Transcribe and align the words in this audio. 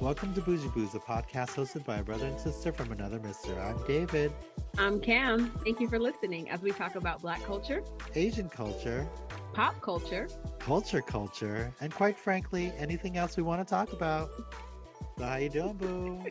Welcome 0.00 0.32
to 0.34 0.40
Bougie 0.40 0.68
Boos, 0.68 0.94
a 0.94 0.98
podcast 0.98 1.50
hosted 1.50 1.84
by 1.84 1.96
a 1.98 2.02
brother 2.02 2.24
and 2.24 2.40
sister 2.40 2.72
from 2.72 2.90
another 2.92 3.20
mister. 3.20 3.60
I'm 3.60 3.76
David. 3.86 4.32
I'm 4.78 4.98
Cam. 4.98 5.50
Thank 5.62 5.80
you 5.80 5.88
for 5.88 5.98
listening 5.98 6.48
as 6.48 6.62
we 6.62 6.70
talk 6.70 6.94
about 6.94 7.20
Black 7.20 7.44
culture, 7.44 7.82
Asian 8.14 8.48
culture, 8.48 9.06
pop 9.52 9.78
culture, 9.82 10.26
culture 10.58 11.02
culture, 11.02 11.74
and 11.82 11.92
quite 11.92 12.16
frankly, 12.16 12.72
anything 12.78 13.18
else 13.18 13.36
we 13.36 13.42
want 13.42 13.60
to 13.60 13.70
talk 13.70 13.92
about. 13.92 14.30
So 15.18 15.24
how 15.24 15.36
you 15.36 15.50
doing, 15.50 15.74
boo? 15.74 16.24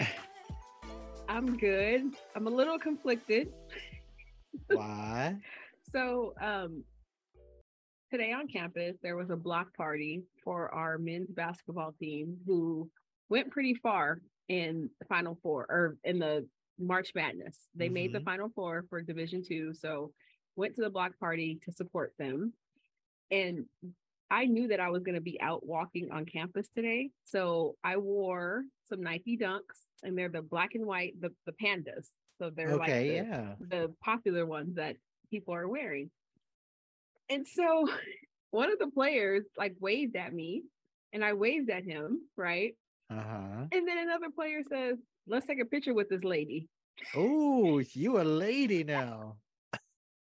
I'm 1.28 1.58
good. 1.58 2.14
I'm 2.34 2.46
a 2.46 2.50
little 2.50 2.78
conflicted. 2.78 3.52
Why? 4.68 5.36
So, 5.94 6.32
um, 6.40 6.84
today 8.10 8.32
on 8.32 8.48
campus, 8.48 8.96
there 9.02 9.14
was 9.16 9.28
a 9.28 9.36
block 9.36 9.76
party 9.76 10.22
for 10.42 10.72
our 10.74 10.96
men's 10.96 11.30
basketball 11.30 11.92
team 11.92 12.38
who 12.46 12.90
went 13.28 13.50
pretty 13.50 13.74
far 13.74 14.22
in 14.48 14.88
the 15.00 15.04
Final 15.06 15.38
Four 15.42 15.66
or 15.68 15.98
in 16.04 16.18
the 16.18 16.48
March 16.78 17.10
Madness. 17.14 17.68
They 17.74 17.90
made 17.90 18.12
the 18.14 18.20
Mhm. 18.20 18.24
Final 18.24 18.48
Four 18.54 18.84
for 18.88 19.02
Division 19.02 19.42
Two, 19.46 19.74
so 19.74 20.14
went 20.56 20.74
to 20.76 20.80
the 20.82 20.88
block 20.88 21.18
party 21.18 21.56
to 21.64 21.72
support 21.72 22.14
them. 22.18 22.54
And 23.30 23.68
I 24.30 24.46
knew 24.46 24.68
that 24.68 24.80
I 24.80 24.88
was 24.88 25.02
going 25.02 25.16
to 25.16 25.20
be 25.20 25.38
out 25.42 25.66
walking 25.66 26.10
on 26.10 26.24
campus 26.24 26.68
today, 26.70 27.10
so 27.24 27.76
I 27.84 27.98
wore 27.98 28.64
some 28.84 29.02
Nike 29.02 29.36
Dunks, 29.36 29.84
and 30.02 30.16
they're 30.16 30.30
the 30.30 30.40
black 30.40 30.74
and 30.74 30.86
white, 30.86 31.20
the 31.20 31.34
the 31.44 31.52
pandas. 31.52 32.10
So 32.42 32.50
they're 32.50 32.76
like 32.76 32.88
Okay, 32.90 33.08
the, 33.08 33.14
yeah. 33.14 33.54
the 33.60 33.94
popular 34.02 34.44
ones 34.44 34.74
that 34.74 34.96
people 35.30 35.54
are 35.54 35.68
wearing. 35.68 36.10
And 37.30 37.46
so 37.46 37.88
one 38.50 38.72
of 38.72 38.80
the 38.80 38.88
players 38.88 39.44
like 39.56 39.76
waved 39.78 40.16
at 40.16 40.32
me 40.32 40.64
and 41.12 41.24
I 41.24 41.34
waved 41.34 41.70
at 41.70 41.84
him, 41.84 42.22
right? 42.36 42.74
Uh-huh. 43.10 43.66
And 43.70 43.86
then 43.86 43.98
another 43.98 44.30
player 44.34 44.60
says, 44.68 44.96
Let's 45.28 45.46
take 45.46 45.60
a 45.60 45.64
picture 45.64 45.94
with 45.94 46.08
this 46.08 46.24
lady. 46.24 46.66
Oh, 47.14 47.78
you 47.92 48.20
a 48.20 48.24
lady 48.24 48.82
now. 48.82 49.36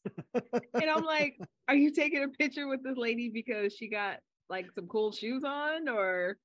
And 0.35 0.89
I'm 0.89 1.03
like, 1.03 1.39
Are 1.67 1.75
you 1.75 1.91
taking 1.91 2.23
a 2.23 2.27
picture 2.27 2.67
with 2.67 2.83
this 2.83 2.97
lady 2.97 3.31
because 3.33 3.73
she 3.73 3.89
got 3.89 4.17
like 4.47 4.67
some 4.75 4.85
cool 4.87 5.11
shoes 5.11 5.43
on? 5.43 5.89
Or 5.89 6.37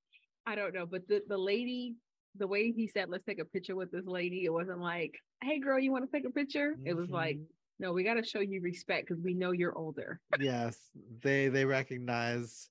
I 0.47 0.55
don't 0.55 0.73
know. 0.73 0.87
But 0.87 1.07
the, 1.07 1.23
the 1.29 1.37
lady, 1.37 1.97
the 2.39 2.47
way 2.47 2.73
he 2.73 2.87
said, 2.87 3.09
Let's 3.09 3.25
take 3.25 3.41
a 3.41 3.45
picture 3.45 3.77
with 3.77 3.91
this 3.91 4.07
lady, 4.07 4.45
it 4.45 4.53
wasn't 4.53 4.81
like, 4.81 5.19
Hey 5.43 5.59
girl, 5.59 5.79
you 5.79 5.93
want 5.93 6.11
to 6.11 6.17
take 6.17 6.27
a 6.27 6.33
picture? 6.33 6.75
It 6.85 6.95
was 6.95 7.11
like, 7.11 7.37
Mhm. 7.37 7.47
No, 7.79 7.93
we 7.93 8.05
got 8.05 8.15
to 8.15 8.25
show 8.25 8.41
you 8.41 8.63
respect 8.63 9.07
because 9.07 9.23
we 9.23 9.35
know 9.35 9.53
you're 9.53 9.77
older. 9.77 10.19
yes, 10.41 10.79
they 11.23 11.49
they 11.49 11.65
recognize 11.65 12.71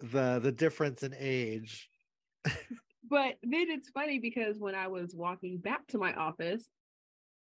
the 0.00 0.38
the 0.38 0.52
difference 0.52 1.02
in 1.02 1.14
age. 1.18 1.90
But 3.10 3.36
then 3.42 3.70
it's 3.70 3.88
funny 3.88 4.18
because 4.18 4.58
when 4.58 4.74
I 4.74 4.88
was 4.88 5.14
walking 5.14 5.56
back 5.58 5.86
to 5.88 5.98
my 5.98 6.12
office, 6.12 6.68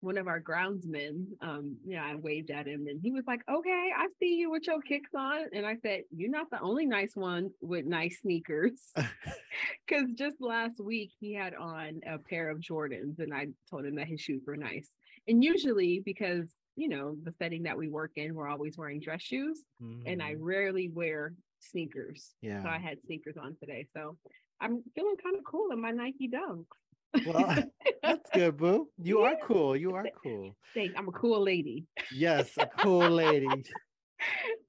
one 0.02 0.18
of 0.18 0.28
our 0.28 0.42
groundsmen, 0.42 1.26
um, 1.42 1.78
yeah, 1.86 2.04
I 2.04 2.16
waved 2.16 2.50
at 2.52 2.68
him 2.68 2.88
and 2.88 3.00
he 3.02 3.12
was 3.12 3.24
like, 3.28 3.42
Okay, 3.50 3.90
I 3.96 4.08
see 4.20 4.36
you 4.36 4.50
with 4.52 4.68
your 4.68 4.82
kicks 4.82 5.12
on. 5.16 5.46
And 5.54 5.66
I 5.66 5.78
said, 5.82 6.02
You're 6.16 6.30
not 6.32 6.50
the 6.52 6.60
only 6.60 6.86
nice 6.86 7.16
one 7.16 7.52
with 7.62 7.86
nice 7.86 8.20
sneakers. 8.22 8.92
Because 9.88 10.10
just 10.14 10.38
last 10.40 10.80
week 10.80 11.12
he 11.20 11.34
had 11.34 11.54
on 11.54 12.00
a 12.08 12.18
pair 12.18 12.50
of 12.50 12.60
Jordans 12.60 13.20
and 13.20 13.34
I 13.34 13.48
told 13.70 13.86
him 13.86 13.96
that 13.96 14.08
his 14.08 14.22
shoes 14.22 14.42
were 14.48 14.56
nice. 14.58 14.90
And 15.28 15.44
usually, 15.44 16.02
because 16.04 16.50
you 16.78 16.88
know, 16.88 17.16
the 17.24 17.34
setting 17.38 17.64
that 17.64 17.78
we 17.78 17.90
work 17.90 18.12
in, 18.16 18.34
we're 18.34 18.48
always 18.48 18.78
wearing 18.78 19.02
dress 19.02 19.22
shoes 19.22 19.62
and 20.06 20.24
I 20.24 20.36
Mhm. 20.36 20.38
rarely 20.40 20.88
wear 20.90 21.34
sneakers. 21.60 22.34
yeah. 22.42 22.64
So 22.64 22.70
I 22.70 22.80
had 22.80 23.02
sneakers 23.06 23.36
on 23.38 23.56
today. 23.60 23.86
So 23.96 24.18
I'm 24.62 24.82
feeling 24.96 25.18
kind 25.22 25.36
of 25.36 25.44
cool 25.44 25.72
in 25.74 25.82
my 25.82 25.92
Nike 25.92 26.30
Dunks. 26.30 26.66
Well, 27.26 27.64
that's 28.04 28.30
good, 28.32 28.58
boo. 28.58 28.88
You 29.02 29.20
are 29.22 29.36
cool. 29.44 29.76
You 29.76 29.94
are 29.96 30.06
cool. 30.24 30.56
Thank- 30.74 30.98
I'm 30.98 31.08
a 31.08 31.12
cool 31.12 31.42
lady. 31.42 31.86
Yes, 32.14 32.58
a 32.58 32.66
cool 32.80 33.10
lady. 33.10 33.64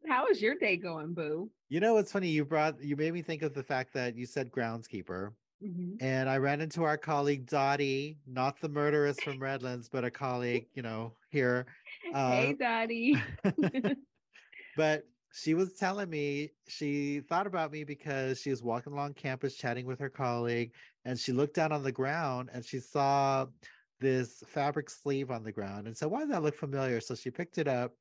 How 0.09 0.27
is 0.27 0.41
your 0.43 0.55
day 0.57 0.77
going, 0.77 1.15
Boo? 1.15 1.51
You 1.69 1.81
know 1.81 1.95
what's 1.95 2.13
funny? 2.13 2.29
You 2.29 2.45
brought 2.45 2.83
you 2.83 2.97
made 2.97 3.13
me 3.13 3.23
think 3.23 3.43
of 3.43 3.55
the 3.55 3.63
fact 3.63 3.93
that 3.95 4.17
you 4.17 4.27
said 4.27 4.51
groundskeeper, 4.51 5.31
Mhm. 5.63 5.97
and 6.01 6.29
I 6.29 6.39
ran 6.39 6.61
into 6.61 6.83
our 6.85 6.97
colleague 6.99 7.47
Dottie, 7.47 8.19
not 8.27 8.61
the 8.61 8.69
murderess 8.69 9.21
from 9.21 9.39
Redlands, 9.39 9.89
but 9.89 10.05
a 10.05 10.11
colleague, 10.11 10.67
you 10.75 10.83
know, 10.83 11.13
here. 11.31 11.67
hey, 12.13 12.51
Uh, 12.51 12.53
Daddy. 12.59 13.15
but 14.77 15.05
she 15.35 15.55
was 15.55 15.73
telling 15.75 16.11
me 16.11 16.51
she 16.69 17.21
thought 17.21 17.47
about 17.47 17.73
me 17.73 17.85
because 17.85 18.41
she 18.41 18.51
was 18.51 18.63
walking 18.63 18.93
along 18.93 19.15
campus 19.15 19.55
chatting 19.57 19.87
with 19.87 19.99
her 19.99 20.11
colleague, 20.11 20.73
and 21.05 21.19
she 21.19 21.33
looked 21.33 21.55
down 21.55 21.73
on 21.73 21.83
the 21.83 21.93
ground 21.93 22.51
and 22.53 22.65
she 22.65 22.79
saw 22.79 23.47
this 24.01 24.43
fabric 24.47 24.91
sleeve 24.91 25.31
on 25.31 25.45
the 25.45 25.53
ground 25.53 25.87
and 25.87 25.97
said, 25.97 26.11
Why 26.11 26.21
does 26.21 26.31
that 26.31 26.43
look 26.43 26.57
familiar? 26.57 27.01
So 27.01 27.15
she 27.15 27.31
picked 27.31 27.59
it 27.59 27.69
up 27.69 27.95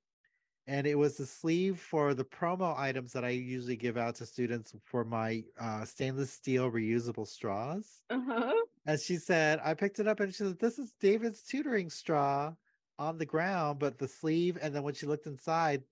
and 0.68 0.86
it 0.86 0.96
was 0.96 1.18
the 1.18 1.26
sleeve 1.26 1.80
for 1.80 2.14
the 2.14 2.24
promo 2.24 2.78
items 2.78 3.14
that 3.14 3.26
I 3.26 3.30
usually 3.30 3.76
give 3.76 3.98
out 3.98 4.16
to 4.16 4.26
students 4.26 4.76
for 4.86 5.04
my 5.04 5.44
uh, 5.60 5.86
stainless 5.86 6.32
steel 6.32 6.72
reusable 6.72 7.28
straws. 7.28 8.02
Uh 8.10 8.22
huh. 8.26 8.66
And 8.86 9.00
she 9.00 9.18
said, 9.18 9.60
I 9.64 9.74
picked 9.74 10.00
it 10.00 10.08
up 10.08 10.20
and 10.20 10.34
she 10.34 10.44
said, 10.44 10.60
This 10.60 10.80
is 10.80 10.94
David's 11.00 11.44
tutoring 11.44 11.90
straw 11.90 12.54
on 13.00 13.18
the 13.18 13.26
ground, 13.26 13.80
but 13.80 13.98
the 13.98 14.08
sleeve, 14.08 14.58
and 14.62 14.76
then 14.76 14.84
when 14.84 14.94
she 14.94 15.08
looked 15.08 15.28
inside, 15.28 15.84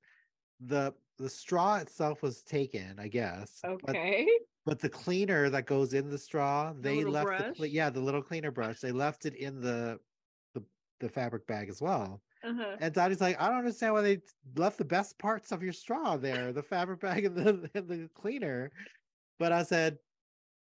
the 0.60 0.94
the 1.18 1.30
straw 1.30 1.78
itself 1.78 2.22
was 2.22 2.44
taken, 2.44 2.98
I 2.98 3.10
guess. 3.10 3.60
Okay. 3.66 4.28
But, 4.66 4.80
the 4.80 4.90
cleaner 4.90 5.50
that 5.50 5.66
goes 5.66 5.94
in 5.94 6.10
the 6.10 6.18
straw, 6.18 6.74
they 6.74 6.98
little 6.98 7.14
left 7.14 7.38
the 7.38 7.44
brush? 7.44 7.58
cle- 7.58 7.66
yeah, 7.66 7.90
the 7.90 8.02
little 8.02 8.22
cleaner 8.22 8.52
brush, 8.52 8.80
they 8.80 8.92
left 8.92 9.26
it 9.26 9.36
in 9.36 9.62
the 9.62 10.00
the, 10.54 10.64
the 11.00 11.10
fabric 11.10 11.48
bag 11.48 11.70
as 11.70 11.82
well. 11.82 12.22
Uh 12.44 12.54
huh. 12.54 12.78
And 12.80 12.94
Dottie's 12.94 13.22
like, 13.22 13.40
I 13.42 13.50
don't 13.50 13.58
understand 13.58 13.94
why 13.94 14.02
they 14.02 14.22
left 14.56 14.78
the 14.78 14.86
best 14.86 15.18
parts 15.18 15.52
of 15.52 15.64
your 15.64 15.74
straw 15.74 16.18
there, 16.18 16.54
the 16.54 16.64
fabric 16.64 17.00
bag 17.00 17.26
and 17.26 17.36
the 17.36 17.70
and 17.76 17.88
the 17.88 18.10
cleaner. 18.14 18.72
But 19.40 19.52
I 19.52 19.64
said, 19.64 19.98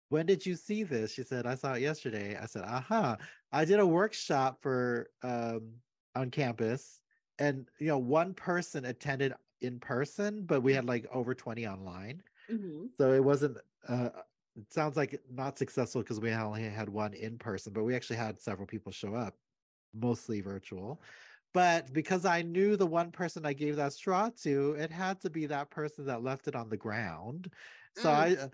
when 0.09 0.27
did 0.27 0.47
you 0.47 0.57
see 0.57 0.85
this? 0.85 1.13
She 1.13 1.23
said, 1.23 1.47
I 1.47 1.55
saw 1.55 1.75
it 1.75 1.83
yesterday. 1.83 2.37
I 2.37 2.47
said, 2.47 2.63
aha. 2.65 3.19
I 3.53 3.65
did 3.65 3.81
a 3.81 3.87
workshop 3.87 4.63
for 4.63 5.11
um 5.23 5.75
on 6.15 6.31
campus, 6.31 7.01
and 7.39 7.69
you 7.79 7.89
know, 7.89 7.99
one 7.99 8.35
person 8.35 8.85
attended 8.87 9.35
in 9.61 9.81
person, 9.81 10.47
but 10.47 10.63
we 10.63 10.73
had 10.73 10.87
like 10.87 11.07
over 11.13 11.35
20 11.35 11.67
online. 11.67 12.23
Hmm 12.49 12.89
So 12.99 13.13
it 13.13 13.23
wasn't 13.25 13.59
uh 13.87 14.11
it 14.57 14.73
sounds 14.73 14.97
like 14.97 15.23
not 15.31 15.59
successful 15.59 16.03
because 16.03 16.21
we 16.21 16.33
only 16.33 16.65
had 16.65 16.89
one 16.89 17.15
in 17.15 17.39
person, 17.39 17.73
but 17.73 17.85
we 17.85 17.95
actually 17.95 18.17
had 18.17 18.41
several 18.41 18.67
people 18.67 18.91
show 18.93 19.15
up, 19.15 19.39
mostly 19.95 20.41
virtual. 20.41 21.03
But 21.55 21.93
because 21.93 22.25
I 22.25 22.43
knew 22.43 22.77
the 22.77 22.87
one 22.87 23.13
person 23.13 23.47
I 23.47 23.53
gave 23.55 23.77
that 23.77 23.93
straw 23.93 24.31
to, 24.43 24.75
it 24.75 24.91
had 24.91 25.21
to 25.23 25.31
be 25.31 25.47
that 25.47 25.71
person 25.71 26.07
that 26.07 26.23
left 26.23 26.49
it 26.49 26.57
on 26.57 26.69
the 26.71 26.77
ground. 26.77 27.53
So 27.95 28.11
Mm. 28.11 28.15
I 28.15 28.37
uh, 28.37 28.49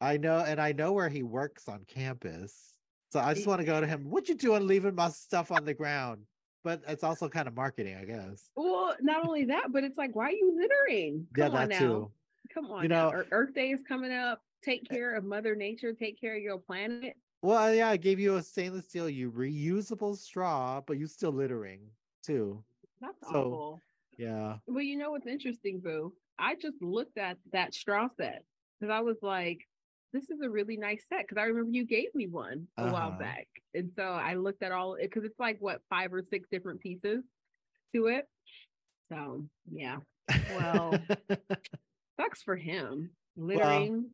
I 0.00 0.16
know 0.18 0.38
and 0.40 0.60
I 0.60 0.72
know 0.72 0.92
where 0.92 1.08
he 1.08 1.22
works 1.22 1.68
on 1.68 1.84
campus. 1.84 2.74
So 3.12 3.20
I 3.20 3.34
just 3.34 3.46
want 3.46 3.60
to 3.60 3.66
go 3.66 3.80
to 3.80 3.86
him. 3.86 4.10
What 4.10 4.28
you 4.28 4.34
doing 4.36 4.66
leaving 4.66 4.94
my 4.96 5.10
stuff 5.10 5.50
on 5.52 5.64
the 5.64 5.74
ground? 5.74 6.26
But 6.64 6.82
it's 6.88 7.04
also 7.04 7.28
kind 7.28 7.48
of 7.48 7.54
marketing, 7.54 7.96
I 7.96 8.04
guess. 8.06 8.50
Well, 8.56 8.96
not 9.00 9.24
only 9.24 9.46
that, 9.46 9.72
but 9.72 9.84
it's 9.84 9.98
like, 9.98 10.14
why 10.14 10.26
are 10.26 10.30
you 10.32 10.52
littering? 10.56 11.28
Yeah, 11.34 11.48
Come 11.48 11.54
on 11.54 11.68
that 11.68 11.70
now. 11.70 11.72
too. 11.72 12.14
Come 12.54 12.70
on 12.70 12.82
You 12.84 12.88
know- 12.88 13.10
Ear- 13.12 13.26
Earth 13.32 13.52
Day 13.54 13.70
is 13.72 13.82
coming 13.86 14.12
up. 14.12 14.40
Take 14.62 14.88
care 14.88 15.14
of 15.16 15.24
Mother 15.24 15.54
Nature. 15.54 15.92
Take 15.92 16.18
care 16.20 16.36
of 16.36 16.42
your 16.42 16.58
planet. 16.58 17.16
Well, 17.42 17.74
yeah, 17.74 17.90
I 17.90 17.96
gave 17.98 18.18
you 18.18 18.36
a 18.36 18.42
stainless 18.42 18.88
steel, 18.88 19.10
you 19.10 19.30
reusable 19.30 20.16
straw, 20.16 20.80
but 20.86 20.96
you 20.96 21.06
still 21.06 21.32
littering 21.32 21.80
too. 22.22 22.64
That's 23.00 23.20
So- 23.20 23.28
awful. 23.28 23.80
Yeah. 24.16 24.58
Well, 24.68 24.82
you 24.82 24.96
know 24.96 25.10
what's 25.10 25.26
interesting, 25.26 25.80
Boo? 25.80 26.14
I 26.38 26.54
just 26.54 26.80
looked 26.80 27.18
at 27.18 27.36
that 27.52 27.74
straw 27.74 28.08
set 28.16 28.44
because 28.80 28.92
I 28.92 29.00
was 29.00 29.16
like, 29.22 29.58
this 30.12 30.30
is 30.30 30.40
a 30.40 30.48
really 30.48 30.76
nice 30.76 31.04
set. 31.08 31.22
Because 31.26 31.36
I 31.40 31.46
remember 31.46 31.72
you 31.72 31.84
gave 31.84 32.14
me 32.14 32.28
one 32.28 32.68
a 32.78 32.84
while 32.92 33.08
Uh-huh. 33.08 33.18
back. 33.18 33.48
And 33.74 33.90
so 33.96 34.04
I 34.04 34.34
looked 34.34 34.62
at 34.62 34.70
all 34.72 34.96
because 35.00 35.24
it's 35.24 35.38
like 35.40 35.58
what 35.60 35.82
five 35.90 36.14
or 36.14 36.22
six 36.22 36.48
different 36.48 36.80
pieces 36.80 37.24
to 37.92 38.06
it. 38.06 38.28
So 39.10 39.44
yeah. 39.70 39.98
Well, 40.50 40.94
sucks 42.20 42.42
for 42.42 42.56
him. 42.56 43.10
Littering. 43.36 44.10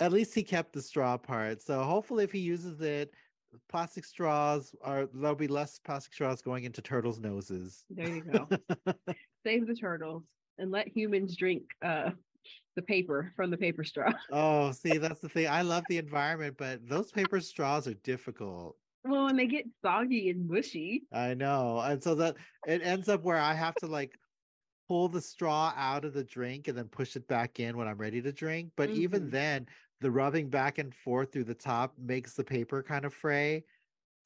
At 0.00 0.12
least 0.12 0.34
he 0.34 0.42
kept 0.42 0.72
the 0.72 0.82
straw 0.82 1.16
part. 1.16 1.62
So 1.62 1.82
hopefully 1.82 2.24
if 2.24 2.32
he 2.32 2.40
uses 2.40 2.80
it, 2.80 3.12
plastic 3.68 4.04
straws 4.04 4.74
are 4.82 5.06
there'll 5.14 5.36
be 5.36 5.46
less 5.46 5.78
plastic 5.78 6.12
straws 6.12 6.42
going 6.42 6.64
into 6.64 6.82
turtles' 6.82 7.20
noses. 7.20 7.84
there 7.90 8.08
you 8.08 8.22
go. 8.22 8.48
Save 9.46 9.66
the 9.66 9.74
turtles 9.74 10.24
and 10.58 10.70
let 10.70 10.88
humans 10.88 11.36
drink 11.36 11.62
uh 11.84 12.10
the 12.76 12.82
paper 12.82 13.32
from 13.36 13.50
the 13.50 13.56
paper 13.56 13.84
straw. 13.84 14.12
oh, 14.32 14.72
see, 14.72 14.98
that's 14.98 15.20
the 15.20 15.28
thing. 15.28 15.46
I 15.46 15.62
love 15.62 15.84
the 15.88 15.98
environment, 15.98 16.56
but 16.58 16.86
those 16.88 17.10
paper 17.10 17.40
straws 17.40 17.86
are 17.86 17.94
difficult. 17.94 18.76
Well, 19.04 19.28
and 19.28 19.38
they 19.38 19.46
get 19.46 19.66
soggy 19.82 20.30
and 20.30 20.48
mushy. 20.48 21.02
I 21.12 21.34
know. 21.34 21.78
And 21.80 22.02
so 22.02 22.14
that 22.16 22.36
it 22.66 22.80
ends 22.82 23.08
up 23.08 23.22
where 23.22 23.38
I 23.38 23.54
have 23.54 23.74
to 23.76 23.86
like 23.86 24.18
pull 24.88 25.08
the 25.08 25.20
straw 25.20 25.72
out 25.76 26.04
of 26.04 26.12
the 26.12 26.24
drink 26.24 26.68
and 26.68 26.76
then 26.76 26.88
push 26.88 27.16
it 27.16 27.26
back 27.26 27.60
in 27.60 27.76
when 27.76 27.88
I'm 27.88 27.98
ready 27.98 28.20
to 28.22 28.32
drink. 28.32 28.72
But 28.76 28.90
even 28.90 29.22
Mhm. 29.22 29.30
then, 29.30 29.66
the 30.00 30.10
rubbing 30.10 30.50
back 30.50 30.78
and 30.78 30.94
forth 30.94 31.32
through 31.32 31.44
the 31.44 31.54
top 31.54 31.96
makes 31.98 32.34
the 32.34 32.44
paper 32.44 32.82
kind 32.82 33.04
of 33.04 33.14
fray. 33.14 33.64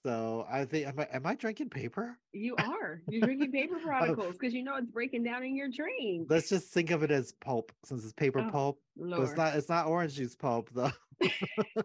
So 0.05 0.47
I 0.49 0.65
think 0.65 0.87
am 0.87 0.99
I 1.01 1.09
am 1.13 1.27
I 1.27 1.35
drinking 1.35 1.71
paper? 1.71 2.19
You 2.33 2.57
are. 2.57 3.03
You're 3.09 3.23
drinking 3.23 3.53
paper 3.53 3.79
particles 3.81 4.37
because 4.39 4.55
you 4.55 4.63
know 4.63 4.77
it's 4.77 4.91
breaking 4.91 5.25
down 5.25 5.45
in 5.45 5.55
your 5.57 5.69
drink. 5.69 6.27
Let's 6.31 6.49
just 6.49 6.73
think 6.73 6.91
of 6.91 7.03
it 7.03 7.11
as 7.11 7.33
pulp 7.33 7.73
since 7.85 8.05
it's 8.05 8.13
paper 8.13 8.43
Oh, 8.43 8.51
pulp. 8.51 8.83
But 8.97 9.23
it's 9.23 9.37
not 9.37 9.57
it's 9.57 9.69
not 9.69 9.87
orange 9.87 10.15
juice 10.15 10.37
pulp 10.37 10.71
though. 10.71 10.91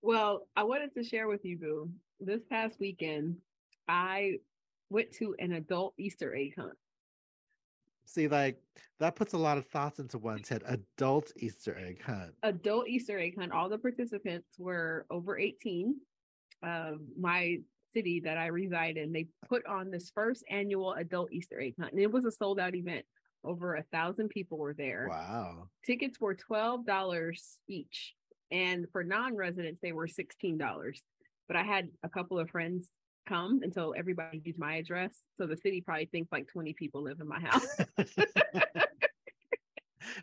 Well, 0.00 0.46
I 0.54 0.62
wanted 0.62 0.94
to 0.94 1.02
share 1.02 1.28
with 1.28 1.44
you, 1.44 1.58
Boo. 1.58 1.90
This 2.20 2.40
past 2.48 2.78
weekend, 2.80 3.36
I 3.88 4.38
went 4.90 5.12
to 5.12 5.34
an 5.38 5.52
adult 5.52 5.94
Easter 5.98 6.34
egg 6.34 6.54
hunt. 6.56 6.74
See, 8.06 8.26
like 8.26 8.58
that 9.00 9.16
puts 9.16 9.34
a 9.34 9.38
lot 9.38 9.58
of 9.58 9.66
thoughts 9.66 9.98
into 9.98 10.18
one's 10.18 10.48
head. 10.48 10.62
Adult 10.66 11.30
Easter 11.36 11.76
egg 11.78 12.02
hunt. 12.02 12.32
Adult 12.42 12.88
Easter 12.88 13.18
egg 13.18 13.38
hunt. 13.38 13.52
All 13.52 13.68
the 13.68 13.78
participants 13.78 14.48
were 14.58 15.06
over 15.10 15.38
18. 15.38 15.94
Um, 16.62 17.06
my 17.18 17.58
city 17.94 18.20
that 18.20 18.38
I 18.38 18.46
reside 18.46 18.96
in, 18.96 19.12
they 19.12 19.28
put 19.48 19.64
on 19.66 19.90
this 19.90 20.10
first 20.14 20.44
annual 20.50 20.94
adult 20.94 21.32
Easter 21.32 21.60
egg 21.60 21.74
hunt, 21.78 21.92
and 21.92 22.00
it 22.00 22.10
was 22.10 22.24
a 22.24 22.32
sold 22.32 22.58
out 22.58 22.74
event. 22.74 23.04
Over 23.44 23.76
a 23.76 23.84
thousand 23.92 24.30
people 24.30 24.58
were 24.58 24.74
there. 24.74 25.06
Wow. 25.08 25.68
Tickets 25.86 26.20
were 26.20 26.34
twelve 26.34 26.84
dollars 26.84 27.58
each, 27.68 28.14
and 28.50 28.86
for 28.90 29.04
non-residents 29.04 29.80
they 29.80 29.92
were 29.92 30.08
sixteen 30.08 30.58
dollars. 30.58 31.00
But 31.46 31.56
I 31.56 31.62
had 31.62 31.88
a 32.02 32.08
couple 32.08 32.38
of 32.38 32.50
friends 32.50 32.90
come 33.28 33.60
until 33.62 33.94
everybody 33.96 34.40
used 34.44 34.58
my 34.58 34.76
address, 34.76 35.12
so 35.36 35.46
the 35.46 35.56
city 35.56 35.80
probably 35.80 36.06
thinks 36.06 36.32
like 36.32 36.46
twenty 36.48 36.72
people 36.72 37.02
live 37.02 37.18
in 37.20 37.28
my 37.28 37.40
house. 37.40 37.66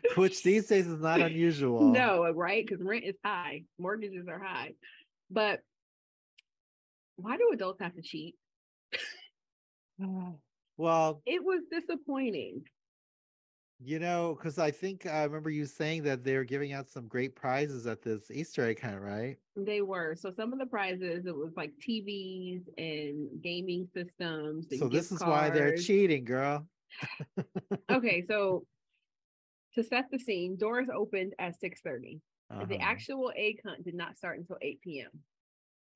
Which 0.16 0.42
these 0.42 0.66
days 0.66 0.86
is 0.86 1.00
not 1.00 1.20
unusual. 1.20 1.92
no, 1.92 2.30
right? 2.32 2.66
Because 2.66 2.82
rent 2.84 3.04
is 3.04 3.16
high, 3.24 3.62
mortgages 3.78 4.26
are 4.28 4.38
high. 4.38 4.72
But 5.30 5.60
why 7.16 7.36
do 7.36 7.50
adults 7.52 7.80
have 7.80 7.94
to 7.94 8.02
cheat? 8.02 8.34
Well, 10.78 11.22
It 11.24 11.42
was 11.42 11.62
disappointing. 11.72 12.64
You 13.78 13.98
know, 13.98 14.34
because 14.34 14.58
I 14.58 14.70
think 14.70 15.06
I 15.06 15.24
remember 15.24 15.50
you 15.50 15.66
saying 15.66 16.04
that 16.04 16.24
they're 16.24 16.44
giving 16.44 16.72
out 16.72 16.88
some 16.88 17.08
great 17.08 17.36
prizes 17.36 17.86
at 17.86 18.02
this 18.02 18.30
Easter 18.30 18.64
egg 18.64 18.80
hunt, 18.80 19.00
right? 19.00 19.38
They 19.58 19.80
were 19.80 20.14
so 20.16 20.30
some 20.32 20.52
of 20.52 20.58
the 20.58 20.66
prizes 20.66 21.24
it 21.24 21.34
was 21.34 21.54
like 21.56 21.78
TVs 21.78 22.68
and 22.76 23.40
gaming 23.42 23.86
systems. 23.94 24.66
And 24.70 24.80
So 24.80 24.88
this 24.88 25.10
is 25.12 25.24
why 25.24 25.50
they're 25.50 25.72
cheating, 25.72 26.24
girl. 26.24 26.68
okay, 27.90 28.22
so 28.26 28.66
to 29.74 29.82
set 29.84 30.06
the 30.10 30.18
scene, 30.18 30.56
doors 30.56 30.88
opened 30.92 31.34
at 31.38 31.58
6:30. 31.60 32.20
The 32.60 32.80
Uh-huh. 32.80 32.80
actual 32.80 33.32
egg 33.36 33.60
hunt 33.64 33.84
did 33.84 33.94
not 33.94 34.16
start 34.16 34.38
until 34.38 34.56
8 34.62 35.00
p.m. 35.00 35.24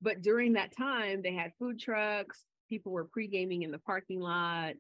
But 0.00 0.23
during 0.23 0.55
that 0.55 0.73
time, 0.77 1.23
they 1.23 1.32
had 1.35 1.53
food 1.59 1.79
trucks, 1.79 2.44
people 2.69 2.93
were 2.93 3.09
pre-gaming 3.09 3.62
in 3.62 3.71
the 3.71 3.79
parking 3.79 4.21
lot, 4.21 4.75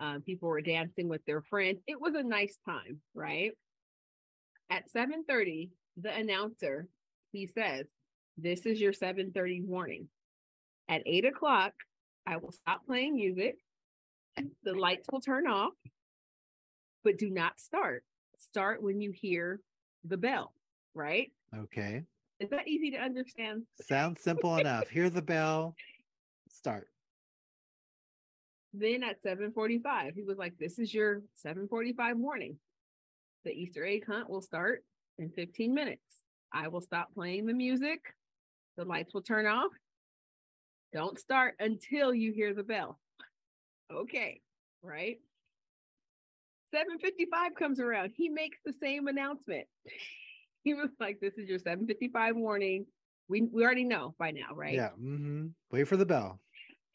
um, 0.00 0.22
people 0.22 0.48
were 0.48 0.60
dancing 0.60 1.08
with 1.08 1.24
their 1.24 1.42
friends. 1.42 1.80
It 1.86 2.00
was 2.00 2.14
a 2.14 2.22
nice 2.22 2.56
time, 2.66 3.00
right? 3.14 3.52
At 4.70 4.90
7:30, 4.90 5.70
the 5.96 6.14
announcer 6.14 6.88
he 7.32 7.46
says, 7.46 7.86
This 8.36 8.66
is 8.66 8.80
your 8.80 8.92
7:30 8.92 9.64
warning. 9.64 10.08
At 10.88 11.02
8 11.06 11.24
o'clock, 11.26 11.72
I 12.26 12.36
will 12.36 12.52
stop 12.52 12.86
playing 12.86 13.14
music. 13.14 13.56
The 14.62 14.74
lights 14.74 15.08
will 15.10 15.20
turn 15.20 15.46
off, 15.46 15.72
but 17.04 17.18
do 17.18 17.30
not 17.30 17.58
start. 17.58 18.04
Start 18.38 18.82
when 18.82 19.00
you 19.00 19.12
hear 19.12 19.60
the 20.04 20.16
bell, 20.16 20.52
right? 20.94 21.32
Okay. 21.56 22.02
Is 22.38 22.50
that 22.50 22.68
easy 22.68 22.90
to 22.90 22.98
understand? 22.98 23.62
Sounds 23.80 24.20
simple 24.20 24.58
enough. 24.58 24.88
Hear 24.88 25.08
the 25.08 25.22
bell. 25.22 25.74
Start. 26.50 26.88
Then 28.72 29.02
at 29.02 29.22
7:45, 29.22 30.14
he 30.14 30.22
was 30.22 30.36
like, 30.38 30.56
"This 30.58 30.78
is 30.78 30.92
your 30.92 31.22
7:45 31.34 32.18
warning. 32.18 32.58
The 33.44 33.52
Easter 33.52 33.84
egg 33.84 34.04
hunt 34.06 34.28
will 34.28 34.42
start 34.42 34.84
in 35.18 35.30
15 35.30 35.72
minutes. 35.72 36.24
I 36.52 36.68
will 36.68 36.80
stop 36.80 37.12
playing 37.14 37.46
the 37.46 37.54
music. 37.54 38.00
The 38.76 38.84
lights 38.84 39.14
will 39.14 39.22
turn 39.22 39.46
off. 39.46 39.72
Don't 40.92 41.18
start 41.18 41.54
until 41.58 42.12
you 42.14 42.32
hear 42.32 42.54
the 42.54 42.64
bell." 42.64 42.98
Okay, 43.90 44.40
right? 44.82 45.18
7:55 46.74 47.54
comes 47.54 47.80
around. 47.80 48.10
He 48.16 48.28
makes 48.28 48.58
the 48.64 48.72
same 48.72 49.08
announcement. 49.08 49.66
He 50.64 50.74
was 50.74 50.90
like, 50.98 51.20
"This 51.20 51.38
is 51.38 51.48
your 51.48 51.60
7:55 51.60 52.34
warning. 52.34 52.86
We 53.28 53.42
we 53.42 53.62
already 53.62 53.84
know 53.84 54.16
by 54.18 54.32
now, 54.32 54.52
right?" 54.52 54.74
Yeah. 54.74 54.88
hmm 54.90 55.46
Wait 55.70 55.84
for 55.84 55.96
the 55.96 56.04
bell. 56.04 56.40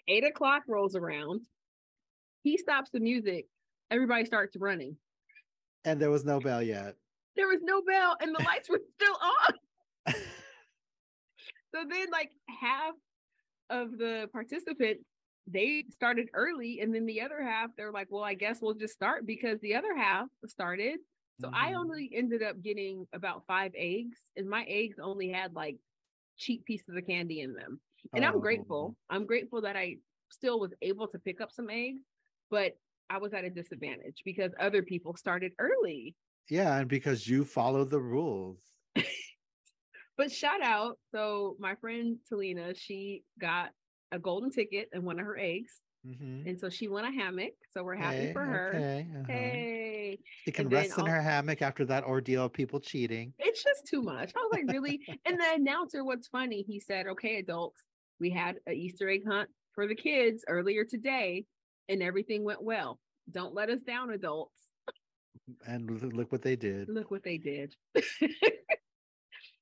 eight 0.09 0.25
o'clock 0.25 0.63
rolls 0.67 0.93
around. 0.93 1.45
He 2.43 2.57
stops 2.57 2.89
the 2.91 2.99
music. 2.99 3.45
Everybody 3.89 4.25
starts 4.25 4.55
running. 4.57 4.97
And 5.85 5.99
there 5.99 6.11
was 6.11 6.25
no 6.25 6.39
bell 6.39 6.61
yet. 6.61 6.95
There 7.35 7.47
was 7.47 7.59
no 7.61 7.81
bell 7.81 8.17
and 8.21 8.35
the 8.35 8.39
lights 8.39 8.69
were 8.69 8.81
still 8.95 9.15
on. 9.21 10.15
So 11.73 11.85
then, 11.89 12.07
like 12.11 12.31
half 12.59 12.93
of 13.69 13.97
the 13.97 14.29
participants, 14.33 15.05
they 15.47 15.85
started 15.89 16.29
early, 16.33 16.81
and 16.81 16.93
then 16.93 17.05
the 17.05 17.21
other 17.21 17.41
half, 17.41 17.69
they're 17.77 17.93
like, 17.93 18.07
"Well, 18.09 18.25
I 18.25 18.33
guess 18.33 18.61
we'll 18.61 18.73
just 18.73 18.93
start 18.93 19.25
because 19.25 19.57
the 19.61 19.75
other 19.75 19.95
half 19.95 20.27
started." 20.47 20.99
So 21.39 21.49
I 21.53 21.71
Mhm. 21.71 21.75
only 21.77 22.11
ended 22.13 22.43
up 22.43 22.61
getting 22.61 23.07
about 23.13 23.45
five 23.47 23.71
eggs, 23.73 24.17
and 24.35 24.49
my 24.49 24.65
eggs 24.65 24.99
only 24.99 25.29
had 25.29 25.53
like 25.53 25.77
cheap 26.35 26.65
pieces 26.65 26.93
of 26.93 27.05
candy 27.07 27.39
in 27.39 27.53
them. 27.53 27.79
And 28.13 28.25
I'm 28.25 28.35
Oh. 28.35 28.39
grateful. 28.41 28.97
I'm 29.09 29.25
grateful 29.25 29.61
that 29.61 29.77
I 29.77 29.99
still 30.29 30.59
was 30.59 30.73
able 30.81 31.07
to 31.07 31.19
pick 31.19 31.39
up 31.39 31.53
some 31.53 31.69
eggs, 31.69 32.01
but 32.51 32.73
I 33.09 33.17
was 33.17 33.33
at 33.33 33.43
a 33.45 33.49
disadvantage 33.49 34.17
because 34.23 34.51
other 34.59 34.83
people 34.83 35.15
started 35.15 35.53
early. 35.57 36.15
Yeah, 36.49 36.77
and 36.77 36.87
because 36.87 37.27
you 37.27 37.43
followed 37.45 37.89
the 37.89 37.99
rules. 37.99 38.59
But 40.17 40.31
shout 40.31 40.61
out. 40.61 40.99
So 41.11 41.55
my 41.59 41.75
friend 41.75 42.17
Talina, 42.31 42.77
she 42.77 43.23
got 43.39 43.69
a 44.11 44.19
golden 44.19 44.51
ticket 44.51 44.89
and 44.93 45.03
one 45.03 45.19
of 45.19 45.25
her 45.25 45.37
eggs. 45.37 45.79
Mhm. 46.05 46.47
And 46.47 46.59
so 46.59 46.69
she 46.69 46.87
won 46.87 47.05
a 47.05 47.11
hammock. 47.11 47.53
So 47.71 47.83
we're 47.83 47.95
happy 47.95 48.17
Okay, 48.17 48.33
for 48.33 48.43
her. 48.45 48.71
okay, 48.75 49.07
uh-huh. 49.15 49.23
Hey. 49.27 50.19
She 50.43 50.51
can 50.51 50.65
and 50.65 50.73
rest 50.73 50.97
in 50.97 51.05
al- 51.05 51.11
her 51.11 51.21
hammock 51.21 51.61
after 51.61 51.85
that 51.85 52.03
ordeal 52.03 52.45
of 52.45 52.53
people 52.53 52.79
cheating. 52.79 53.33
It's 53.39 53.63
just 53.63 53.87
too 53.87 54.01
much. 54.03 54.31
I 54.35 54.39
was 54.39 54.49
like, 54.51 54.65
really? 54.71 54.99
and 55.25 55.39
the 55.39 55.53
announcer, 55.55 56.03
what's 56.03 56.27
funny, 56.27 56.63
he 56.67 56.79
said, 56.79 57.07
okay, 57.07 57.37
adults, 57.37 57.81
we 58.19 58.29
had 58.29 58.57
an 58.67 58.73
Easter 58.73 59.09
egg 59.09 59.23
hunt 59.27 59.49
for 59.73 59.87
the 59.87 59.95
kids 59.95 60.43
earlier 60.47 60.83
today, 60.83 61.45
and 61.91 62.01
everything 62.01 62.43
went 62.43 62.63
well. 62.63 62.99
Don't 63.29 63.53
let 63.53 63.69
us 63.69 63.81
down, 63.85 64.11
adults. 64.11 64.55
And 65.67 66.01
look 66.15 66.31
what 66.31 66.41
they 66.41 66.55
did. 66.55 66.87
Look 66.89 67.11
what 67.11 67.23
they 67.23 67.37
did. 67.37 67.75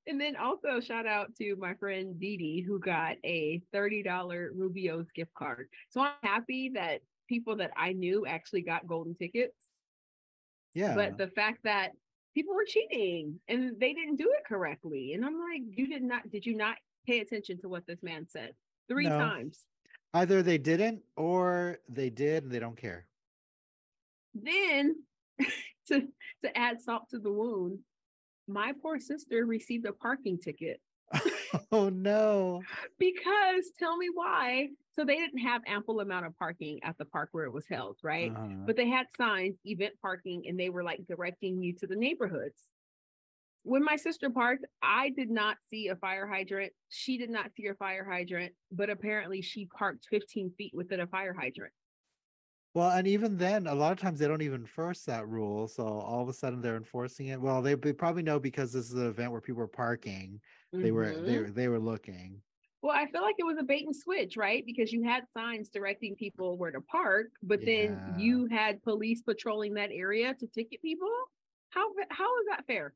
and 0.08 0.22
then 0.22 0.36
also 0.36 0.80
shout 0.80 1.08
out 1.08 1.36
to 1.38 1.56
my 1.56 1.74
friend 1.74 2.20
Dee 2.20 2.38
Dee, 2.38 2.62
who 2.62 2.80
got 2.80 3.16
a 3.26 3.62
$30 3.74 4.50
Rubio's 4.56 5.08
gift 5.16 5.34
card. 5.34 5.68
So 5.90 6.02
I'm 6.02 6.12
happy 6.22 6.72
that 6.76 7.02
people 7.28 7.58
that 7.58 7.72
I 7.76 7.94
knew 7.94 8.26
actually 8.26 8.62
got 8.62 8.88
golden 8.88 9.16
tickets. 9.16 9.58
Yeah. 10.76 10.94
But 10.96 11.18
the 11.18 11.28
fact 11.28 11.60
that 11.64 11.92
people 12.36 12.56
were 12.56 12.66
cheating 12.66 13.40
and 13.48 13.80
they 13.80 13.94
didn't 13.94 14.18
do 14.18 14.32
it 14.38 14.46
correctly. 14.48 15.14
And 15.14 15.26
I'm 15.26 15.40
like, 15.40 15.62
you 15.76 15.88
did 15.88 16.04
not, 16.04 16.30
did 16.30 16.46
you 16.46 16.56
not 16.56 16.76
pay 17.08 17.20
attention 17.20 17.60
to 17.62 17.70
what 17.70 17.88
this 17.88 18.04
man 18.04 18.28
said 18.30 18.52
three 18.88 19.08
No. 19.08 19.18
times? 19.18 19.66
Either 20.14 20.42
they 20.42 20.58
didn't 20.58 21.02
or 21.16 21.80
they 21.88 22.10
did 22.10 22.44
and 22.44 22.52
they 22.52 22.60
don't 22.60 22.78
care. 22.78 23.06
Then 24.34 24.96
to 25.88 26.08
to 26.44 26.58
add 26.58 26.82
salt 26.82 27.10
to 27.10 27.20
the 27.20 27.32
wound, 27.32 27.80
my 28.48 28.74
poor 28.82 29.00
sister 29.00 29.46
received 29.46 29.86
a 29.86 29.94
parking 29.94 30.40
ticket 30.40 30.82
oh 31.72 31.90
no. 31.90 32.62
because 33.00 33.72
tell 33.78 33.98
me 33.98 34.08
why. 34.14 34.70
So 34.94 35.06
they 35.06 35.16
didn't 35.16 35.40
have 35.40 35.62
ample 35.66 36.00
amount 36.02 36.26
of 36.26 36.38
parking 36.38 36.80
at 36.84 36.98
the 36.98 37.06
park 37.06 37.30
where 37.32 37.46
it 37.46 37.54
was 37.54 37.66
held, 37.70 37.98
right? 38.04 38.32
Uh-huh. 38.32 38.48
But 38.66 38.76
they 38.76 38.90
had 38.90 39.08
signs, 39.18 39.56
event 39.66 39.94
parking, 40.02 40.44
and 40.48 40.60
they 40.60 40.70
were 40.70 40.84
like 40.84 41.06
directing 41.08 41.62
you 41.62 41.74
to 41.76 41.88
the 41.88 41.96
neighborhoods. 41.96 42.62
When 43.70 43.84
my 43.84 43.98
sister 43.98 44.32
parked, 44.32 44.66
I 44.82 45.10
did 45.12 45.30
not 45.30 45.58
see 45.70 45.90
a 45.90 45.96
fire 45.96 46.26
hydrant. 46.26 46.74
She 46.90 47.20
did 47.20 47.30
not 47.30 47.52
see 47.54 47.68
a 47.68 47.76
fire 47.76 48.04
hydrant, 48.04 48.56
but 48.72 48.90
apparently 48.90 49.44
she 49.44 49.68
parked 49.68 50.08
15 50.10 50.56
feet 50.58 50.74
within 50.74 51.00
a 51.00 51.06
fire 51.06 51.36
hydrant. 51.36 51.72
Well, 52.74 52.90
and 52.90 53.08
even 53.08 53.38
then, 53.38 53.68
a 53.68 53.76
lot 53.76 53.92
of 53.92 54.00
times 54.00 54.18
they 54.18 54.28
don't 54.28 54.42
even 54.42 54.62
enforce 54.62 55.04
that 55.06 55.28
rule. 55.28 55.68
So 55.68 55.86
all 55.86 56.24
of 56.24 56.30
a 56.30 56.34
sudden 56.34 56.62
they're 56.62 56.78
enforcing 56.78 57.28
it. 57.28 57.40
Well, 57.40 57.62
they, 57.62 57.76
they 57.76 57.94
probably 57.94 58.24
know 58.24 58.40
because 58.40 58.74
this 58.74 58.86
is 58.86 58.94
an 58.94 59.06
event 59.06 59.32
where 59.32 59.42
people 59.42 59.62
are 59.62 59.68
parking. 59.68 60.42
they 60.72 60.92
were 60.92 61.20
they 61.20 61.38
Mhm. 61.38 61.44
were 61.44 61.52
they 61.52 61.68
were 61.68 61.80
looking. 61.80 62.42
Well, 62.82 62.96
I 62.96 63.08
feel 63.12 63.22
like 63.22 63.36
it 63.38 63.44
was 63.46 63.58
a 63.60 63.64
bait 63.64 63.86
and 63.86 63.96
switch, 63.96 64.38
right? 64.38 64.66
Because 64.66 64.92
you 64.94 65.04
had 65.04 65.28
signs 65.34 65.70
directing 65.70 66.16
people 66.16 66.58
where 66.58 66.72
to 66.72 66.82
park, 66.82 67.28
but 67.44 67.66
then 67.66 68.02
you 68.06 68.48
had 68.48 68.82
police 68.84 69.22
patrolling 69.22 69.74
that 69.74 69.92
area 69.92 70.34
to 70.34 70.48
ticket 70.48 70.82
people. 70.82 71.12
How 71.70 71.94
how 72.10 72.40
is 72.40 72.46
that 72.48 72.66
fair? 72.66 72.96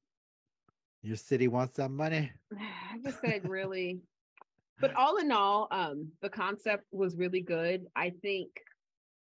Your 1.04 1.18
city 1.18 1.48
wants 1.48 1.78
that 1.78 1.90
money. 1.90 2.32
I 2.54 2.98
just 3.04 3.22
said 3.22 3.48
really. 3.48 4.00
But 4.80 4.96
all 4.96 5.18
in 5.18 5.32
all, 5.32 5.68
um, 5.72 6.12
the 6.22 6.30
concept 6.30 6.86
was 6.92 7.16
really 7.16 7.42
good. 7.42 7.86
I 7.96 8.12
think 8.22 8.50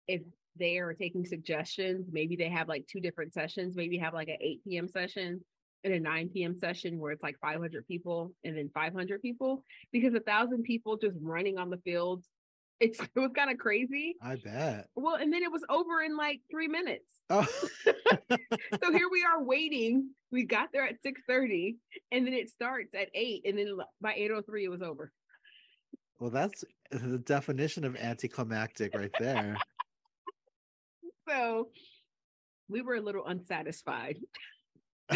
if 0.07 0.23
they 0.57 0.79
are 0.79 0.95
taking 0.95 1.25
suggestions, 1.25 2.09
maybe 2.13 2.37
they 2.37 2.49
have 2.49 2.69
like 2.69 2.87
two 2.87 3.01
different 3.01 3.35
sessions, 3.35 3.77
maybe 3.77 3.99
have 3.99 4.15
like 4.15 4.29
an 4.29 4.37
8 4.41 4.65
p.m. 4.65 4.89
session 4.89 5.41
and 5.85 5.95
a 5.95 6.01
9 6.01 6.29
p.m. 6.29 6.59
session 6.59 6.99
where 6.99 7.13
it's 7.13 7.23
like 7.23 7.37
500 7.41 7.87
people 7.89 8.33
and 8.45 8.57
then 8.57 8.71
500 8.73 9.23
people 9.23 9.65
because 9.93 10.15
a 10.15 10.21
thousand 10.21 10.63
people 10.63 10.97
just 10.97 11.17
running 11.21 11.59
on 11.59 11.71
the 11.71 11.79
field, 11.79 12.21
it's 12.21 12.29
it 12.81 12.97
was 13.15 13.31
kind 13.37 13.51
of 13.51 13.59
crazy. 13.59 14.17
I 14.23 14.37
bet. 14.37 14.89
Well, 14.97 15.17
and 15.17 15.33
then 15.33 15.43
it 15.43 15.53
was 15.53 15.63
over 15.69 16.03
in 16.03 16.17
like 16.17 16.41
three 16.51 16.69
minutes. 16.69 17.05
Oh, 17.33 17.47
So 18.83 18.91
here 18.93 19.09
we 19.11 19.23
are 19.25 19.41
waiting. 19.43 20.11
We 20.33 20.45
got 20.45 20.71
there 20.73 20.85
at 20.85 20.97
6:30 21.03 21.77
and 22.11 22.27
then 22.27 22.35
it 22.35 22.49
starts 22.51 22.93
at 22.95 23.09
8 23.15 23.43
and 23.47 23.57
then 23.57 23.77
by 24.01 24.15
8:03 24.15 24.65
it 24.65 24.69
was 24.69 24.83
over. 24.83 25.13
well, 26.19 26.31
that's 26.31 26.65
the 26.91 27.19
definition 27.19 27.85
of 27.85 27.95
anticlimactic 27.97 28.95
right 28.97 29.13
there. 29.21 29.57
So 31.29 31.69
we 32.69 32.83
were 32.83 32.97
a 32.97 33.01
little 33.01 33.25
unsatisfied. 33.25 34.19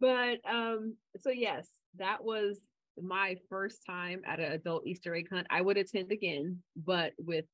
but 0.00 0.38
um 0.48 0.94
so 1.20 1.30
yes, 1.30 1.68
that 1.98 2.24
was 2.24 2.58
my 3.02 3.36
first 3.48 3.78
time 3.86 4.22
at 4.26 4.40
an 4.40 4.52
adult 4.52 4.86
Easter 4.86 5.14
egg 5.14 5.28
hunt. 5.30 5.46
I 5.50 5.60
would 5.60 5.76
attend 5.76 6.12
again, 6.12 6.62
but 6.76 7.12
with 7.18 7.44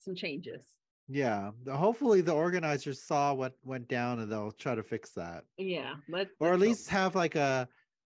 some 0.00 0.14
changes. 0.14 0.64
yeah. 1.08 1.50
Hopefully, 1.68 2.20
the 2.20 2.32
organizers 2.32 3.02
saw 3.02 3.34
what 3.34 3.54
went 3.64 3.88
down 3.88 4.20
and 4.20 4.30
they'll 4.30 4.52
try 4.52 4.74
to 4.74 4.82
fix 4.82 5.10
that, 5.12 5.44
Yeah, 5.58 5.94
let 6.08 6.28
or 6.40 6.52
at 6.54 6.60
least 6.60 6.88
have 6.90 7.14
like 7.14 7.34
a 7.34 7.68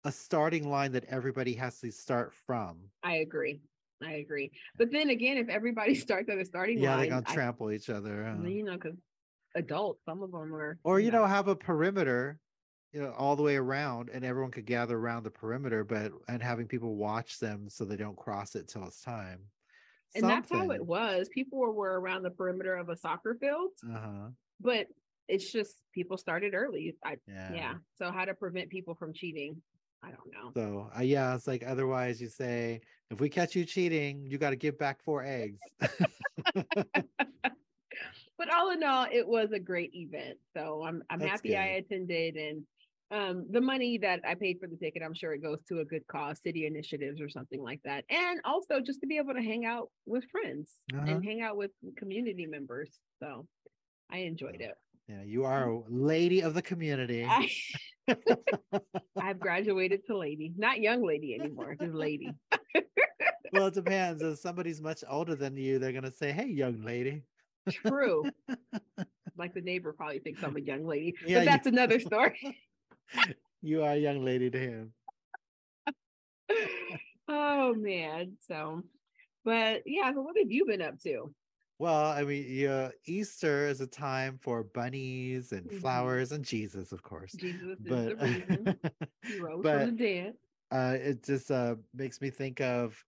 a 0.06 0.12
starting 0.12 0.68
line 0.68 0.92
that 0.92 1.04
everybody 1.06 1.54
has 1.54 1.80
to 1.80 1.90
start 1.90 2.32
from. 2.46 2.76
I 3.02 3.16
agree. 3.16 3.62
I 4.04 4.14
agree. 4.16 4.50
But 4.76 4.92
then 4.92 5.08
again, 5.10 5.38
if 5.38 5.48
everybody 5.48 5.94
starts 6.06 6.28
at 6.28 6.38
a 6.38 6.44
starting 6.44 6.78
Yeah, 6.78 6.90
line, 6.90 7.00
they're 7.00 7.10
gonna 7.20 7.24
I- 7.26 7.34
trample 7.34 7.70
each 7.72 7.88
other. 7.90 8.24
uh, 8.26 8.42
you 8.46 8.64
know, 8.64 8.74
because 8.74 8.96
adults, 9.54 10.00
some 10.04 10.22
of 10.22 10.30
them 10.32 10.54
are, 10.54 10.78
or 10.84 11.00
you 11.00 11.10
know 11.10 11.24
have 11.26 11.48
a 11.48 11.56
perimeter 11.56 12.38
you 12.94 13.00
know 13.00 13.12
all 13.18 13.34
the 13.34 13.42
way 13.42 13.56
around 13.56 14.08
and 14.08 14.24
everyone 14.24 14.52
could 14.52 14.64
gather 14.64 14.96
around 14.96 15.24
the 15.24 15.30
perimeter 15.30 15.82
but 15.82 16.12
and 16.28 16.40
having 16.40 16.66
people 16.66 16.94
watch 16.94 17.40
them 17.40 17.68
so 17.68 17.84
they 17.84 17.96
don't 17.96 18.16
cross 18.16 18.54
it 18.54 18.68
till 18.68 18.84
it's 18.86 19.02
time 19.02 19.40
and 20.14 20.22
that's 20.22 20.52
how 20.52 20.70
it 20.70 20.86
was. 20.86 21.28
People 21.28 21.58
were, 21.58 21.72
were 21.72 21.98
around 21.98 22.22
the 22.22 22.30
perimeter 22.30 22.76
of 22.76 22.88
a 22.88 22.96
soccer 22.96 23.34
field, 23.34 23.70
uh-huh 23.84 24.28
but 24.60 24.86
it's 25.26 25.50
just 25.50 25.82
people 25.92 26.16
started 26.16 26.54
early. 26.54 26.94
I, 27.04 27.16
yeah 27.26 27.52
yeah. 27.52 27.74
So 27.98 28.12
how 28.12 28.24
to 28.24 28.34
prevent 28.34 28.70
people 28.70 28.94
from 28.94 29.12
cheating? 29.12 29.60
I 30.02 30.10
don't 30.10 30.32
know. 30.32 30.50
so 30.54 30.90
uh, 30.96 31.02
yeah 31.02 31.34
it's 31.34 31.48
like 31.48 31.64
otherwise 31.66 32.20
you 32.20 32.28
say 32.28 32.82
if 33.10 33.20
we 33.20 33.28
catch 33.28 33.56
you 33.56 33.64
cheating 33.64 34.26
you 34.28 34.36
got 34.36 34.50
to 34.50 34.56
give 34.56 34.78
back 34.78 35.02
four 35.02 35.24
eggs 35.24 35.58
But 38.36 38.52
all 38.52 38.70
in 38.70 38.82
all, 38.82 39.06
it 39.10 39.26
was 39.26 39.52
a 39.52 39.60
great 39.60 39.94
event. 39.94 40.38
So 40.56 40.84
I'm 40.84 41.02
I'm 41.08 41.20
That's 41.20 41.30
happy 41.30 41.56
I 41.56 41.66
attended 41.66 42.36
and 42.36 42.62
um 43.18 43.46
the 43.56 43.60
money 43.60 43.96
that 43.98 44.20
I 44.26 44.34
paid 44.34 44.56
for 44.60 44.66
the 44.66 44.76
ticket, 44.76 45.02
I'm 45.06 45.14
sure 45.14 45.32
it 45.32 45.42
goes 45.42 45.60
to 45.68 45.74
a 45.80 45.84
good 45.92 46.04
cause, 46.14 46.36
city 46.42 46.66
initiatives 46.66 47.20
or 47.20 47.28
something 47.28 47.62
like 47.62 47.80
that. 47.84 48.04
And 48.10 48.40
also 48.44 48.80
just 48.80 49.00
to 49.02 49.06
be 49.06 49.16
able 49.18 49.34
to 49.34 49.42
hang 49.42 49.64
out 49.64 49.86
with 50.06 50.24
friends 50.34 50.66
Uh-huh. 50.94 51.04
and 51.10 51.24
hang 51.24 51.40
out 51.46 51.56
with 51.56 51.70
community 51.96 52.46
members. 52.46 52.90
So 53.22 53.46
I 54.10 54.18
enjoyed 54.32 54.60
it. 54.68 54.74
yeah 55.08 55.22
you 55.34 55.40
are 55.44 55.62
a 55.70 55.80
lady 55.88 56.40
of 56.48 56.52
the 56.58 56.62
community 56.70 57.20
I, 57.40 57.44
I've 59.26 59.40
graduated 59.46 60.00
to 60.08 60.16
lady, 60.26 60.52
not 60.66 60.80
young 60.88 61.02
lady 61.12 61.30
anymore, 61.38 61.70
just 61.80 61.94
lady. 61.94 62.30
well 63.52 63.66
it 63.68 63.74
depends 63.74 64.20
if 64.22 64.38
somebody's 64.38 64.80
much 64.90 65.02
older 65.16 65.34
than 65.42 65.56
you 65.64 65.78
they're 65.78 65.92
gonna 65.98 66.10
say 66.22 66.32
hey 66.32 66.48
young 66.62 66.76
lady 66.92 67.22
True. 67.70 68.18
like 69.42 69.52
the 69.54 69.60
neighbor 69.70 69.92
probably 70.00 70.18
thinks 70.20 70.42
I'm 70.42 70.56
a 70.56 70.60
young 70.72 70.84
lady, 70.94 71.14
Yeah, 71.26 71.38
but 71.38 71.44
you- 71.44 71.50
that's 71.52 71.66
another 71.66 71.98
story. 72.00 72.38
You 73.62 73.82
are 73.82 73.92
a 73.92 73.96
young 73.96 74.24
lady 74.24 74.50
to 74.50 74.58
him 74.58 74.92
oh 77.28 77.74
man. 77.74 78.36
So, 78.46 78.82
but 79.44 79.82
yeah, 79.86 80.12
so 80.12 80.20
what 80.22 80.36
have 80.38 80.50
you 80.50 80.66
been 80.66 80.82
up 80.82 81.00
to? 81.00 81.34
Well, 81.78 82.06
I 82.12 82.22
mean, 82.22 82.44
yeah, 82.48 82.90
Easter 83.06 83.66
is 83.66 83.80
a 83.80 83.86
time 83.86 84.38
for 84.38 84.62
bunnies 84.62 85.52
and 85.52 85.66
Mhm. 85.66 85.80
flowers 85.80 86.32
and 86.32 86.44
Jesus, 86.44 86.92
of 86.92 87.02
course. 87.02 87.32
Jesus 87.32 87.78
is 87.80 87.86
But 87.88 88.08
the 88.10 88.16
reason 88.16 88.80
he 89.22 89.38
rose 89.38 89.62
but- 89.62 89.86
from 89.86 89.96
the 89.96 90.04
dead. 90.04 90.34
uh, 90.70 90.96
it 91.00 91.22
just 91.24 91.50
uh, 91.50 91.76
makes 91.94 92.20
me 92.20 92.30
think 92.30 92.60
of 92.60 93.02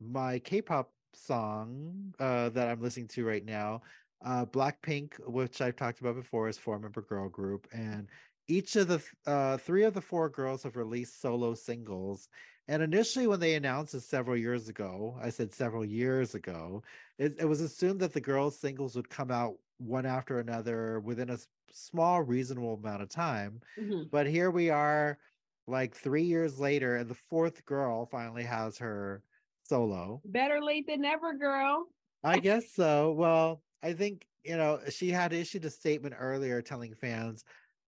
my 0.00 0.38
K-pop 0.40 0.92
song 1.14 2.14
uh, 2.18 2.48
that 2.50 2.68
I'm 2.68 2.80
listening 2.80 3.08
to 3.08 3.24
right 3.24 3.44
now. 3.44 3.82
Uh, 4.24 4.46
Blackpink, 4.46 5.14
which 5.28 5.60
I've 5.60 5.76
talked 5.76 6.00
about 6.00 6.14
before, 6.14 6.48
is 6.48 6.56
four-member 6.58 7.02
girl 7.02 7.28
group, 7.28 7.68
and 7.72 8.08
each 8.52 8.76
of 8.76 8.88
the 8.88 9.02
uh, 9.26 9.56
three 9.58 9.84
of 9.84 9.94
the 9.94 10.00
four 10.00 10.28
girls 10.28 10.62
have 10.62 10.76
released 10.76 11.20
solo 11.20 11.54
singles. 11.54 12.28
And 12.68 12.82
initially, 12.82 13.26
when 13.26 13.40
they 13.40 13.54
announced 13.54 13.94
it 13.94 14.00
several 14.02 14.36
years 14.36 14.68
ago, 14.68 15.16
I 15.20 15.30
said 15.30 15.52
several 15.52 15.84
years 15.84 16.34
ago, 16.34 16.82
it, 17.18 17.40
it 17.40 17.46
was 17.46 17.60
assumed 17.60 18.00
that 18.00 18.12
the 18.12 18.20
girls' 18.20 18.58
singles 18.58 18.94
would 18.96 19.08
come 19.10 19.30
out 19.30 19.58
one 19.78 20.06
after 20.06 20.38
another 20.38 21.00
within 21.00 21.30
a 21.30 21.38
small, 21.70 22.22
reasonable 22.22 22.74
amount 22.74 23.02
of 23.02 23.08
time. 23.08 23.60
Mhm. 23.78 24.10
But 24.10 24.26
here 24.26 24.50
we 24.50 24.70
are, 24.70 25.18
like 25.66 25.94
three 25.94 26.24
years 26.24 26.60
later, 26.60 26.96
and 26.96 27.08
the 27.10 27.14
fourth 27.14 27.64
girl 27.64 28.06
finally 28.06 28.44
has 28.44 28.78
her 28.78 29.24
solo. 29.64 30.22
Better 30.24 30.60
late 30.62 30.86
than 30.88 31.00
never, 31.02 31.34
girl. 31.34 31.88
I 32.24 32.38
guess 32.38 32.70
so. 32.70 33.12
Well, 33.12 33.64
I 33.82 33.92
think, 33.94 34.28
you 34.44 34.56
know, 34.56 34.80
she 34.88 35.10
had 35.10 35.32
issued 35.32 35.64
a 35.64 35.70
statement 35.70 36.14
earlier 36.18 36.62
telling 36.62 36.94
fans, 36.94 37.44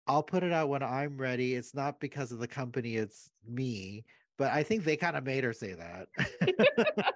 I'll 0.07 0.23
put 0.23 0.43
it 0.43 0.53
out 0.53 0.69
when 0.69 0.83
I'm 0.83 1.17
ready. 1.17 1.55
It's 1.55 1.73
not 1.73 1.99
because 1.99 2.31
of 2.31 2.39
the 2.39 2.47
company, 2.47 2.95
it's 2.95 3.29
me. 3.47 4.05
But 4.37 4.51
I 4.51 4.63
think 4.63 4.83
they 4.83 4.97
kind 4.97 5.15
of 5.15 5.23
made 5.23 5.43
her 5.43 5.53
say 5.53 5.73
that. 5.73 6.07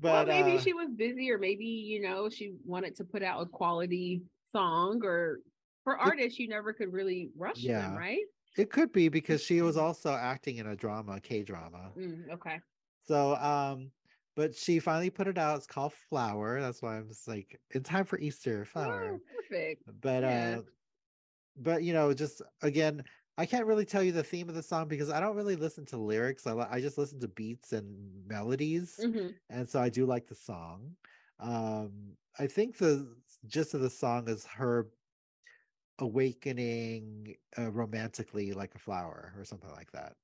well, 0.00 0.24
but 0.24 0.28
maybe 0.28 0.56
uh, 0.56 0.60
she 0.60 0.72
was 0.72 0.88
busy, 0.96 1.30
or 1.30 1.38
maybe 1.38 1.64
you 1.64 2.00
know 2.00 2.30
she 2.30 2.54
wanted 2.64 2.96
to 2.96 3.04
put 3.04 3.22
out 3.22 3.42
a 3.42 3.46
quality 3.46 4.22
song, 4.52 5.00
or 5.04 5.40
for 5.84 5.98
artists, 5.98 6.38
you 6.38 6.48
never 6.48 6.72
could 6.72 6.92
really 6.92 7.30
rush 7.36 7.64
them, 7.64 7.94
right? 7.94 8.20
it 8.58 8.70
could 8.70 8.92
be 8.92 9.08
because 9.08 9.42
she 9.42 9.62
was 9.62 9.76
also 9.76 10.12
acting 10.12 10.56
in 10.56 10.66
a 10.66 10.76
drama, 10.76 11.20
K 11.20 11.42
drama. 11.42 11.92
Mm, 11.96 12.32
okay. 12.32 12.60
So, 13.06 13.36
um, 13.36 13.90
but 14.34 14.54
she 14.54 14.80
finally 14.80 15.10
put 15.10 15.28
it 15.28 15.38
out. 15.38 15.56
It's 15.56 15.66
called 15.66 15.92
Flower. 16.08 16.60
That's 16.60 16.82
why 16.82 16.96
I'm 16.96 17.08
just 17.08 17.28
like, 17.28 17.60
in 17.70 17.82
time 17.82 18.04
for 18.04 18.18
Easter, 18.18 18.64
Flower. 18.64 19.14
Oh, 19.14 19.18
perfect. 19.34 19.82
But 20.00 20.24
yeah. 20.24 20.56
uh, 20.58 20.62
but 21.58 21.82
you 21.82 21.92
know, 21.92 22.12
just 22.14 22.42
again, 22.62 23.04
I 23.36 23.46
can't 23.46 23.66
really 23.66 23.84
tell 23.86 24.02
you 24.02 24.12
the 24.12 24.24
theme 24.24 24.48
of 24.48 24.54
the 24.54 24.62
song 24.62 24.88
because 24.88 25.10
I 25.10 25.20
don't 25.20 25.36
really 25.36 25.56
listen 25.56 25.84
to 25.86 25.96
lyrics. 25.98 26.46
I 26.46 26.52
li- 26.52 26.66
I 26.70 26.80
just 26.80 26.98
listen 26.98 27.20
to 27.20 27.28
beats 27.28 27.72
and 27.72 28.26
melodies, 28.26 29.06
Mhm. 29.06 29.38
and 29.50 29.68
so 29.68 29.80
I 29.80 29.88
do 29.90 30.06
like 30.06 30.26
the 30.26 30.34
song. 30.34 30.96
Um, 31.38 32.16
I 32.38 32.46
think 32.48 32.78
the 32.78 33.22
gist 33.46 33.74
of 33.74 33.80
the 33.80 33.90
song 33.90 34.28
is 34.28 34.44
her 34.46 34.92
awakening 35.98 37.36
uh, 37.58 37.70
romantically 37.70 38.52
like 38.52 38.74
a 38.74 38.78
flower 38.78 39.32
or 39.36 39.44
something 39.44 39.70
like 39.70 39.90
that. 39.92 40.16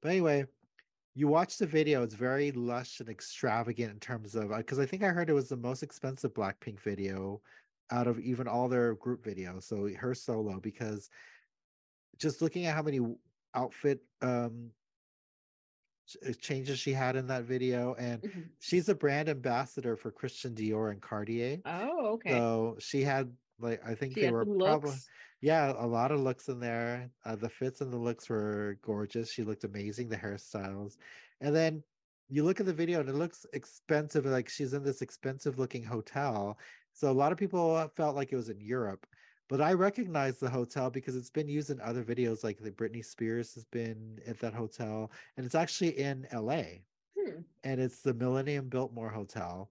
But 0.00 0.10
anyway, 0.10 0.46
you 1.14 1.28
watch 1.28 1.58
the 1.58 1.66
video, 1.66 2.02
it's 2.02 2.14
very 2.14 2.52
lush 2.52 3.00
and 3.00 3.08
extravagant 3.08 3.92
in 3.92 4.00
terms 4.00 4.34
of 4.36 4.50
because 4.50 4.78
I 4.78 4.86
think 4.86 5.02
I 5.02 5.10
heard 5.10 5.30
it 5.30 5.34
was 5.34 5.48
the 5.50 5.56
most 5.56 5.82
expensive 5.82 6.34
Blackpink 6.34 6.80
video 6.80 7.42
out 7.92 8.08
of 8.08 8.20
even 8.20 8.48
all 8.48 8.68
their 8.68 8.96
group 8.96 9.24
videos. 9.24 9.64
So 9.64 9.94
her 9.96 10.14
solo 10.14 10.60
because 10.60 11.10
just 12.16 12.42
looking 12.42 12.66
at 12.66 12.74
how 12.74 12.82
many 12.82 13.00
outfit 13.54 14.04
um 14.20 14.72
uh, 16.26 16.32
changes 16.32 16.78
she 16.78 16.92
had 16.92 17.16
in 17.16 17.26
that 17.28 17.44
video 17.44 17.94
and 17.94 18.24
Mhm. 18.24 18.52
she's 18.58 18.88
a 18.88 18.94
brand 18.94 19.28
ambassador 19.28 19.96
for 19.96 20.10
Christian 20.10 20.54
Dior 20.54 20.90
and 20.90 21.00
Cartier. 21.00 21.62
Oh, 21.64 22.12
okay. 22.14 22.46
So 22.48 22.76
she 22.80 23.02
had 23.02 23.36
like 23.58 23.84
I 23.86 23.94
think 23.94 24.18
she 24.18 24.20
they 24.20 24.30
were 24.30 24.46
probably 24.62 24.98
yeah, 25.40 25.72
a 25.76 25.86
lot 25.86 26.12
of 26.12 26.20
looks 26.20 26.48
in 26.48 26.60
there. 26.60 27.12
Uh, 27.24 27.36
the 27.36 27.50
fits 27.50 27.80
and 27.80 27.92
the 27.92 27.98
looks 27.98 28.28
were 28.30 28.78
gorgeous. 28.82 29.30
She 29.32 29.44
looked 29.44 29.64
amazing, 29.64 30.08
the 30.08 30.16
hairstyles. 30.16 30.96
And 31.40 31.54
then 31.54 31.84
you 32.28 32.44
look 32.44 32.60
at 32.60 32.66
the 32.66 32.74
video 32.74 33.00
and 33.00 33.08
it 33.08 33.14
looks 33.14 33.46
expensive, 33.52 34.24
like 34.26 34.48
she's 34.48 34.72
in 34.74 34.84
this 34.84 35.02
expensive 35.02 35.58
looking 35.58 35.84
hotel. 35.84 36.58
So 36.92 37.10
a 37.10 37.12
lot 37.12 37.32
of 37.32 37.38
people 37.38 37.74
uh, 37.74 37.88
felt 37.88 38.16
like 38.16 38.32
it 38.32 38.36
was 38.36 38.48
in 38.50 38.60
Europe. 38.60 39.06
but 39.48 39.60
I 39.60 39.74
recognize 39.74 40.38
the 40.38 40.48
hotel 40.48 40.88
because 40.90 41.14
it's 41.14 41.28
been 41.30 41.48
used 41.48 41.68
in 41.70 41.78
other 41.80 42.02
videos, 42.02 42.42
like 42.42 42.58
the 42.58 42.70
Britney 42.70 43.04
Spears 43.04 43.54
has 43.54 43.66
been 43.66 44.18
at 44.26 44.38
that 44.40 44.54
hotel, 44.54 45.10
and 45.36 45.44
it's 45.44 45.54
actually 45.54 45.98
in 45.98 46.26
LA, 46.32 46.62
Hmm. 47.18 47.42
and 47.62 47.78
it's 47.80 48.00
the 48.00 48.14
Millennium 48.14 48.68
Biltmore 48.70 49.10
Hotel. 49.10 49.70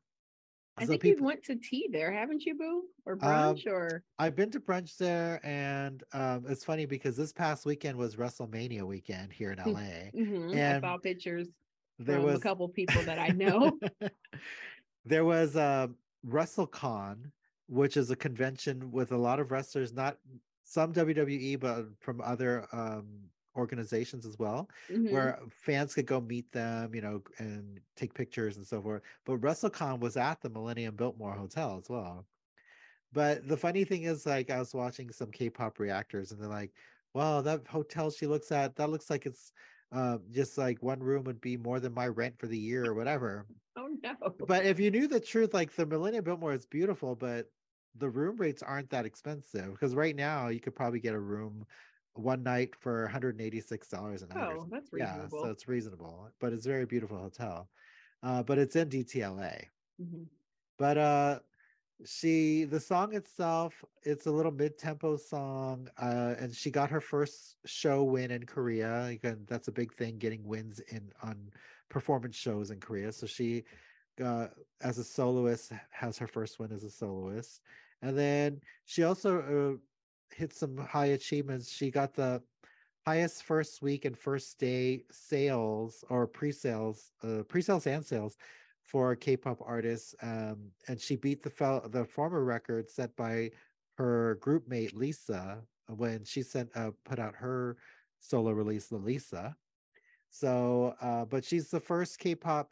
I 0.78 0.86
So 0.86 0.92
think 0.92 1.02
people- 1.02 1.20
you 1.22 1.26
went 1.26 1.44
to 1.46 1.56
tea 1.56 1.88
there, 1.92 2.12
haven't 2.12 2.44
you, 2.46 2.56
Boo? 2.56 2.90
Or 3.06 3.14
Um, 3.14 3.20
brunch? 3.56 3.66
or 3.66 4.04
I've 4.20 4.36
been 4.36 4.52
to 4.52 4.60
brunch 4.60 4.98
there, 4.98 5.40
and 5.44 6.04
um, 6.14 6.46
it's 6.48 6.64
funny 6.64 6.86
because 6.86 7.18
this 7.18 7.34
past 7.34 7.66
weekend 7.66 7.98
was 7.98 8.16
WrestleMania 8.18 8.84
weekend 8.84 9.34
here 9.34 9.52
in 9.52 9.60
LA. 9.60 10.12
Mhm, 10.14 10.54
I 10.54 10.58
and 10.58 10.82
saw 10.84 10.98
pictures 10.98 11.48
There 11.98 12.18
from 12.18 12.26
was 12.26 12.38
a 12.40 12.42
couple 12.42 12.70
people 12.70 13.02
that 13.04 13.18
I 13.20 13.30
know. 13.30 13.80
there 15.06 15.26
was 15.26 15.56
um, 15.58 15.98
WrestleCon, 16.26 17.32
which 17.68 17.98
is 17.98 18.12
a 18.12 18.16
convention 18.16 18.92
with 18.92 19.12
a 19.12 19.18
lot 19.18 19.40
of 19.40 19.52
wrestlers, 19.52 19.94
not 19.94 20.20
some 20.64 20.92
WWE, 20.94 21.56
but 21.56 22.00
from 22.02 22.22
other 22.22 22.68
um, 22.76 23.32
organizations 23.56 24.26
as 24.26 24.38
well, 24.38 24.70
Mhm. 24.90 25.08
where 25.08 25.40
fans 25.50 25.94
could 25.96 26.06
go 26.08 26.22
meet 26.22 26.52
them, 26.52 26.94
you 26.96 27.02
know, 27.02 27.24
and 27.40 27.82
take 27.96 28.14
pictures 28.14 28.58
and 28.58 28.68
so 28.68 28.82
forth. 28.82 29.04
But 29.26 29.42
WrestleCon 29.42 30.00
was 30.00 30.18
at 30.18 30.42
the 30.42 30.50
Millennium 30.50 30.96
Biltmore 30.96 31.34
Hotel 31.34 31.78
as 31.78 31.90
well. 31.90 32.28
But 33.12 33.48
the 33.48 33.58
funny 33.58 33.84
thing 33.86 34.04
is, 34.04 34.26
like, 34.26 34.50
I 34.50 34.60
was 34.60 34.74
watching 34.74 35.12
some 35.12 35.32
K-pop 35.32 35.80
reactors, 35.80 36.32
and 36.32 36.42
they're 36.42 36.50
like, 36.50 36.78
"Wow, 37.14 37.42
that 37.42 37.68
hotel 37.68 38.12
she 38.12 38.28
looks 38.28 38.52
at, 38.52 38.76
that 38.78 38.90
looks 38.90 39.10
like 39.10 39.26
it's 39.26 39.52
uh, 39.92 40.20
just 40.30 40.58
like 40.58 40.82
one 40.82 41.02
room 41.02 41.24
would 41.26 41.42
be 41.42 41.58
more 41.58 41.80
than 41.82 41.94
my 41.94 42.08
rent 42.08 42.40
for 42.40 42.48
the 42.48 42.58
year 42.60 42.86
or 42.88 42.94
whatever." 42.94 43.48
Oh 43.76 43.88
no. 44.04 44.36
But 44.38 44.66
if 44.66 44.80
you 44.80 44.92
knew 44.92 45.08
the 45.08 45.20
truth, 45.20 45.54
like 45.54 45.74
the 45.74 45.86
Millennium 45.86 46.24
Biltmore 46.24 46.54
is 46.54 46.66
beautiful, 46.66 47.16
but 47.16 47.54
the 47.94 48.10
room 48.10 48.38
rates 48.38 48.64
aren't 48.64 48.90
that 48.92 49.06
expensive 49.06 49.72
because 49.74 49.96
right 49.96 50.16
now 50.16 50.48
you 50.48 50.60
could 50.60 50.76
probably 50.76 51.00
get 51.00 51.14
a 51.14 51.20
room 51.20 51.66
one 52.14 52.44
night 52.44 52.76
for 52.76 53.04
$186 53.04 54.22
a 54.22 54.28
night. 54.28 54.50
or 54.52 54.58
Oh, 54.58 54.66
that's 54.70 54.90
Yeah, 54.94 55.28
so 55.30 55.50
it's 55.52 55.68
reasonable, 55.68 56.32
but 56.40 56.54
it's 56.54 56.66
a 56.66 56.70
very 56.70 56.86
beautiful 56.86 57.18
hotel. 57.20 57.72
Uh, 58.24 58.44
but 58.44 58.58
it's 58.60 58.76
in 58.76 58.90
DTLA. 58.90 59.70
Mhm. 59.98 60.30
But 60.78 60.98
uh 60.98 61.42
she 62.06 62.64
the 62.66 62.80
song 62.80 63.14
itself, 63.16 63.84
it's 64.04 64.26
a 64.28 64.32
little 64.32 64.52
mid-tempo 64.52 65.18
song, 65.18 65.90
uh, 65.98 66.36
and 66.40 66.56
she 66.56 66.72
got 66.72 66.90
her 66.92 67.02
first 67.02 67.58
show 67.66 68.04
win 68.04 68.32
in 68.32 68.46
Korea. 68.48 69.06
Again, 69.06 69.46
that's 69.48 69.68
a 69.68 69.72
big 69.72 69.94
thing, 69.94 70.18
getting 70.20 70.44
wins 70.46 70.80
in 70.80 71.14
on 71.24 71.52
performance 71.92 72.36
shows 72.36 72.72
in 72.72 72.80
Korea. 72.80 73.12
So 73.12 73.28
she 73.28 73.64
uh, 74.24 74.48
as 74.82 74.98
a 74.98 75.04
soloist 75.04 75.72
has 75.92 76.18
her 76.18 76.28
first 76.28 76.60
win 76.60 76.72
as 76.72 76.84
a 76.84 76.90
soloist. 76.90 77.62
And 78.02 78.18
then 78.18 78.62
she 78.86 79.04
also 79.04 79.32
uh, 79.40 80.36
hit 80.36 80.54
some 80.54 80.78
high 80.78 81.12
achievements. 81.18 81.72
She 81.72 81.92
got 81.92 82.14
the 82.14 82.42
highest 83.06 83.44
first 83.44 83.82
week 83.82 84.06
and 84.06 84.18
first 84.18 84.60
day 84.60 85.04
sales 85.12 86.04
or 86.10 86.28
pre-sales, 86.28 87.12
uh, 87.24 87.44
pre-sales 87.48 87.88
and 87.88 88.06
sales 88.06 88.38
for 88.84 89.16
K-pop 89.16 89.60
artists, 89.66 90.16
um, 90.22 90.58
and 90.88 91.00
she 91.00 91.16
beat 91.16 91.44
the 91.44 91.50
fel- 91.50 91.88
the 91.90 92.04
former 92.04 92.44
record 92.44 92.90
set 92.90 93.16
by 93.16 93.52
her 93.98 94.36
group 94.42 94.68
mate 94.68 94.96
Lisa 94.96 95.62
when 95.88 96.24
she 96.26 96.42
sent 96.42 96.70
uh, 96.76 96.92
put 97.06 97.20
out 97.20 97.36
her 97.36 97.78
solo 98.20 98.52
release, 98.52 98.90
Lalisa. 98.90 99.56
So, 100.32 100.96
uh, 101.02 101.26
but 101.26 101.44
she's 101.46 101.70
the 101.70 101.80
first 101.80 102.18
K-pop 102.18 102.72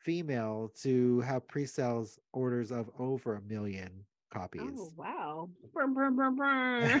female 0.00 0.72
to 0.82 1.20
have 1.20 1.46
pre-sales 1.46 2.18
orders 2.32 2.72
of 2.72 2.90
over 2.98 3.36
a 3.36 3.40
million 3.42 4.04
copies. 4.32 4.62
Oh 4.64 4.92
wow. 4.96 5.48
Brum, 5.72 5.94
brum, 5.94 6.16
brum. 6.16 7.00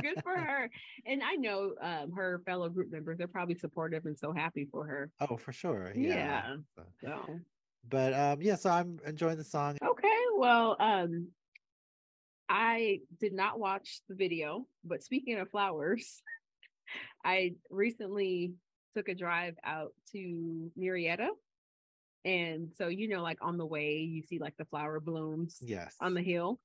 Good 0.00 0.22
for 0.24 0.36
her. 0.36 0.68
And 1.06 1.22
I 1.22 1.34
know 1.34 1.74
um, 1.80 2.10
her 2.12 2.42
fellow 2.44 2.68
group 2.68 2.90
members; 2.90 3.18
they're 3.18 3.28
probably 3.28 3.54
supportive 3.54 4.06
and 4.06 4.18
so 4.18 4.32
happy 4.32 4.66
for 4.70 4.84
her. 4.86 5.10
Oh, 5.20 5.36
for 5.36 5.52
sure. 5.52 5.92
Yeah. 5.94 6.56
Yeah. 6.76 6.82
So 7.00 7.40
But 7.88 8.12
um, 8.14 8.42
yeah, 8.42 8.56
so 8.56 8.70
I'm 8.70 8.98
enjoying 9.06 9.36
the 9.38 9.44
song. 9.44 9.78
okay. 9.84 10.08
Well, 10.36 10.76
um 10.80 11.28
I 12.48 13.00
did 13.20 13.32
not 13.32 13.60
watch 13.60 14.00
the 14.08 14.14
video, 14.14 14.66
but 14.84 15.02
speaking 15.02 15.38
of 15.38 15.48
flowers, 15.50 16.22
I 17.24 17.54
recently 17.70 18.54
took 18.94 19.08
a 19.08 19.14
drive 19.14 19.56
out 19.64 19.92
to 20.12 20.70
Murrieta. 20.78 21.28
And 22.24 22.70
so 22.76 22.88
you 22.88 23.08
know, 23.08 23.22
like 23.22 23.38
on 23.42 23.56
the 23.56 23.66
way, 23.66 23.96
you 23.98 24.22
see 24.22 24.38
like 24.38 24.56
the 24.56 24.64
flower 24.66 25.00
blooms 25.00 25.58
Yes. 25.60 25.96
on 26.00 26.14
the 26.14 26.22
hill. 26.22 26.60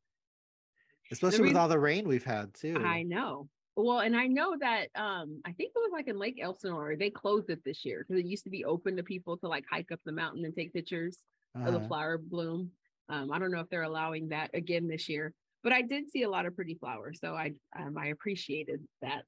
Especially 1.12 1.40
with 1.40 1.46
reason- 1.50 1.58
all 1.58 1.68
the 1.68 1.80
rain 1.80 2.08
we've 2.08 2.24
had 2.24 2.54
too. 2.54 2.76
I 2.78 3.04
know. 3.04 3.50
Well, 3.76 4.00
and 4.00 4.16
I 4.18 4.26
know 4.28 4.58
that 4.60 4.90
um 4.96 5.42
I 5.46 5.52
think 5.54 5.72
it 5.76 5.80
was 5.80 5.92
like 5.94 6.08
in 6.08 6.18
Lake 6.18 6.40
Elsinore, 6.42 6.96
they 6.96 7.10
closed 7.12 7.50
it 7.50 7.64
this 7.64 7.86
year 7.86 8.04
because 8.08 8.20
it 8.24 8.28
used 8.28 8.44
to 8.44 8.50
be 8.50 8.66
open 8.66 8.98
to 8.98 9.04
people 9.04 9.38
to 9.38 9.48
like 9.48 9.66
hike 9.70 9.92
up 9.92 10.00
the 10.04 10.12
mountain 10.12 10.46
and 10.46 10.56
take 10.56 10.74
pictures 10.74 11.24
of 11.56 11.74
the 11.74 11.80
Uh-huh. 11.80 11.88
flower 11.88 12.18
bloom. 12.18 12.72
Um, 13.10 13.32
I 13.32 13.40
don't 13.40 13.52
know 13.52 13.62
if 13.62 13.70
they're 13.70 13.84
allowing 13.84 14.30
that 14.30 14.50
again 14.54 14.88
this 14.88 15.08
year, 15.08 15.34
but 15.64 15.72
I 15.74 15.82
did 15.82 16.10
see 16.10 16.24
a 16.24 16.30
lot 16.30 16.46
of 16.46 16.56
pretty 16.56 16.76
flowers, 16.76 17.20
so 17.20 17.36
I 17.36 17.54
um, 17.76 17.98
I 17.98 18.08
appreciated 18.08 18.86
that. 19.02 19.24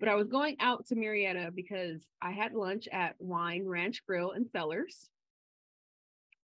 But 0.00 0.08
I 0.08 0.14
was 0.16 0.28
going 0.28 0.56
out 0.60 0.86
to 0.86 0.96
Murrieta 0.96 1.54
because 1.54 2.04
I 2.20 2.32
had 2.32 2.52
lunch 2.52 2.88
at 2.92 3.14
Wine 3.18 3.64
Ranch 3.66 4.04
Grill 4.06 4.32
and 4.32 4.46
Cellars, 4.50 5.08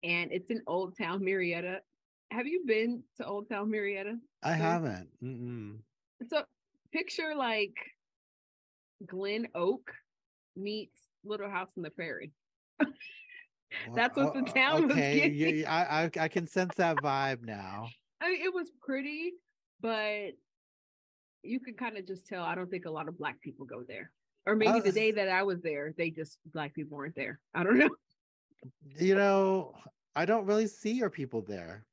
and 0.03 0.31
it's 0.31 0.49
in 0.49 0.61
Old 0.67 0.97
Town 0.97 1.21
Murrieta. 1.21 1.77
Have 2.31 2.47
you 2.47 2.63
been 2.65 3.03
to 3.17 3.25
Old 3.25 3.47
Town 3.49 3.69
Murrieta? 3.69 4.17
I 4.43 4.53
so- 4.53 4.57
haven't. 4.63 5.09
Mm-mm. 5.23 5.77
So 6.27 6.43
picture 6.91 7.33
like 7.35 7.75
Glen 9.05 9.47
Oak 9.53 9.91
meets 10.55 11.01
Little 11.23 11.49
House 11.49 11.69
on 11.77 11.83
the 11.83 11.89
Prairie. 11.91 12.31
That's 13.95 14.15
what 14.15 14.33
the 14.33 14.41
o- 14.41 14.45
town 14.53 14.83
was 14.83 14.91
okay, 14.93 15.15
getting. 15.31 15.35
you- 15.59 15.65
I, 15.65 16.03
I 16.05 16.11
I 16.21 16.27
can 16.29 16.47
sense 16.47 16.73
that 16.75 16.97
vibe 16.97 17.43
now. 17.43 17.87
I 18.21 18.31
mean, 18.31 18.41
it 18.41 18.53
was 18.53 18.71
pretty, 18.81 19.33
but 19.81 20.31
you 21.45 21.59
could 21.59 21.77
kind 21.77 21.97
of 21.97 22.07
just 22.07 22.27
tell. 22.27 22.43
I 22.43 22.55
don't 22.55 22.69
think 22.69 22.85
a 22.85 22.91
lot 22.91 23.07
of 23.07 23.17
black 23.17 23.41
people 23.41 23.65
go 23.65 23.83
there, 23.87 24.11
or 24.45 24.55
maybe 24.55 24.79
Oh, 24.79 24.81
the 24.81 24.91
day 24.91 25.11
that 25.11 25.29
I 25.29 25.43
was 25.43 25.61
there, 25.61 25.93
they 25.97 26.09
just 26.09 26.37
black 26.53 26.73
people 26.73 26.97
weren't 26.97 27.15
there. 27.15 27.39
I 27.53 27.63
don't 27.63 27.77
know. 27.77 27.89
You 28.97 29.15
know, 29.15 29.75
I 30.15 30.25
don't 30.25 30.45
really 30.45 30.67
see 30.67 30.91
your 30.91 31.09
people 31.09 31.41
there, 31.41 31.85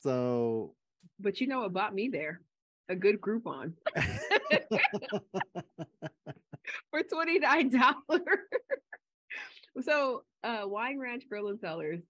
so 0.00 0.74
But 1.20 1.40
you 1.40 1.46
know 1.46 1.60
what 1.60 1.72
bought 1.72 1.94
me 1.94 2.08
there? 2.08 2.40
A 2.88 2.96
good 2.96 3.20
Groupon 3.20 3.74
for 6.90 7.02
twenty 7.02 7.38
nine 7.38 7.70
dollars. 7.70 8.48
so, 9.82 10.24
uh, 10.42 10.62
Wine 10.64 10.98
Ranch 10.98 11.24
Grill 11.28 11.48
and 11.48 11.60
Cellars, 11.60 12.00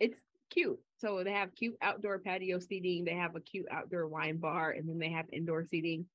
it's 0.00 0.20
cute. 0.52 0.78
So 0.98 1.24
they 1.24 1.32
have 1.32 1.54
cute 1.54 1.76
outdoor 1.82 2.18
patio 2.18 2.58
seating. 2.58 3.04
They 3.04 3.14
have 3.14 3.34
a 3.34 3.40
cute 3.40 3.66
outdoor 3.70 4.06
wine 4.06 4.36
bar, 4.36 4.70
and 4.70 4.88
then 4.88 4.98
they 4.98 5.10
have 5.10 5.26
indoor 5.32 5.64
seating. 5.64 6.06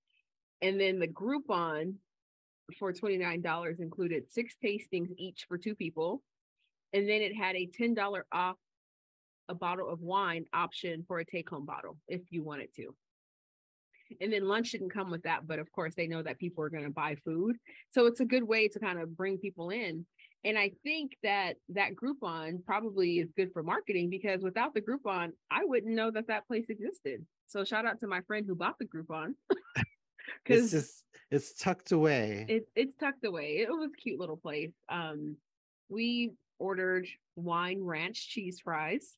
And 0.61 0.79
then 0.79 0.99
the 0.99 1.07
Groupon 1.07 1.95
for 2.77 2.93
twenty 2.93 3.17
nine 3.17 3.41
dollars 3.41 3.79
included 3.79 4.31
six 4.31 4.55
tastings 4.63 5.09
each 5.17 5.45
for 5.47 5.57
two 5.57 5.75
people, 5.75 6.21
and 6.93 7.07
then 7.07 7.21
it 7.21 7.35
had 7.35 7.55
a 7.55 7.65
ten 7.65 7.93
dollar 7.93 8.25
off 8.31 8.55
a 9.49 9.55
bottle 9.55 9.89
of 9.89 10.01
wine 10.01 10.45
option 10.53 11.05
for 11.07 11.19
a 11.19 11.25
take 11.25 11.49
home 11.49 11.65
bottle 11.65 11.97
if 12.07 12.21
you 12.29 12.43
wanted 12.43 12.73
to. 12.75 12.93
And 14.21 14.31
then 14.31 14.47
lunch 14.47 14.71
didn't 14.71 14.93
come 14.93 15.11
with 15.11 15.23
that, 15.23 15.47
but 15.47 15.59
of 15.59 15.71
course 15.71 15.93
they 15.95 16.07
know 16.07 16.21
that 16.21 16.39
people 16.39 16.63
are 16.63 16.69
going 16.69 16.85
to 16.85 16.89
buy 16.89 17.15
food. 17.25 17.57
So 17.91 18.05
it's 18.05 18.19
a 18.19 18.25
good 18.25 18.43
way 18.43 18.67
to 18.69 18.79
kind 18.79 18.99
of 18.99 19.15
bring 19.17 19.37
people 19.37 19.69
in. 19.69 20.05
And 20.43 20.57
I 20.57 20.71
think 20.83 21.17
that 21.23 21.55
that 21.69 21.91
Groupon 21.95 22.63
probably 22.65 23.19
is 23.19 23.29
good 23.35 23.51
for 23.51 23.63
marketing 23.63 24.09
because 24.09 24.41
without 24.41 24.73
the 24.73 24.81
Groupon, 24.81 25.31
I 25.51 25.65
wouldn't 25.65 25.93
know 25.93 26.11
that 26.11 26.27
that 26.27 26.47
place 26.47 26.65
existed. 26.69 27.25
So 27.47 27.63
shout 27.63 27.85
out 27.85 27.99
to 28.01 28.07
my 28.07 28.21
friend 28.21 28.45
who 28.47 28.55
bought 28.55 28.77
the 28.77 28.85
Groupon 28.85 29.33
it's 30.49 30.69
because 30.69 30.71
just 30.71 31.03
it's 31.31 31.53
tucked 31.55 31.91
away. 31.91 32.45
it, 32.47 32.67
it's 32.75 32.95
tucked 32.97 33.25
away. 33.25 33.57
It 33.57 33.69
was 33.69 33.89
a 33.91 34.01
cute 34.01 34.19
little 34.19 34.37
place. 34.37 34.71
Um, 34.89 35.35
we 35.89 36.31
ordered 36.59 37.07
wine 37.35 37.81
ranch 37.81 38.29
cheese 38.29 38.59
fries. 38.63 39.15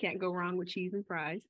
Can't 0.00 0.18
go 0.18 0.32
wrong 0.32 0.56
with 0.56 0.68
cheese 0.68 0.94
and 0.94 1.06
fries. 1.06 1.42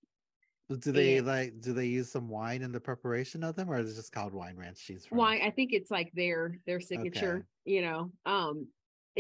do 0.68 0.92
they 0.92 1.18
and- 1.18 1.27
like? 1.27 1.61
Do 1.61 1.73
they 1.73 1.87
use 1.87 2.11
some 2.11 2.29
wine 2.29 2.62
in 2.62 2.73
the 2.73 2.81
preparation 2.81 3.44
of 3.44 3.57
them, 3.57 3.70
or 3.70 3.79
is 3.79 3.92
it 3.92 3.96
just 3.96 4.12
called 4.12 4.33
wine 4.33 4.57
ranch 4.57 4.85
cheese 4.85 5.07
fries? 5.07 5.18
Wine, 5.18 5.40
I 5.42 5.51
think 5.51 5.73
it's 5.73 5.90
like 5.90 6.11
their 6.14 6.59
their 6.66 6.81
signature, 6.81 7.46
you 7.64 7.83
know. 7.83 8.11
Um, 8.27 8.66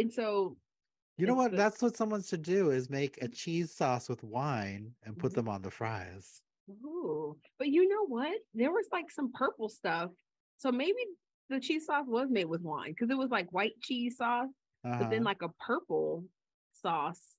and 0.00 0.12
so 0.12 0.56
You 1.18 1.26
know 1.26 1.34
what? 1.36 1.52
the- 1.52 1.56
That's 1.56 1.80
what 1.82 1.96
someone 1.96 2.22
should 2.22 2.42
do: 2.42 2.70
is 2.72 2.90
make 2.90 3.22
a 3.22 3.28
cheese 3.28 3.72
sauce 3.72 4.08
with 4.08 4.24
wine 4.24 4.96
and 5.04 5.16
put 5.18 5.34
Mhm. 5.34 5.34
them 5.34 5.48
on 5.48 5.62
the 5.62 5.70
fries. 5.70 6.42
Ooh, 6.70 7.38
but 7.58 7.68
you 7.68 7.88
know 7.88 8.06
what? 8.06 8.40
There 8.54 8.70
was 8.72 8.86
like 8.92 9.10
some 9.10 9.32
purple 9.32 9.68
stuff. 9.68 10.10
So 10.58 10.70
maybe 10.70 10.98
the 11.48 11.58
cheese 11.60 11.86
sauce 11.86 12.06
was 12.06 12.28
made 12.30 12.44
with 12.46 12.62
wine 12.62 12.92
because 12.92 13.10
it 13.10 13.18
was 13.18 13.30
like 13.30 13.52
white 13.52 13.80
cheese 13.80 14.16
sauce, 14.18 14.50
but 14.98 15.10
then 15.10 15.22
Uh-huh. 15.22 15.24
like 15.24 15.42
a 15.42 15.48
purple 15.60 16.28
sauce 16.72 17.36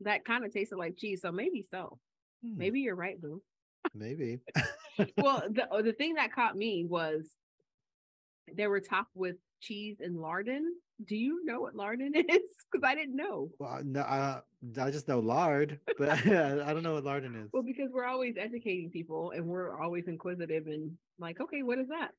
that 0.00 0.24
kind 0.24 0.44
of 0.44 0.52
tasted 0.52 0.76
like 0.76 0.96
cheese. 0.98 1.22
So 1.22 1.32
maybe 1.32 1.62
so. 1.70 1.98
Hmm, 2.42 2.58
Maybe 2.58 2.80
you're 2.80 2.96
right, 2.96 3.20
Boo. 3.20 3.42
maybe. 3.94 4.40
well, 5.16 5.42
the 5.50 5.66
the 5.82 5.92
thing 5.92 6.14
that 6.14 6.32
caught 6.32 6.56
me 6.56 6.84
was 6.84 7.30
they 8.52 8.66
were 8.66 8.80
topped 8.80 9.14
with 9.14 9.36
cheese 9.60 9.96
and 10.00 10.16
lardon. 10.20 10.74
Do 11.06 11.16
you 11.16 11.44
know 11.44 11.60
what 11.60 11.74
lardon 11.74 12.12
is? 12.14 12.24
Because 12.26 12.84
I 12.84 12.94
didn't 12.94 13.16
know. 13.16 13.50
Well, 13.58 13.80
no, 13.84 14.00
uh, 14.00 14.40
I 14.80 14.90
just 14.90 15.08
know 15.08 15.18
lard, 15.20 15.80
but 15.98 16.08
I 16.26 16.72
don't 16.72 16.82
know 16.82 16.94
what 16.94 17.04
lardon 17.04 17.34
is. 17.36 17.50
Well, 17.52 17.62
because 17.62 17.90
we're 17.92 18.06
always 18.06 18.36
educating 18.38 18.90
people 18.90 19.32
and 19.32 19.46
we're 19.46 19.80
always 19.80 20.06
inquisitive 20.06 20.66
and 20.66 20.92
like, 21.18 21.40
okay, 21.40 21.62
what 21.62 21.78
is 21.78 21.88
that? 21.88 22.10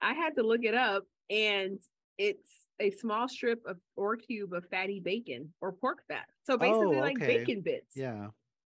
I 0.00 0.12
had 0.14 0.36
to 0.36 0.42
look 0.42 0.62
it 0.62 0.74
up 0.74 1.04
and 1.30 1.78
it's 2.18 2.50
a 2.80 2.90
small 2.92 3.28
strip 3.28 3.60
of 3.66 3.78
or 3.96 4.16
cube 4.16 4.52
of 4.52 4.64
fatty 4.70 5.00
bacon 5.00 5.52
or 5.60 5.72
pork 5.72 5.98
fat. 6.08 6.26
So 6.44 6.56
basically 6.56 6.96
Oh, 6.96 7.00
like 7.00 7.18
bacon 7.18 7.62
bits. 7.62 7.94
Yeah. 7.96 8.28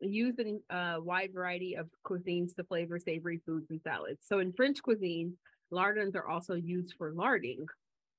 Used 0.01 0.39
in 0.39 0.61
a 0.69 1.01
wide 1.01 1.31
variety 1.33 1.75
of 1.75 1.89
cuisines 2.05 2.55
to 2.55 2.63
flavor 2.63 2.99
savory 2.99 3.41
foods 3.45 3.69
and 3.69 3.81
salads. 3.81 4.19
So 4.25 4.39
in 4.39 4.53
French 4.53 4.81
cuisine, 4.81 5.33
lardons 5.71 6.15
are 6.15 6.27
also 6.27 6.53
used 6.53 6.93
for 6.97 7.11
larding 7.13 7.65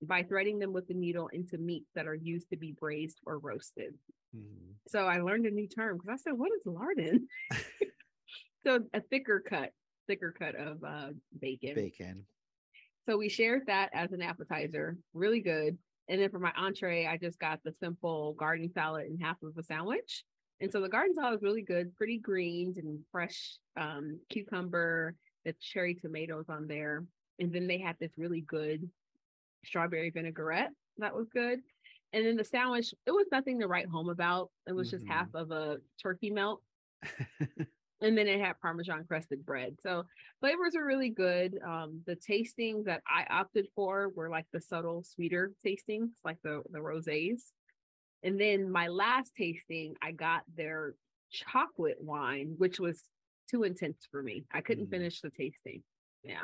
by 0.03 0.23
threading 0.23 0.59
them 0.59 0.73
with 0.73 0.89
the 0.89 0.95
needle 0.95 1.29
into 1.29 1.59
meats 1.59 1.91
that 1.95 2.07
are 2.07 2.15
used 2.15 2.49
to 2.51 2.57
be 2.57 2.73
braised 2.73 3.21
or 3.27 3.39
roasted. 3.39 3.95
Mhm. 4.35 4.75
So 4.89 5.07
I 5.07 5.21
learned 5.21 5.47
a 5.47 5.51
new 5.51 5.69
term 5.69 5.97
because 5.99 6.09
I 6.09 6.17
said, 6.17 6.39
"What 6.39 6.53
is 6.53 6.65
lardon?" 6.65 7.29
so 8.65 8.85
a 8.95 9.01
thicker 9.01 9.41
cut, 9.41 9.73
thicker 10.07 10.33
cut 10.33 10.55
of 10.55 10.83
uh, 10.85 11.11
bacon. 11.39 11.75
Bacon. 11.75 12.27
So 13.07 13.17
we 13.17 13.29
shared 13.29 13.67
that 13.67 13.91
as 13.93 14.13
an 14.13 14.23
appetizer, 14.23 14.97
really 15.15 15.41
good. 15.41 15.79
And 16.09 16.21
then 16.21 16.31
for 16.31 16.39
my 16.39 16.53
entree, 16.57 17.07
I 17.07 17.17
just 17.17 17.39
got 17.39 17.63
the 17.65 17.73
simple 17.73 18.35
garden 18.35 18.71
salad 18.73 19.07
and 19.07 19.21
half 19.23 19.43
of 19.43 19.57
a 19.57 19.63
sandwich. 19.63 20.25
And 20.61 20.71
so 20.71 20.81
the 20.81 20.89
garden 20.89 21.15
salad 21.15 21.33
was 21.33 21.43
really 21.43 21.63
good, 21.63 21.97
pretty 21.97 22.19
greens 22.19 22.77
and 22.77 23.01
fresh 23.11 23.59
um, 23.77 24.21
cucumber, 24.29 25.15
the 25.45 25.55
cherry 25.61 25.95
tomatoes 25.95 26.47
on 26.49 26.67
there. 26.67 27.05
And 27.39 27.53
then 27.53 27.67
they 27.67 27.79
had 27.79 27.97
this 27.99 28.13
really 28.19 28.43
good 28.43 28.91
strawberry 29.65 30.11
vinaigrette 30.11 30.71
that 30.99 31.15
was 31.15 31.29
good. 31.29 31.61
And 32.13 32.27
then 32.27 32.37
the 32.37 32.45
sandwich, 32.45 32.93
it 33.07 33.13
was 33.13 33.27
nothing 33.33 33.61
to 33.61 33.67
write 33.69 33.87
home 33.87 34.09
about. 34.11 34.51
It 34.67 34.73
was 34.73 34.91
just 34.91 35.07
Mhm. 35.07 35.11
half 35.11 35.29
of 35.35 35.51
a 35.53 35.79
turkey 36.03 36.31
melt 36.31 36.63
and 38.03 38.17
then 38.19 38.27
it 38.27 38.41
had 38.41 38.59
parmesan 38.61 39.05
crusted 39.07 39.45
bread 39.45 39.77
so 39.81 40.05
flavors 40.41 40.75
are 40.75 40.85
really 40.85 41.11
good 41.11 41.59
um 41.63 42.03
the 42.07 42.17
tastings 42.17 42.85
that 42.85 43.03
i 43.07 43.25
opted 43.31 43.67
for 43.75 44.11
were 44.11 44.29
like 44.29 44.47
the 44.53 44.61
subtle 44.61 45.03
sweeter 45.03 45.53
tastings 45.65 46.11
like 46.25 46.39
the 46.43 46.63
the 46.71 46.79
rosés 46.79 47.53
and 48.23 48.39
then 48.41 48.71
my 48.71 48.89
last 48.89 49.35
tasting 49.37 49.95
i 50.03 50.13
got 50.13 50.43
their 50.55 50.95
chocolate 51.31 51.99
wine 52.01 52.55
which 52.59 52.79
was 52.79 53.03
too 53.51 53.63
intense 53.65 54.07
for 54.11 54.23
me 54.23 54.45
i 54.53 54.61
couldn't 54.61 54.87
Mm. 54.87 54.91
finish 54.91 55.21
the 55.21 55.31
tasting 55.31 55.83
yeah 56.23 56.43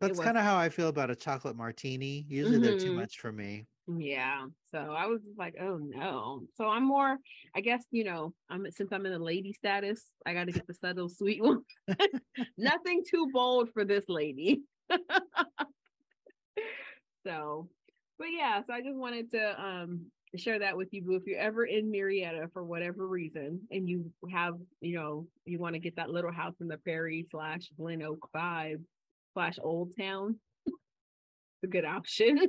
That's 0.00 0.18
kind 0.18 0.36
of 0.38 0.42
how 0.44 0.56
I 0.56 0.68
feel 0.70 0.88
about 0.88 1.10
a 1.10 1.16
chocolate 1.16 1.56
martini. 1.56 2.24
Usually 2.28 2.58
they're 2.58 2.74
too 2.76 2.92
Mhm. 2.92 2.96
much 2.96 3.18
for 3.18 3.32
me. 3.32 3.66
yeah 3.98 4.46
so 4.70 4.78
i 4.78 5.06
was 5.06 5.20
like 5.36 5.56
oh 5.60 5.76
no 5.76 6.42
so 6.54 6.68
i'm 6.68 6.84
more 6.84 7.18
i 7.56 7.60
guess 7.60 7.82
you 7.90 8.04
know 8.04 8.32
i'm 8.48 8.70
since 8.70 8.92
i'm 8.92 9.04
in 9.04 9.12
a 9.12 9.18
lady 9.18 9.52
status 9.52 10.12
i 10.24 10.32
got 10.32 10.44
to 10.44 10.52
get 10.52 10.64
the 10.68 10.74
subtle 10.74 11.08
sweet 11.08 11.42
one 11.42 11.64
nothing 12.56 13.02
too 13.10 13.28
bold 13.32 13.68
for 13.72 13.84
this 13.84 14.04
lady 14.08 14.62
so 17.26 17.68
but 18.18 18.28
yeah 18.30 18.62
so 18.64 18.72
i 18.72 18.80
just 18.80 18.96
wanted 18.96 19.30
to 19.30 19.60
um 19.60 20.06
share 20.36 20.60
that 20.60 20.76
with 20.76 20.88
you 20.92 21.02
boo 21.02 21.16
if 21.16 21.24
you're 21.26 21.40
ever 21.40 21.64
in 21.64 21.90
murrieta 21.90 22.52
for 22.52 22.62
whatever 22.64 23.08
reason 23.08 23.66
and 23.72 23.88
you 23.88 24.12
have 24.30 24.54
you 24.80 24.94
know 24.94 25.26
you 25.46 25.58
want 25.58 25.74
to 25.74 25.80
get 25.80 25.96
that 25.96 26.10
little 26.10 26.30
house 26.32 26.54
in 26.60 26.68
the 26.68 26.78
prairie 26.78 27.26
slash 27.30 27.68
glen 27.76 28.02
oak 28.02 28.28
vibe 28.32 28.84
slash 29.34 29.56
old 29.62 29.92
town 29.98 30.36
it's 30.66 31.64
a 31.64 31.66
good 31.66 31.84
option 31.84 32.38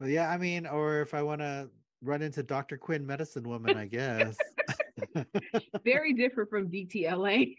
Well, 0.00 0.08
yeah, 0.08 0.30
I 0.30 0.38
mean, 0.38 0.66
or 0.66 1.02
if 1.02 1.12
I 1.12 1.22
want 1.22 1.42
to 1.42 1.68
run 2.02 2.22
into 2.22 2.42
Dr. 2.42 2.78
Quinn, 2.78 3.06
medicine 3.06 3.46
woman, 3.46 3.76
I 3.76 3.86
guess. 3.86 4.36
very 5.84 6.14
different 6.14 6.48
from 6.48 6.70
DTLA. 6.70 7.54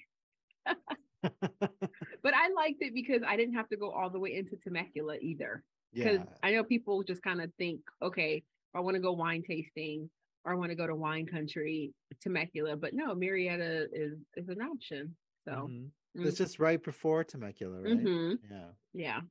but 0.66 2.34
I 2.34 2.50
liked 2.56 2.82
it 2.82 2.96
because 2.96 3.22
I 3.26 3.38
didn't 3.38 3.54
have 3.54 3.70
to 3.70 3.78
go 3.78 3.92
all 3.92 4.10
the 4.10 4.20
way 4.20 4.36
into 4.36 4.56
Temecula 4.56 5.18
either. 5.22 5.64
Because 5.94 6.18
yeah. 6.18 6.34
I 6.42 6.52
know 6.52 6.64
people 6.64 7.04
just 7.04 7.22
kind 7.22 7.42
of 7.42 7.52
think, 7.60 7.82
okay, 8.02 8.44
I 8.74 8.80
want 8.80 8.96
to 8.96 9.02
go 9.02 9.12
wine 9.12 9.44
tasting 9.48 10.10
or 10.44 10.54
I 10.54 10.56
want 10.56 10.72
to 10.72 10.76
go 10.76 10.88
to 10.88 10.96
wine 10.96 11.28
country, 11.28 11.94
Temecula. 12.22 12.76
But 12.76 12.96
no, 12.96 13.14
Murrieta 13.14 13.86
is 13.94 14.18
is 14.36 14.50
an 14.50 14.62
option. 14.62 15.16
So 15.46 15.52
mm-hmm. 15.52 15.86
Mhm. 16.16 16.30
It's 16.30 16.38
just 16.38 16.60
right 16.60 16.82
before 16.84 17.24
Temecula, 17.24 17.82
right? 17.82 18.12
Mhm. 18.12 18.40
Yeah. 18.50 18.74
yeah. 18.94 19.22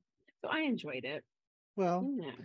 So 0.41 0.49
I 0.49 0.61
enjoyed 0.61 1.05
it. 1.05 1.25
Well, 1.75 2.13
Yeah. 2.17 2.35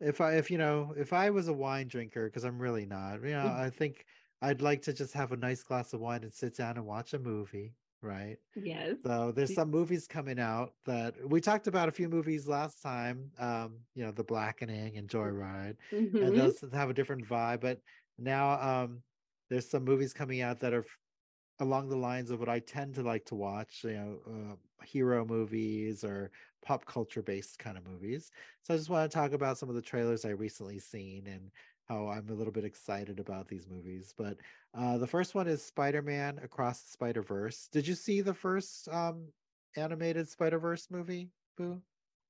if 0.00 0.20
I 0.20 0.36
if 0.36 0.50
you 0.50 0.58
know 0.58 0.92
if 0.96 1.12
I 1.12 1.30
was 1.30 1.48
a 1.48 1.54
wine 1.54 1.88
drinker 1.88 2.28
because 2.28 2.44
I'm 2.44 2.60
really 2.60 2.86
not, 2.86 3.22
you 3.22 3.30
know, 3.30 3.46
Mm. 3.46 3.52
I 3.52 3.70
think 3.70 4.06
I'd 4.42 4.62
like 4.62 4.82
to 4.84 4.94
just 4.94 5.14
have 5.14 5.32
a 5.32 5.36
nice 5.38 5.64
glass 5.64 5.92
of 5.94 6.00
wine 6.00 6.24
and 6.24 6.34
sit 6.34 6.56
down 6.56 6.76
and 6.78 6.86
watch 6.86 7.14
a 7.14 7.20
movie, 7.20 7.76
right? 8.02 8.38
Yes. 8.56 8.98
So 9.06 9.32
there's 9.32 9.54
some 9.54 9.70
movies 9.70 10.08
coming 10.08 10.40
out 10.40 10.74
that 10.86 11.16
we 11.28 11.40
talked 11.40 11.68
about 11.68 11.88
a 11.88 11.92
few 11.92 12.08
movies 12.10 12.48
last 12.48 12.82
time. 12.82 13.32
Um, 13.38 13.86
you 13.94 14.04
know, 14.04 14.12
The 14.12 14.24
Blackening 14.24 14.98
and 14.98 15.08
Joyride, 15.10 15.78
and 16.20 16.34
Mhm. 16.34 16.36
those 16.36 16.60
have 16.72 16.90
a 16.90 16.94
different 16.94 17.26
vibe. 17.26 17.60
But 17.62 17.82
now 18.18 18.60
um, 18.84 19.04
there's 19.50 19.70
some 19.70 19.84
movies 19.84 20.14
coming 20.14 20.40
out 20.42 20.60
that 20.60 20.74
are 20.74 20.86
along 21.60 21.88
the 21.88 21.96
lines 21.96 22.30
of 22.30 22.40
what 22.40 22.48
I 22.48 22.58
tend 22.60 22.94
to 22.94 23.02
like 23.02 23.24
to 23.26 23.34
watch. 23.34 23.80
You 23.84 23.92
know, 23.92 24.18
uh, 24.26 24.84
hero 24.84 25.24
movies 25.24 26.04
or 26.04 26.30
pop 26.64 26.84
culture 26.84 27.22
based 27.22 27.58
kind 27.58 27.76
of 27.76 27.86
movies. 27.86 28.30
So 28.62 28.74
I 28.74 28.76
just 28.76 28.90
want 28.90 29.10
to 29.10 29.14
talk 29.14 29.32
about 29.32 29.58
some 29.58 29.68
of 29.68 29.74
the 29.74 29.82
trailers 29.82 30.24
I 30.24 30.30
recently 30.30 30.78
seen 30.78 31.26
and 31.26 31.50
how 31.88 32.08
I'm 32.08 32.28
a 32.28 32.34
little 32.34 32.52
bit 32.52 32.64
excited 32.64 33.20
about 33.20 33.46
these 33.46 33.68
movies. 33.70 34.12
But 34.16 34.38
uh, 34.76 34.98
the 34.98 35.06
first 35.06 35.34
one 35.34 35.46
is 35.46 35.62
Spider-Man 35.62 36.40
Across 36.42 36.82
the 36.82 36.90
Spider-Verse. 36.90 37.68
Did 37.70 37.86
you 37.86 37.94
see 37.94 38.20
the 38.20 38.34
first 38.34 38.88
um, 38.88 39.28
animated 39.76 40.28
Spider-Verse 40.28 40.88
movie? 40.90 41.30
Boo? 41.56 41.80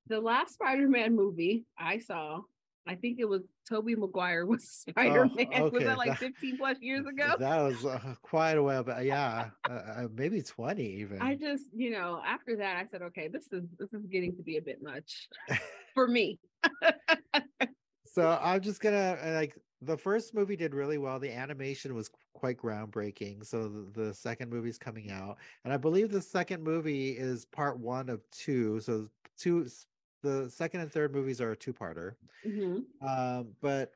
The 0.09 0.21
last 0.21 0.55
Spider-Man 0.55 1.17
movie 1.17 1.65
I 1.79 1.99
saw, 1.99 2.43
I 2.89 2.95
think 2.95 3.19
it 3.19 3.25
was 3.29 3.43
Tobey 3.69 3.97
Maguire 3.97 4.47
was 4.47 4.69
Spider-Man. 4.89 5.49
Was 5.49 5.61
Oh, 5.61 5.65
okay, 5.77 5.85
that 5.85 5.99
like 5.99 6.09
that- 6.11 6.19
15 6.19 6.57
plus 6.59 6.77
years 6.81 7.05
ago? 7.13 7.35
That 7.39 7.61
was 7.63 7.85
uh, 7.85 8.15
quite 8.23 8.57
a 8.57 8.63
while, 8.63 8.85
but 8.85 9.05
yeah, 9.05 9.51
uh, 9.69 9.73
uh, 9.73 10.09
maybe 10.15 10.43
20 10.43 10.83
even. 10.85 11.21
I 11.21 11.35
just, 11.35 11.65
you 11.75 11.91
know, 11.91 12.23
after 12.25 12.57
that, 12.57 12.77
I 12.77 12.87
said, 12.91 13.03
okay, 13.03 13.29
this 13.29 13.49
is 13.53 13.65
this 13.79 13.93
is 13.93 14.07
getting 14.07 14.37
to 14.37 14.43
be 14.43 14.57
a 14.59 14.63
bit 14.63 14.83
much 14.83 15.29
for 15.95 16.07
me. 16.07 16.39
So 18.05 18.39
I'm 18.41 18.61
just 18.63 18.81
gonna 18.81 19.19
uh, 19.23 19.33
like 19.35 19.59
the 19.83 19.97
first 19.97 20.35
movie 20.35 20.57
did 20.57 20.75
really 20.75 20.97
well. 20.97 21.19
The 21.19 21.31
animation 21.31 21.95
was 21.95 22.09
qu- 22.09 22.17
quite 22.33 22.57
groundbreaking. 22.57 23.45
So 23.45 23.69
the, 23.69 23.91
the 24.05 24.15
second 24.15 24.49
movie's 24.51 24.79
coming 24.79 25.11
out, 25.11 25.37
and 25.65 25.73
I 25.75 25.77
believe 25.77 26.11
the 26.11 26.23
second 26.23 26.63
movie 26.63 27.11
is 27.11 27.45
part 27.45 27.79
one 27.79 28.09
of 28.09 28.23
two. 28.31 28.81
So 28.81 29.09
two, 29.37 29.67
the 30.23 30.49
second 30.51 30.81
and 30.81 30.93
third 30.93 31.13
movies 31.13 31.41
are 31.41 31.53
a 31.53 31.57
two-parter. 31.57 32.17
Mhm. 32.45 32.85
Um, 33.01 33.57
but 33.61 33.93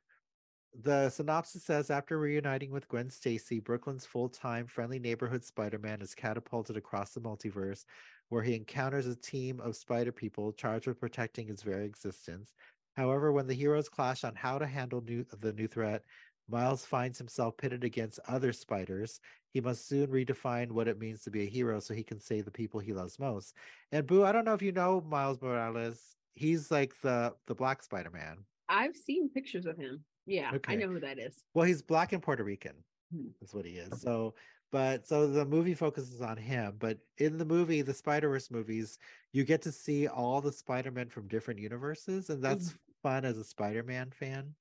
the 0.72 1.10
synopsis 1.10 1.64
says 1.64 1.90
after 1.90 2.18
reuniting 2.18 2.70
with 2.70 2.88
Gwen 2.88 3.10
Stacy, 3.10 3.58
Brooklyn's 3.60 4.06
full-time 4.06 4.66
friendly 4.68 5.00
neighborhood 5.00 5.44
Spider-Man 5.44 6.00
is 6.00 6.14
catapulted 6.14 6.76
across 6.76 7.12
the 7.12 7.20
multiverse, 7.20 7.84
where 8.28 8.42
he 8.42 8.54
encounters 8.54 9.06
a 9.06 9.16
team 9.16 9.60
of 9.60 9.76
spider 9.76 10.12
people 10.12 10.52
charged 10.52 10.86
with 10.86 11.00
protecting 11.00 11.48
his 11.48 11.62
very 11.62 11.84
existence. 11.86 12.54
However, 12.96 13.32
when 13.32 13.46
the 13.48 13.54
heroes 13.54 13.88
clash 13.88 14.22
on 14.24 14.36
how 14.36 14.58
to 14.58 14.66
handle 14.66 15.00
new, 15.00 15.24
the 15.24 15.52
new 15.52 15.66
threat, 15.66 16.04
Miles 16.50 16.84
finds 16.84 17.18
himself 17.18 17.56
pitted 17.56 17.84
against 17.84 18.18
other 18.28 18.52
spiders. 18.52 19.20
He 19.52 19.60
must 19.60 19.86
soon 19.86 20.08
redefine 20.08 20.70
what 20.72 20.88
it 20.88 20.98
means 20.98 21.22
to 21.22 21.30
be 21.30 21.42
a 21.42 21.48
hero 21.48 21.80
so 21.80 21.94
he 21.94 22.02
can 22.02 22.20
save 22.20 22.44
the 22.44 22.50
people 22.50 22.80
he 22.80 22.92
loves 22.92 23.18
most. 23.18 23.54
And 23.92 24.06
Boo, 24.06 24.24
I 24.24 24.32
don't 24.32 24.44
know 24.44 24.54
if 24.54 24.62
you 24.62 24.72
know 24.72 25.00
Miles 25.00 25.40
Morales. 25.40 26.16
He's 26.34 26.70
like 26.70 26.94
the 27.02 27.34
the 27.46 27.54
Black 27.54 27.82
Spider-Man. 27.82 28.38
I've 28.68 28.96
seen 28.96 29.28
pictures 29.30 29.66
of 29.66 29.76
him. 29.76 30.04
Yeah, 30.26 30.52
Okay. 30.54 30.74
I 30.74 30.76
know 30.76 30.88
who 30.88 31.00
that 31.00 31.18
is. 31.18 31.42
Well, 31.54 31.66
he's 31.66 31.82
black 31.82 32.12
and 32.12 32.22
Puerto 32.22 32.44
Rican. 32.44 32.74
Hmm. 33.12 33.28
That's 33.40 33.52
what 33.52 33.64
he 33.64 33.72
is. 33.72 34.00
So, 34.00 34.34
but 34.70 35.06
so 35.06 35.26
the 35.26 35.44
movie 35.44 35.74
focuses 35.74 36.20
on 36.20 36.36
him. 36.36 36.76
But 36.78 36.98
in 37.18 37.36
the 37.38 37.44
movie, 37.44 37.82
the 37.82 37.94
Spider 37.94 38.28
Verse 38.28 38.50
movies, 38.50 38.98
you 39.32 39.44
get 39.44 39.62
to 39.62 39.72
see 39.72 40.06
all 40.06 40.40
the 40.40 40.52
Spider 40.52 40.92
Men 40.92 41.08
from 41.08 41.26
different 41.26 41.58
universes, 41.58 42.30
and 42.30 42.42
that's 42.42 42.74
fun 43.02 43.24
as 43.24 43.38
a 43.38 43.44
Spider 43.44 43.82
Man 43.82 44.10
fan. 44.10 44.54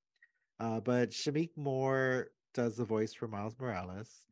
Uh, 0.60 0.80
but 0.80 1.12
Shameik 1.12 1.52
Moore 1.56 2.30
does 2.54 2.76
the 2.76 2.84
voice 2.84 3.14
for 3.14 3.28
Miles 3.28 3.56
Morales, 3.60 4.26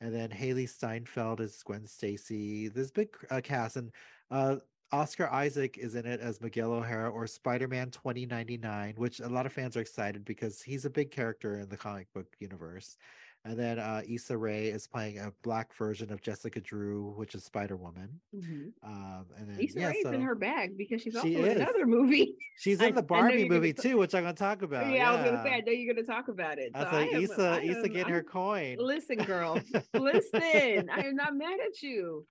and 0.00 0.14
then 0.14 0.30
Hailee 0.30 0.68
Steinfeld 0.68 1.40
is 1.40 1.62
Gwen 1.62 1.86
Stacy. 1.86 2.68
This 2.68 2.90
big 2.90 3.08
uh, 3.30 3.40
cast, 3.42 3.76
and 3.76 3.90
uh, 4.30 4.56
Oscar 4.92 5.28
Isaac 5.28 5.76
is 5.76 5.94
in 5.94 6.06
it 6.06 6.20
as 6.20 6.40
Miguel 6.40 6.72
O'Hara 6.72 7.10
or 7.10 7.26
Spider 7.26 7.68
Man 7.68 7.90
2099, 7.90 8.94
which 8.96 9.20
a 9.20 9.28
lot 9.28 9.44
of 9.44 9.52
fans 9.52 9.76
are 9.76 9.80
excited 9.80 10.24
because 10.24 10.62
he's 10.62 10.84
a 10.84 10.90
big 10.90 11.10
character 11.10 11.58
in 11.58 11.68
the 11.68 11.76
comic 11.76 12.06
book 12.12 12.28
universe. 12.38 12.96
And 13.46 13.58
then 13.58 13.78
uh, 13.78 14.00
Issa 14.08 14.38
Rae 14.38 14.68
is 14.68 14.86
playing 14.86 15.18
a 15.18 15.30
black 15.42 15.74
version 15.76 16.10
of 16.10 16.22
Jessica 16.22 16.62
Drew, 16.62 17.12
which 17.14 17.34
is 17.34 17.44
Spider 17.44 17.76
Woman. 17.76 18.08
Mhm. 18.34 18.72
Um, 18.82 19.26
and 19.36 19.46
then 19.50 19.60
Issa 19.60 19.80
yeah, 19.80 19.88
Rae's 19.88 20.06
in 20.06 20.22
her 20.22 20.34
bag 20.34 20.78
because 20.78 21.02
she's 21.02 21.12
She 21.12 21.18
also 21.18 21.28
in 21.28 21.44
is. 21.44 21.56
another 21.56 21.84
movie. 21.86 22.36
she's 22.58 22.80
in 22.80 22.94
the 22.94 23.02
Barbie 23.02 23.46
movie 23.46 23.74
too, 23.74 23.98
which 23.98 24.14
I'm 24.14 24.22
going 24.22 24.34
to 24.34 24.38
talk 24.38 24.62
about. 24.62 24.90
yeah, 24.90 25.10
I 25.10 25.16
was 25.16 25.30
gonna 25.30 25.42
say 25.42 25.50
I 25.56 25.60
know 25.60 25.72
you're 25.72 25.92
gonna 25.94 26.06
talk 26.06 26.28
about 26.28 26.58
it. 26.58 26.70
I 26.74 26.84
So 26.90 26.96
am- 27.16 27.22
Issa, 27.22 27.42
I 27.42 27.60
Issa 27.64 27.78
am- 27.80 27.92
getting 27.92 28.12
her 28.14 28.20
I'm- 28.20 28.24
coin. 28.24 28.76
Listen, 28.78 29.18
girl, 29.18 29.60
listen. 29.94 30.88
I 30.90 31.00
am 31.04 31.14
not 31.14 31.36
mad 31.36 31.58
at 31.66 31.82
you. 31.82 32.26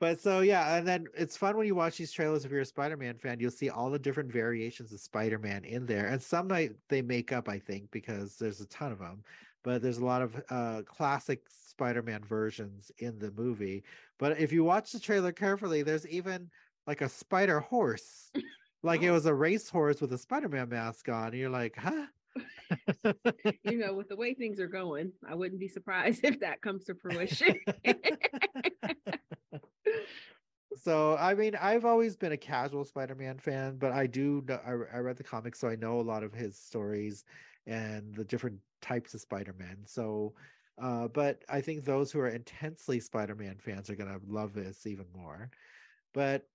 But 0.00 0.18
so 0.18 0.40
yeah, 0.40 0.76
and 0.76 0.88
then 0.88 1.04
it's 1.14 1.36
fun 1.36 1.58
when 1.58 1.66
you 1.66 1.74
watch 1.74 1.98
these 1.98 2.10
trailers. 2.10 2.46
If 2.46 2.50
you're 2.50 2.62
a 2.62 2.64
Spider-Man 2.64 3.18
fan, 3.18 3.38
you'll 3.38 3.50
see 3.50 3.68
all 3.68 3.90
the 3.90 3.98
different 3.98 4.32
variations 4.32 4.94
of 4.94 5.00
Spider-Man 5.00 5.64
in 5.64 5.84
there, 5.84 6.06
and 6.06 6.22
some 6.22 6.48
might 6.48 6.72
they 6.88 7.02
make 7.02 7.32
up, 7.32 7.50
I 7.50 7.58
think, 7.58 7.90
because 7.90 8.36
there's 8.38 8.62
a 8.62 8.66
ton 8.68 8.92
of 8.92 8.98
them. 8.98 9.22
But 9.62 9.82
there's 9.82 9.98
a 9.98 10.04
lot 10.04 10.22
of 10.22 10.42
uh, 10.48 10.82
classic 10.86 11.42
Spider-Man 11.48 12.24
versions 12.24 12.90
in 12.98 13.18
the 13.18 13.30
movie. 13.32 13.84
But 14.18 14.38
if 14.38 14.52
you 14.52 14.64
watch 14.64 14.92
the 14.92 15.00
trailer 15.00 15.32
carefully, 15.32 15.82
there's 15.82 16.06
even 16.06 16.50
like 16.86 17.02
a 17.02 17.08
spider 17.08 17.60
horse, 17.60 18.30
like 18.82 19.02
it 19.02 19.10
was 19.12 19.26
a 19.26 19.34
race 19.34 19.68
horse 19.68 20.00
with 20.00 20.12
a 20.12 20.18
Spider-Man 20.18 20.68
mask 20.68 21.08
on. 21.08 21.28
And 21.28 21.36
you're 21.36 21.50
like, 21.50 21.76
huh? 21.76 22.06
You 23.64 23.78
know, 23.78 23.94
with 23.94 24.08
the 24.08 24.16
way 24.16 24.34
things 24.34 24.60
are 24.60 24.66
going, 24.66 25.12
I 25.28 25.34
wouldn't 25.34 25.60
be 25.60 25.68
surprised 25.68 26.20
if 26.24 26.40
that 26.40 26.60
comes 26.62 26.84
to 26.84 26.94
fruition. 26.94 27.56
so 30.76 31.16
I 31.16 31.34
mean, 31.34 31.56
I've 31.56 31.84
always 31.84 32.16
been 32.16 32.32
a 32.32 32.36
casual 32.36 32.84
Spider-Man 32.84 33.38
fan, 33.38 33.76
but 33.78 33.92
I 33.92 34.06
do 34.06 34.42
know, 34.46 34.60
I, 34.66 34.96
I 34.96 35.00
read 35.00 35.16
the 35.16 35.24
comics, 35.24 35.58
so 35.58 35.68
I 35.68 35.76
know 35.76 36.00
a 36.00 36.02
lot 36.02 36.22
of 36.22 36.32
his 36.32 36.56
stories 36.56 37.24
and 37.70 38.14
the 38.16 38.26
different 38.26 38.62
types 38.82 39.14
of 39.14 39.22
Spider-Man. 39.22 39.86
So, 39.86 40.36
uh, 40.78 41.08
but 41.08 41.44
I 41.48 41.62
think 41.62 41.84
those 41.84 42.12
who 42.12 42.20
are 42.20 42.28
intensely 42.30 43.00
Spider-Man 43.00 43.58
fans 43.60 43.90
are 43.90 43.96
gonna 43.96 44.20
love 44.26 44.54
this 44.54 44.86
even 44.86 45.10
more. 45.12 45.52
But 46.14 46.50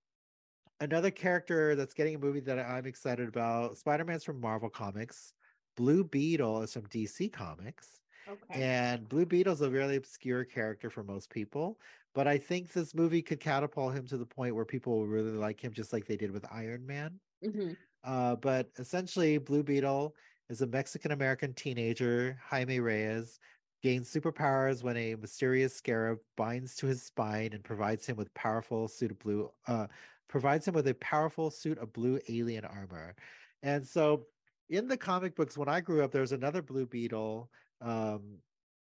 another 0.80 1.10
character 1.10 1.74
that's 1.76 1.94
getting 1.94 2.14
a 2.16 2.18
movie 2.18 2.40
that 2.40 2.58
I'm 2.58 2.86
excited 2.86 3.28
about, 3.28 3.78
Spider-Man's 3.78 4.24
from 4.24 4.40
Marvel 4.40 4.70
Comics. 4.70 5.34
Blue 5.76 6.04
Beetle 6.04 6.62
is 6.62 6.72
from 6.72 6.88
DC 6.88 7.28
Comics. 7.30 8.02
okay. 8.26 8.54
And 8.54 9.08
Blue 9.08 9.26
Beetle's 9.26 9.62
a 9.62 9.70
really 9.70 9.96
obscure 9.96 10.44
character 10.44 10.90
for 10.90 11.04
most 11.04 11.30
people, 11.30 11.80
but 12.14 12.28
I 12.28 12.38
think 12.38 12.72
this 12.72 12.94
movie 12.94 13.22
could 13.22 13.40
catapult 13.40 13.94
him 13.94 14.06
to 14.08 14.18
the 14.18 14.26
point 14.26 14.54
where 14.56 14.64
people 14.66 14.98
will 14.98 15.08
really 15.08 15.32
like 15.32 15.62
him, 15.62 15.72
just 15.72 15.92
like 15.92 16.06
they 16.06 16.16
did 16.18 16.32
with 16.32 16.46
Iron 16.52 16.86
Man. 16.86 17.20
hmm 17.42 17.76
Uh, 18.04 18.36
but 18.36 18.70
essentially, 18.78 19.38
Blue 19.38 19.62
Beetle 19.62 20.14
is 20.48 20.62
a 20.62 20.66
Mexican 20.66 21.12
American 21.12 21.52
teenager, 21.54 22.38
Jaime 22.44 22.80
Reyes, 22.80 23.38
gains 23.82 24.12
superpowers 24.12 24.82
when 24.82 24.96
a 24.96 25.14
mysterious 25.16 25.74
scarab 25.74 26.18
binds 26.36 26.74
to 26.76 26.86
his 26.86 27.02
spine 27.02 27.50
and 27.52 27.62
provides 27.64 28.06
him 28.06 28.16
with 28.16 28.32
powerful 28.34 28.88
suit 28.88 29.10
of 29.10 29.18
blue. 29.18 29.50
Uh, 29.66 29.86
provides 30.28 30.66
him 30.66 30.74
with 30.74 30.88
a 30.88 30.94
powerful 30.94 31.50
suit 31.50 31.78
of 31.78 31.92
blue 31.92 32.18
alien 32.28 32.64
armor, 32.64 33.14
and 33.62 33.86
so 33.86 34.26
in 34.68 34.88
the 34.88 34.96
comic 34.96 35.36
books, 35.36 35.56
when 35.56 35.68
I 35.68 35.80
grew 35.80 36.02
up, 36.02 36.10
there 36.10 36.22
was 36.22 36.32
another 36.32 36.62
Blue 36.62 36.86
Beetle. 36.86 37.50
Um, 37.80 38.38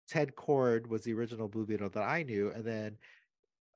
Ted 0.08 0.34
Kord 0.34 0.88
was 0.88 1.02
the 1.02 1.12
original 1.12 1.48
Blue 1.48 1.66
Beetle 1.66 1.90
that 1.90 2.02
I 2.02 2.24
knew, 2.24 2.50
and 2.50 2.64
then 2.64 2.98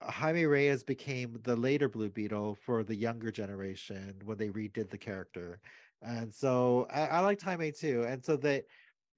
Jaime 0.03 0.47
Reyes 0.47 0.83
became 0.83 1.39
the 1.43 1.55
later 1.55 1.89
Blue 1.89 2.11
Beetle 2.11 2.57
for 2.57 2.83
the 2.83 2.97
younger 2.97 3.31
generation 3.31 4.17
when 4.25 4.39
they 4.39 4.49
redid 4.49 4.91
the 4.91 4.99
character. 4.99 5.61
And 6.03 6.35
so 6.35 6.87
I, 6.91 7.07
I 7.07 7.21
liked 7.21 7.43
Jaime 7.43 7.73
too. 7.73 8.05
And 8.05 8.25
so 8.25 8.37
they 8.37 8.65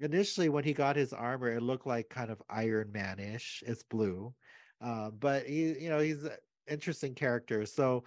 initially 0.01 0.49
when 0.49 0.65
he 0.65 0.73
got 0.75 0.97
his 0.97 1.13
armor, 1.13 1.51
it 1.51 1.63
looked 1.63 1.87
like 1.87 2.09
kind 2.11 2.31
of 2.31 2.43
Iron 2.49 2.93
Man-ish. 2.93 3.63
It's 3.67 3.83
blue. 3.83 4.35
Uh, 4.81 5.11
but 5.11 5.47
he, 5.47 5.79
you 5.83 5.89
know, 5.89 6.01
he's 6.01 6.25
an 6.25 6.37
interesting 6.69 7.15
character. 7.15 7.67
So 7.67 8.05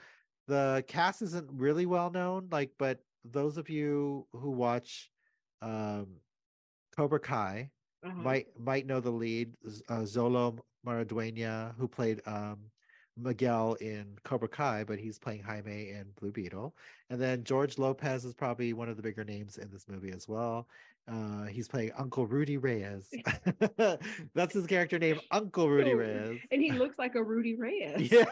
the 0.48 0.84
cast 0.88 1.22
isn't 1.22 1.52
really 1.52 1.86
well 1.86 2.12
known, 2.12 2.50
like, 2.52 2.74
but 2.78 3.00
those 3.24 3.58
of 3.58 3.70
you 3.70 4.28
who 4.34 4.52
watch 4.52 5.12
um 5.62 6.22
Cobra 6.96 7.20
Kai, 7.20 7.72
Uh-huh. 8.04 8.16
might 8.24 8.48
might 8.60 8.86
know 8.86 9.00
the 9.00 9.12
lead 9.12 9.56
uh, 9.90 10.02
Xolo 10.04 10.60
Maridueña, 10.86 11.76
who 11.76 11.88
played 11.88 12.22
um, 12.28 12.72
Miguel 13.22 13.74
in 13.76 14.18
Cobra 14.24 14.48
Kai, 14.48 14.84
but 14.84 15.00
he's 15.00 15.20
playing 15.20 15.44
Jaime 15.44 15.90
in 15.90 16.06
Blue 16.20 16.32
Beetle. 16.32 16.76
And 17.10 17.20
then 17.22 17.44
George 17.44 17.78
Lopez 17.78 18.26
is 18.26 18.34
probably 18.34 18.74
one 18.74 18.90
of 18.90 18.98
the 18.98 19.04
bigger 19.04 19.24
names 19.24 19.58
in 19.58 19.70
this 19.72 19.88
movie 19.88 20.12
as 20.12 20.28
well. 20.28 20.68
Uh, 21.08 21.46
he's 21.46 21.68
playing 21.68 21.92
Uncle 21.98 22.28
Rudy 22.28 22.58
Reyes. 22.58 23.10
That's 24.36 24.54
his 24.54 24.68
character 24.68 25.00
name, 25.00 25.20
Uncle 25.32 25.68
Rudy 25.70 25.94
Oh, 25.94 25.98
Reyes. 25.98 26.40
And 26.52 26.62
he 26.62 26.72
looks 26.72 27.00
like 27.00 27.16
a 27.16 27.24
Rudy 27.24 27.56
Reyes. 27.56 28.12
Yeah, 28.12 28.26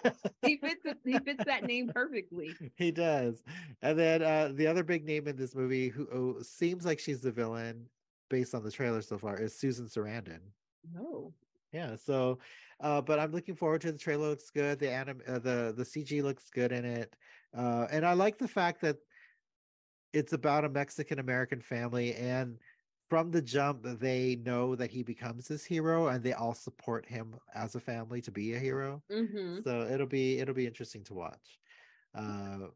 He 0.43 0.57
fits 0.57 0.85
he 1.03 1.17
fits 1.19 1.43
that 1.45 1.63
name 1.63 1.89
perfectly. 1.93 2.55
he 2.75 2.91
does. 2.91 3.43
And 3.81 3.97
then 3.97 4.21
uh, 4.21 4.51
the 4.53 4.67
other 4.67 4.83
big 4.83 5.05
name 5.05 5.27
in 5.27 5.35
this 5.35 5.55
movie, 5.55 5.89
who 5.89 6.05
who 6.11 6.37
seems 6.43 6.85
like 6.85 6.99
she's 6.99 7.21
the 7.21 7.31
villain 7.31 7.87
based 8.29 8.53
on 8.53 8.63
the 8.63 8.71
trailer 8.71 9.01
so 9.01 9.17
far, 9.17 9.37
is 9.39 9.57
Susan 9.57 9.87
Sarandon. 9.87 10.39
No. 10.93 11.33
Yeah 11.71 11.95
so 11.95 12.39
uh 12.79 13.01
but 13.01 13.19
i'm 13.19 13.31
looking 13.31 13.55
forward 13.55 13.81
to 13.81 13.91
the 13.91 13.97
trailer 13.97 14.29
looks 14.29 14.49
good 14.49 14.79
the 14.79 14.89
anim 14.89 15.21
uh, 15.27 15.39
the 15.39 15.73
the 15.75 15.83
cg 15.83 16.23
looks 16.23 16.49
good 16.49 16.71
in 16.71 16.85
it 16.85 17.15
uh 17.55 17.87
and 17.91 18.05
i 18.05 18.13
like 18.13 18.37
the 18.37 18.47
fact 18.47 18.81
that 18.81 18.97
it's 20.13 20.33
about 20.33 20.65
a 20.65 20.69
mexican 20.69 21.19
american 21.19 21.61
family 21.61 22.13
and 22.15 22.57
from 23.09 23.31
the 23.31 23.41
jump 23.41 23.79
they 23.99 24.35
know 24.45 24.75
that 24.75 24.91
he 24.91 25.03
becomes 25.03 25.47
this 25.47 25.63
hero 25.63 26.07
and 26.07 26.23
they 26.23 26.33
all 26.33 26.53
support 26.53 27.05
him 27.05 27.35
as 27.53 27.75
a 27.75 27.79
family 27.79 28.21
to 28.21 28.31
be 28.31 28.53
a 28.53 28.59
hero 28.59 29.01
hmm 29.09 29.59
so 29.63 29.81
it'll 29.81 30.07
be 30.07 30.39
it'll 30.39 30.55
be 30.55 30.67
interesting 30.67 31.03
to 31.03 31.13
watch 31.13 31.59
uh 32.15 32.67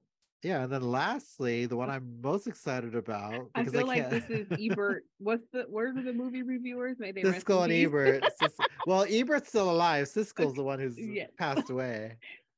yeah 0.43 0.63
and 0.63 0.71
then 0.71 0.81
lastly 0.81 1.65
the 1.65 1.75
one 1.75 1.89
i'm 1.89 2.19
most 2.21 2.47
excited 2.47 2.95
about 2.95 3.49
I 3.55 3.65
feel 3.65 3.85
like 3.85 4.09
this 4.09 4.29
is 4.29 4.47
Ebert. 4.59 5.03
What's 5.19 5.43
the 5.51 5.61
are 5.61 5.93
the 5.93 6.13
movie 6.13 6.41
reviewers? 6.41 6.97
May 6.99 7.11
they 7.11 7.21
Siskel 7.21 7.63
and. 7.63 7.71
Ebert. 7.71 8.23
Sis- 8.37 8.59
well, 8.85 9.05
Ebert's 9.09 9.49
still 9.49 9.69
alive. 9.69 10.07
Siskel's 10.07 10.55
the 10.55 10.63
one 10.63 10.79
who's 10.79 10.99
Yeah. 10.99 11.27
passed 11.37 11.69
away. 11.69 12.17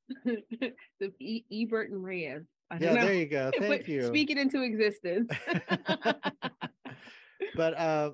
the 0.25 1.13
e- 1.19 1.45
Ebert 1.51 1.91
and 1.91 2.03
Reyes. 2.03 2.43
Yeah, 2.79 2.93
know. 2.93 3.05
there 3.05 3.13
you 3.13 3.25
go. 3.27 3.51
But 3.57 3.67
Thank 3.67 3.87
you. 3.87 4.07
Speak 4.07 4.31
it 4.31 4.37
into 4.37 4.61
existence. 4.63 5.29
but 7.55 7.77
uh, 7.77 8.11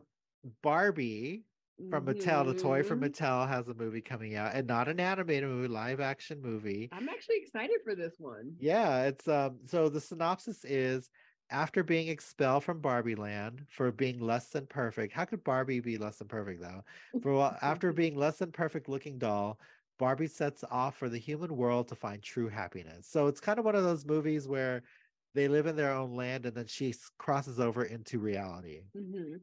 Barbie 0.61 1.43
from 1.89 2.05
Mattel, 2.05 2.45
the 2.45 2.53
toy 2.53 2.83
from 2.83 2.99
Mhm. 2.99 3.09
Mattel, 3.11 3.47
has 3.47 3.69
a 3.69 3.73
movie 3.73 4.01
coming 4.01 4.35
out, 4.35 4.53
and 4.53 4.67
not 4.67 4.89
an 4.89 4.99
animated 4.99 5.47
movie, 5.47 5.69
live 5.69 6.01
action 6.01 6.41
movie. 6.41 6.89
I'm 6.91 7.07
actually 7.07 7.37
excited 7.37 7.77
for 7.85 7.95
this 7.95 8.15
one. 8.19 8.53
Yeah, 8.59 9.05
it's 9.05 9.27
um. 9.27 9.59
So 9.65 9.89
the 9.89 10.01
synopsis 10.01 10.65
is. 10.65 11.09
After 11.51 11.83
being 11.83 12.07
expelled 12.07 12.63
from 12.63 12.81
Barbie 12.81 13.13
Land 13.15 13.67
for 13.69 13.91
being 13.91 14.19
less 14.19 14.49
than 14.49 14.65
perfect, 14.67 15.13
how 15.13 15.25
could 15.25 15.43
Barbie 15.43 15.79
be 15.79 15.97
less 15.97 16.17
than 16.19 16.27
perfect 16.27 16.59
though? 16.61 16.83
For 17.21 17.57
after 17.63 17.91
being 17.93 18.15
less 18.15 18.39
than 18.39 18.51
perfect 18.51 18.87
looking 18.87 19.17
doll, 19.19 19.59
Barbie 19.97 20.27
sets 20.27 20.63
off 20.63 20.95
for 20.97 21.07
the 21.09 21.17
human 21.19 21.55
world 21.57 21.87
to 21.89 21.95
find 21.95 22.21
true 22.23 22.47
happiness. 22.49 23.07
So 23.07 23.27
it's 23.27 23.41
kind 23.41 23.59
of 23.59 23.65
one 23.65 23.75
of 23.75 23.83
those 23.83 24.05
movies 24.05 24.47
where 24.47 24.83
they 25.33 25.47
live 25.47 25.65
in 25.67 25.75
their 25.75 25.91
own 25.91 26.15
land 26.15 26.45
and 26.47 26.55
then 26.55 26.67
she 26.67 26.93
crosses 27.19 27.59
over 27.59 27.83
into 27.83 28.19
reality. 28.19 28.85
hmm 28.93 29.39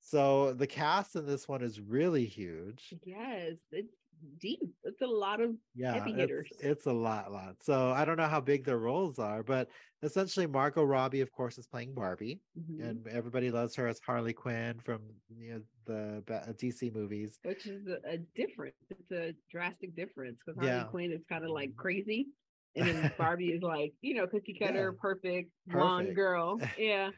So 0.00 0.52
the 0.54 0.66
cast 0.66 1.14
in 1.16 1.26
this 1.26 1.46
one 1.48 1.62
is 1.62 1.80
really 1.80 2.26
huge. 2.26 2.98
Yes, 3.02 3.58
it's 3.70 3.99
deep. 4.38 4.60
It's 4.84 5.00
a 5.02 5.06
lot 5.06 5.40
of 5.40 5.56
Yeah, 5.74 5.94
Heavy 5.94 6.10
it's, 6.12 6.18
hitters. 6.20 6.50
it's 6.60 6.86
a 6.86 6.92
lot, 6.92 7.32
lot. 7.32 7.62
So 7.62 7.90
I 7.90 8.04
don't 8.04 8.16
know 8.16 8.28
how 8.28 8.40
big 8.40 8.64
their 8.64 8.78
roles 8.78 9.18
are, 9.18 9.42
but 9.42 9.70
essentially 10.02 10.46
Margot 10.46 10.84
Robbie, 10.84 11.20
of 11.20 11.30
course, 11.32 11.58
is 11.58 11.66
playing 11.66 11.94
Barbie, 11.94 12.42
mhm, 12.58 12.80
and 12.88 13.06
everybody 13.08 13.50
loves 13.50 13.74
her 13.76 13.86
as 13.86 14.00
Harley 14.00 14.32
Quinn 14.32 14.78
from 14.80 15.20
you 15.28 15.54
know, 15.54 15.62
the 15.86 16.54
DC 16.58 16.90
movies. 16.90 17.38
which 17.42 17.66
is 17.66 17.86
a, 17.86 18.18
difference. 18.34 18.74
It's 18.90 19.10
a 19.12 19.34
drastic 19.50 19.94
difference 19.96 20.38
because 20.44 20.60
Yeah. 20.62 20.84
Harley 20.84 20.90
Quinn 20.90 21.12
is 21.12 21.24
kind 21.28 21.44
of 21.44 21.50
like 21.50 21.76
crazy, 21.76 22.28
and 22.76 22.86
then 22.86 23.12
Barbie 23.18 23.52
is 23.52 23.62
like 23.62 23.94
you 24.00 24.14
know 24.14 24.26
cookie 24.26 24.56
cutter, 24.58 24.92
Yeah. 24.92 24.98
perfect 25.00 25.50
blonde 25.66 26.14
girl. 26.14 26.58
Yeah. 26.78 27.10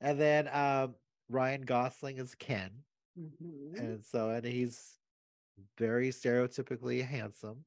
And 0.00 0.18
then 0.18 0.48
um, 0.48 0.96
Ryan 1.28 1.62
Gosling 1.62 2.18
is 2.18 2.34
Ken. 2.34 2.84
Mhm. 3.18 3.76
and 3.78 4.04
so 4.04 4.30
and 4.30 4.44
he's 4.46 4.99
very 5.78 6.08
stereotypically 6.10 7.04
handsome 7.04 7.64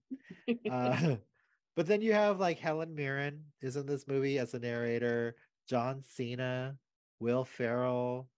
uh, 0.70 1.16
but 1.76 1.88
then 1.88 2.02
you 2.02 2.14
have 2.14 2.40
like 2.40 2.60
helen 2.60 2.94
mirren 2.96 3.44
is 3.62 3.76
in 3.76 3.86
this 3.86 4.08
movie 4.08 4.40
as 4.40 4.54
a 4.54 4.60
narrator 4.60 5.36
john 5.68 6.04
cena 6.04 6.78
will 7.20 7.44
ferrell 7.46 8.30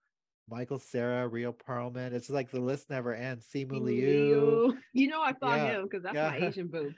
Michael 0.47 0.77
Cera, 0.77 1.27
Rhea 1.27 1.51
Perlman. 1.51 2.13
It's 2.13 2.29
like 2.29 2.51
the 2.51 2.59
list 2.59 2.89
never 2.89 3.15
ends. 3.15 3.47
Simu 3.51 3.81
Liu. 3.81 4.77
You 4.93 5.07
know, 5.07 5.21
I 5.21 5.33
saw 5.33 5.55
Yeah, 5.55 5.71
him 5.71 5.83
because 5.83 6.03
that's 6.03 6.15
yeah. 6.15 6.29
my 6.29 6.47
Asian 6.47 6.67
boo. 6.67 6.93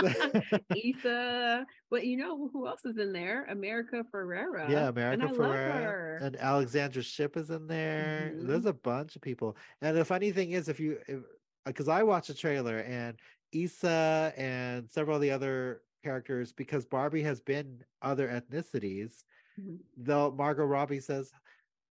Issa, 0.74 1.66
but 1.90 2.06
you 2.06 2.16
know 2.16 2.48
who 2.48 2.66
else 2.66 2.84
is 2.84 2.96
in 2.96 3.12
there? 3.12 3.44
America 3.44 4.04
Ferrera. 4.12 4.68
Yeah, 4.70 4.88
America 4.88 5.26
love 5.26 5.36
Ferrera 5.36 6.22
and 6.22 6.36
Alexandra 6.36 7.02
Shipp 7.02 7.36
is 7.36 7.50
in 7.50 7.66
there. 7.66 8.32
Mhm. 8.34 8.46
There's 8.46 8.66
a 8.66 8.72
bunch 8.72 9.16
of 9.16 9.22
people. 9.22 9.56
And 9.82 9.96
the 9.96 10.04
funny 10.04 10.32
thing 10.32 10.52
is, 10.52 10.68
if 10.68 10.80
you, 10.80 10.98
because 11.68 11.88
I 11.88 12.02
watched 12.02 12.28
the 12.28 12.34
trailer 12.34 12.78
and 12.80 13.18
Issa 13.52 14.32
and 14.36 14.90
several 14.90 15.16
of 15.16 15.22
the 15.22 15.30
other 15.30 15.82
characters, 16.04 16.52
because 16.52 16.84
Barbie 16.84 17.22
has 17.22 17.40
been 17.40 17.84
other 18.02 18.28
ethnicities, 18.28 19.24
Mhm. 19.58 19.78
though 19.96 20.30
Margot 20.30 20.64
Robbie 20.64 21.00
says, 21.00 21.32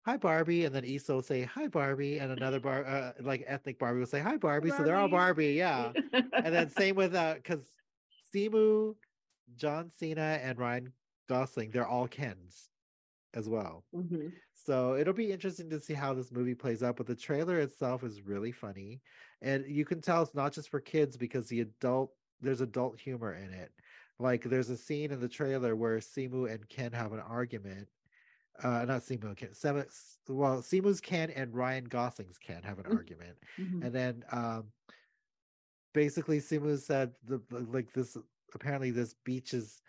Hi 0.06 0.18
Barbie, 0.18 0.66
and 0.66 0.76
then 0.76 0.84
Issa 0.84 1.14
will 1.14 1.22
say 1.22 1.44
Hi 1.44 1.68
Barbie, 1.68 2.18
and 2.20 2.32
another 2.32 2.60
bar 2.60 2.84
uh, 2.86 3.14
like 3.22 3.44
ethnic 3.48 3.80
Barbie 3.80 4.00
will 4.00 4.06
say 4.08 4.20
Hi 4.20 4.36
Barbie. 4.38 4.70
So 4.72 4.84
they're 4.84 4.98
all 4.98 5.08
Barbie, 5.08 5.54
yeah. 5.54 5.94
and 6.12 6.54
then 6.54 6.70
same 6.82 6.96
with 6.96 7.16
uh 7.16 7.36
because 7.36 7.66
Simu, 8.34 8.96
John 9.56 9.90
Cena, 9.92 10.40
and 10.42 10.58
Ryan 10.60 10.94
Gosling, 11.30 11.72
they're 11.72 11.88
all 11.88 12.08
Kens 12.08 12.70
as 13.34 13.48
well. 13.48 13.86
Mhm. 13.96 14.34
So 14.54 14.96
it'll 14.96 15.14
be 15.14 15.32
interesting 15.32 15.70
to 15.70 15.80
see 15.80 15.94
how 15.94 16.14
this 16.14 16.32
movie 16.32 16.56
plays 16.56 16.84
out. 16.84 16.98
But 16.98 17.08
the 17.08 17.16
trailer 17.16 17.60
itself 17.60 18.04
is 18.04 18.22
really 18.22 18.52
funny. 18.52 19.02
And 19.44 19.66
you 19.68 19.86
can 19.86 20.02
tell 20.02 20.24
it's 20.24 20.34
not 20.34 20.54
just 20.54 20.70
for 20.70 20.80
kids 20.80 21.18
because 21.18 21.48
the 21.48 21.62
adult 21.62 22.12
there's 22.42 22.62
adult 22.62 23.00
humor 23.00 23.36
in 23.36 23.54
it. 23.54 23.72
Like 24.20 24.44
there's 24.44 24.70
a 24.70 24.78
scene 24.78 25.12
in 25.12 25.20
the 25.20 25.30
trailer 25.30 25.76
where 25.76 25.98
Simu 26.00 26.52
and 26.52 26.68
Ken 26.70 26.92
have 26.94 27.14
an 27.14 27.20
argument. 27.20 27.88
Uh 28.64 28.86
not 28.86 29.02
Simu 29.02 29.26
and 29.26 29.38
Ken. 29.38 29.54
Sem- 29.54 29.86
well, 30.30 30.62
Simu's 30.62 31.02
Ken 31.02 31.30
and 31.30 31.54
Ryan 31.54 31.86
Gosling's 31.86 32.38
Ken 32.38 32.64
have 32.64 32.80
an 32.80 32.86
Mm. 32.86 32.96
argument. 32.98 33.38
Mhm. 33.60 33.84
And 33.86 33.94
then 33.94 34.24
um 34.32 34.72
basically 35.94 36.40
Simu 36.40 36.80
said 36.80 37.12
the 37.24 37.42
like 37.52 37.94
this 37.94 38.18
apparently 38.56 38.92
this 38.92 39.14
beach 39.26 39.54
is 39.54 39.82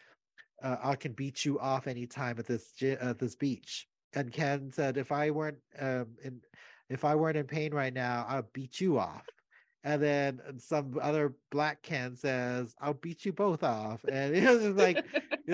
uh, 0.62 0.76
I 0.82 0.96
can 0.96 1.12
beat 1.12 1.44
you 1.44 1.58
off 1.60 1.86
anytime 1.86 2.38
at 2.38 2.46
this 2.46 2.72
at 2.82 3.18
this 3.18 3.34
beach. 3.36 3.86
And 4.14 4.32
Ken 4.32 4.70
said, 4.70 4.96
if 4.96 5.10
I 5.12 5.30
weren't 5.30 5.58
um, 5.78 6.16
in, 6.22 6.40
if 6.88 7.04
I 7.04 7.14
weren't 7.16 7.36
in 7.36 7.46
pain 7.46 7.74
right 7.74 7.92
now, 7.92 8.24
I'll 8.28 8.48
beat 8.54 8.80
you 8.80 8.98
off. 8.98 9.26
And 9.84 10.02
then 10.02 10.40
some 10.58 10.98
other 11.00 11.36
black 11.50 11.82
Ken 11.82 12.16
says, 12.16 12.74
"I'll 12.80 12.94
beat 12.94 13.24
you 13.24 13.32
both 13.32 13.62
off." 13.62 14.04
And 14.04 14.34
it 14.36 14.48
was 14.48 14.62
just 14.62 14.76
like, 14.76 15.06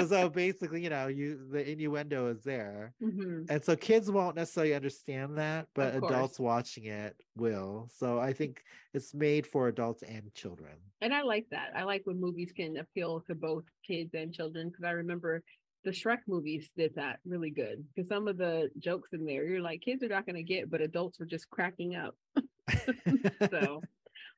so 0.06 0.28
basically, 0.30 0.82
you 0.82 0.90
know, 0.90 1.08
you 1.08 1.48
the 1.50 1.68
innuendo 1.68 2.28
is 2.28 2.44
there, 2.44 2.94
Mhm. 3.02 3.50
and 3.50 3.64
so 3.64 3.74
kids 3.76 4.10
won't 4.10 4.36
necessarily 4.36 4.74
understand 4.74 5.36
that, 5.38 5.68
but 5.74 5.94
adults 5.96 6.38
watching 6.38 6.84
it 6.84 7.16
will. 7.36 7.88
So 7.92 8.20
I 8.20 8.32
think 8.32 8.62
it's 8.94 9.14
made 9.14 9.46
for 9.46 9.68
adults 9.68 10.02
and 10.04 10.32
children. 10.32 10.76
And 11.00 11.12
I 11.12 11.22
like 11.22 11.46
that. 11.50 11.72
I 11.74 11.82
like 11.82 12.02
when 12.04 12.20
movies 12.20 12.52
can 12.52 12.76
appeal 12.76 13.22
to 13.22 13.34
both 13.34 13.64
kids 13.86 14.14
and 14.14 14.32
children 14.32 14.68
because 14.68 14.84
I 14.84 14.92
remember 14.92 15.42
the 15.82 15.90
Shrek 15.90 16.18
movies 16.28 16.70
did 16.76 16.94
that 16.96 17.20
really 17.24 17.50
good 17.50 17.84
because 17.88 18.08
some 18.08 18.28
of 18.28 18.36
the 18.36 18.70
jokes 18.78 19.08
in 19.12 19.24
there 19.24 19.46
you're 19.46 19.62
like 19.62 19.80
kids 19.80 20.02
are 20.02 20.08
not 20.08 20.26
going 20.26 20.36
to 20.36 20.42
get, 20.42 20.70
but 20.70 20.80
adults 20.82 21.18
were 21.18 21.26
just 21.26 21.48
cracking 21.50 21.96
up. 21.96 22.14
So, 23.50 23.82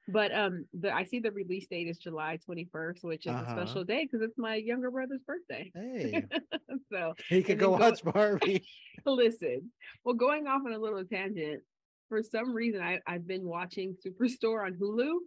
but 0.09 0.35
um, 0.35 0.67
the 0.75 0.93
I 0.95 1.05
see 1.05 1.21
the 1.21 1.31
release 1.31 1.67
date 1.67 1.87
is 1.89 1.99
July 1.99 2.39
21st, 2.49 3.03
which 3.05 3.27
is 3.27 3.33
Uh-huh. 3.33 3.45
a 3.47 3.51
special 3.67 3.85
day 3.85 4.05
because 4.05 4.23
it's 4.23 4.37
my 4.39 4.57
younger 4.57 4.91
brother's 4.91 5.23
birthday. 5.27 5.71
hey, 5.75 6.25
so 6.93 7.15
he 7.29 7.43
could 7.43 7.53
And 7.53 7.61
then 7.61 7.71
go 7.71 7.79
go- 7.79 7.91
watch 7.91 8.03
Barbie. 8.05 8.65
listen, 9.07 9.71
well, 10.05 10.15
going 10.15 10.47
off 10.47 10.63
on 10.67 10.73
a 10.73 10.79
little 10.79 11.05
tangent, 11.05 11.63
for 12.09 12.23
some 12.23 12.53
reason 12.53 12.81
I 12.83 13.01
I've 13.07 13.27
been 13.27 13.45
watching 13.45 13.97
Superstore 14.05 14.67
on 14.67 14.75
Hulu. 14.75 15.19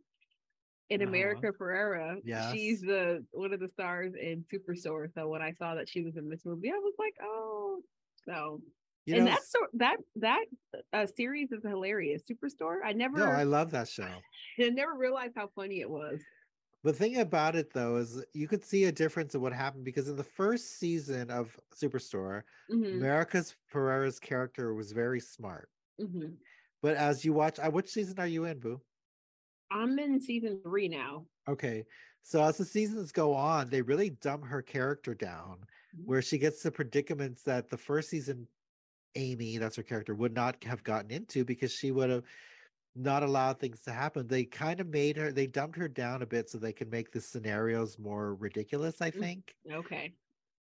In 0.91 1.01
Uh-huh. 1.01 1.09
America 1.09 1.51
Ferrera, 1.59 2.17
Yes. 2.23 2.51
she's 2.51 2.79
the 2.81 3.25
one 3.31 3.53
of 3.53 3.59
the 3.59 3.69
stars 3.69 4.13
in 4.13 4.45
Superstore. 4.53 5.11
So 5.15 5.27
when 5.27 5.41
I 5.41 5.51
saw 5.53 5.73
that 5.73 5.89
she 5.89 6.03
was 6.03 6.15
in 6.15 6.29
this 6.29 6.45
movie, 6.45 6.69
I 6.69 6.77
was 6.77 6.93
like, 6.99 7.15
oh, 7.23 7.81
so 8.27 8.61
You 9.05 9.15
and 9.15 9.25
know, 9.25 9.27
that's 9.27 9.51
so 9.51 9.59
that 9.73 9.97
that 10.17 10.45
uh, 10.93 11.05
series 11.05 11.51
is 11.51 11.63
hilarious. 11.63 12.23
Superstore, 12.29 12.79
I 12.83 12.93
never, 12.93 13.15
no, 13.15 13.31
I 13.31 13.43
love 13.43 13.71
that 13.71 13.87
show. 13.87 14.25
I 14.59 14.69
never 14.69 14.93
realized 14.95 15.33
how 15.35 15.49
funny 15.55 15.81
it 15.81 15.89
was. 15.89 16.25
The 16.83 16.93
thing 16.93 17.17
about 17.17 17.55
it 17.57 17.73
though 17.73 17.97
is 17.97 18.23
you 18.33 18.47
could 18.47 18.63
see 18.63 18.85
a 18.85 18.91
difference 18.91 19.35
in 19.35 19.41
what 19.41 19.51
happened 19.53 19.83
because 19.83 20.07
in 20.07 20.15
the 20.15 20.23
first 20.23 20.67
season 20.77 21.29
of 21.29 21.59
Superstore, 21.73 22.43
Mhm, 22.69 23.09
America's 23.09 23.51
Ferrera's 23.51 24.19
character 24.21 24.73
was 24.73 24.91
very 24.93 25.19
smart. 25.19 25.69
mhm. 25.97 26.37
But 26.81 26.95
as 26.95 27.25
you 27.25 27.33
watch, 27.33 27.59
uh, 27.59 27.69
which 27.69 27.89
season 27.91 28.17
are 28.17 28.27
you 28.27 28.45
in, 28.45 28.59
Boo? 28.61 28.81
I'm 29.69 29.99
in 29.99 30.19
season 30.21 30.61
three 30.63 30.87
now. 30.87 31.27
Okay. 31.47 31.85
So 32.21 32.43
as 32.43 32.57
the 32.57 32.65
seasons 32.65 33.11
go 33.11 33.33
on, 33.33 33.69
they 33.69 33.81
really 33.81 34.09
dumb 34.09 34.41
her 34.43 34.61
character 34.61 35.13
down 35.13 35.65
Mhm. 35.93 36.05
where 36.05 36.21
she 36.21 36.37
gets 36.37 36.63
the 36.63 36.71
predicaments 36.71 37.43
that 37.43 37.69
the 37.69 37.77
first 37.77 38.09
season 38.09 38.47
Amy, 39.15 39.57
that's 39.57 39.75
her 39.75 39.83
character, 39.83 40.13
would 40.13 40.33
not 40.33 40.63
have 40.63 40.83
gotten 40.83 41.11
into 41.11 41.45
because 41.45 41.71
she 41.71 41.91
would 41.91 42.09
have 42.09 42.23
not 42.95 43.23
allowed 43.23 43.59
things 43.59 43.81
to 43.81 43.91
happen. 43.91 44.27
They 44.27 44.45
kind 44.45 44.79
of 44.79 44.87
made 44.87 45.17
her 45.17 45.31
they 45.31 45.47
dumbed 45.47 45.75
her 45.75 45.87
down 45.87 46.21
a 46.21 46.25
bit 46.25 46.49
so 46.49 46.57
they 46.57 46.73
can 46.73 46.89
make 46.89 47.11
the 47.11 47.21
scenarios 47.21 47.99
more 47.99 48.35
ridiculous, 48.35 49.01
I 49.01 49.11
Mm. 49.11 49.19
think. 49.19 49.55
Okay. 49.71 50.13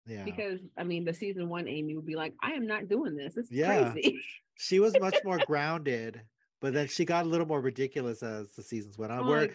Yeah. 0.05 0.25
Because 0.25 0.59
I 0.77 0.83
mean, 0.83 1.05
the 1.05 1.13
season 1.13 1.47
one 1.49 1.67
Amy 1.67 1.95
would 1.95 2.05
be 2.05 2.15
like, 2.15 2.33
I 2.41 2.51
am 2.51 2.67
not 2.67 2.87
doing 2.89 3.15
this. 3.15 3.37
Is 3.37 3.49
Yeah. 3.49 3.93
crazy. 3.93 4.23
she 4.55 4.79
was 4.79 4.97
much 4.97 5.23
more 5.23 5.39
grounded, 5.39 6.21
but 6.59 6.73
then 6.73 6.87
she 6.87 7.05
got 7.05 7.25
a 7.25 7.29
little 7.29 7.47
more 7.47 7.61
ridiculous 7.61 8.21
as 8.21 8.51
the 8.53 8.63
seasons 8.63 8.97
went 8.97 9.11
on. 9.11 9.25
Where 9.25 9.49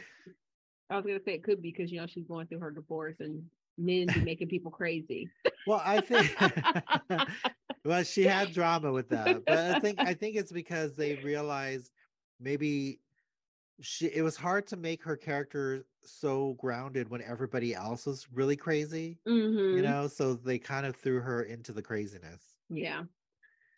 I 0.91 0.97
was 0.97 1.05
gonna 1.07 1.21
say 1.25 1.35
it 1.35 1.43
could 1.43 1.61
be 1.61 1.71
because 1.71 1.91
you 1.93 2.01
know 2.01 2.07
she's 2.07 2.27
going 2.27 2.47
through 2.47 2.61
her 2.61 2.71
divorce 2.71 3.17
and 3.21 3.51
men 3.77 4.07
be 4.07 4.21
making 4.25 4.49
people 4.49 4.71
crazy. 4.71 5.29
well, 5.67 5.83
I 5.85 6.01
think 6.01 6.31
well, 7.85 8.03
she 8.05 8.23
had 8.25 8.51
drama 8.53 8.93
with 8.93 9.09
that, 9.11 9.47
but 9.47 9.59
I 9.71 9.75
think 9.75 10.01
I 10.05 10.15
think 10.15 10.37
it's 10.37 10.53
because 10.53 10.97
they 10.97 11.15
realized 11.17 11.93
maybe 12.41 13.03
she 13.81 14.09
it 14.09 14.23
was 14.23 14.37
hard 14.37 14.67
to 14.69 14.77
make 14.79 15.03
her 15.05 15.17
character 15.17 15.87
so 16.05 16.55
grounded 16.55 17.11
when 17.11 17.23
everybody 17.23 17.75
else 17.75 18.07
was 18.07 18.31
really 18.33 18.57
crazy, 18.57 19.21
Mhm. 19.27 19.71
you 19.71 19.83
know. 19.83 20.09
So 20.09 20.35
they 20.35 20.59
kind 20.61 20.87
of 20.87 20.97
threw 20.97 21.21
her 21.23 21.43
into 21.45 21.73
the 21.73 21.83
craziness. 21.83 22.59
Yeah. 22.69 23.05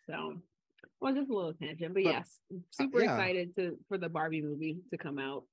So, 0.09 0.41
well, 1.01 1.15
just 1.15 1.31
a 1.31 1.35
little 1.35 1.55
tangent, 1.55 1.93
but 1.95 2.03
But, 2.03 2.17
yes, 2.17 2.41
super 2.71 3.01
yeah. 3.01 3.03
excited 3.03 3.55
to 3.57 3.79
for 3.87 3.97
the 3.99 4.09
Barbie 4.09 4.43
movie 4.43 4.83
to 4.91 4.97
come 4.97 5.19
out. 5.19 5.47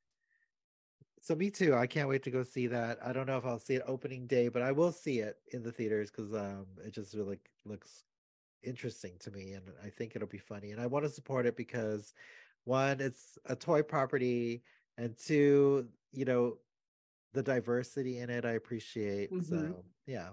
So 1.21 1.35
me 1.35 1.51
too. 1.51 1.75
I 1.75 1.87
can't 1.87 2.09
wait 2.09 2.23
to 2.25 2.31
go 2.31 2.43
see 2.43 2.67
that. 2.69 3.03
I 3.03 3.13
don't 3.13 3.27
know 3.27 3.39
if 3.39 3.45
I'll 3.45 3.59
see 3.59 3.75
it 3.77 3.83
opening 3.87 4.27
day, 4.27 4.49
but 4.49 4.63
I 4.63 4.73
will 4.73 4.93
see 4.93 5.21
it 5.21 5.41
in 5.53 5.63
the 5.63 5.73
theaters 5.73 6.11
because 6.11 6.33
um 6.35 6.77
it 6.79 6.91
just 6.91 7.15
really 7.15 7.41
looks 7.65 8.05
interesting 8.65 9.13
to 9.21 9.31
me 9.31 9.53
and 9.53 9.65
I 9.85 9.89
think 9.89 10.17
it'll 10.17 10.29
be 10.29 10.39
funny. 10.39 10.73
And 10.73 10.81
I 10.81 10.87
want 10.87 11.05
to 11.05 11.11
support 11.11 11.47
it 11.47 11.57
because 11.57 12.15
one, 12.65 13.01
it's 13.01 13.39
a 13.47 13.55
toy 13.55 13.83
property, 13.83 14.63
and 14.97 15.17
two, 15.19 15.89
you 16.13 16.25
know, 16.25 16.57
the 17.33 17.43
diversity 17.43 18.19
in 18.19 18.31
it 18.31 18.45
I 18.45 18.53
appreciate. 18.53 19.33
Mhm. 19.33 19.45
So 19.45 19.85
yeah. 20.07 20.31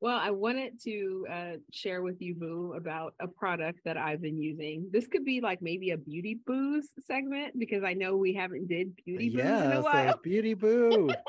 Well, 0.00 0.16
I 0.16 0.30
wanted 0.30 0.80
to 0.84 1.26
uh, 1.28 1.52
share 1.72 2.02
with 2.02 2.22
you, 2.22 2.36
Boo, 2.36 2.74
about 2.76 3.14
a 3.18 3.26
product 3.26 3.80
that 3.84 3.96
I've 3.96 4.22
been 4.22 4.40
using. 4.40 4.88
This 4.92 5.08
could 5.08 5.24
be 5.24 5.40
like 5.40 5.60
maybe 5.60 5.90
a 5.90 5.96
beauty 5.96 6.38
boos 6.46 6.88
segment 7.04 7.58
because 7.58 7.82
I 7.82 7.94
know 7.94 8.16
we 8.16 8.32
haven't 8.32 8.68
did 8.68 8.94
beauty 9.04 9.28
boos 9.28 9.40
in 9.40 9.72
a 9.72 9.82
while. 9.82 10.10
it's 10.10 10.22
Beauty 10.22 10.54
Boo. 10.54 11.10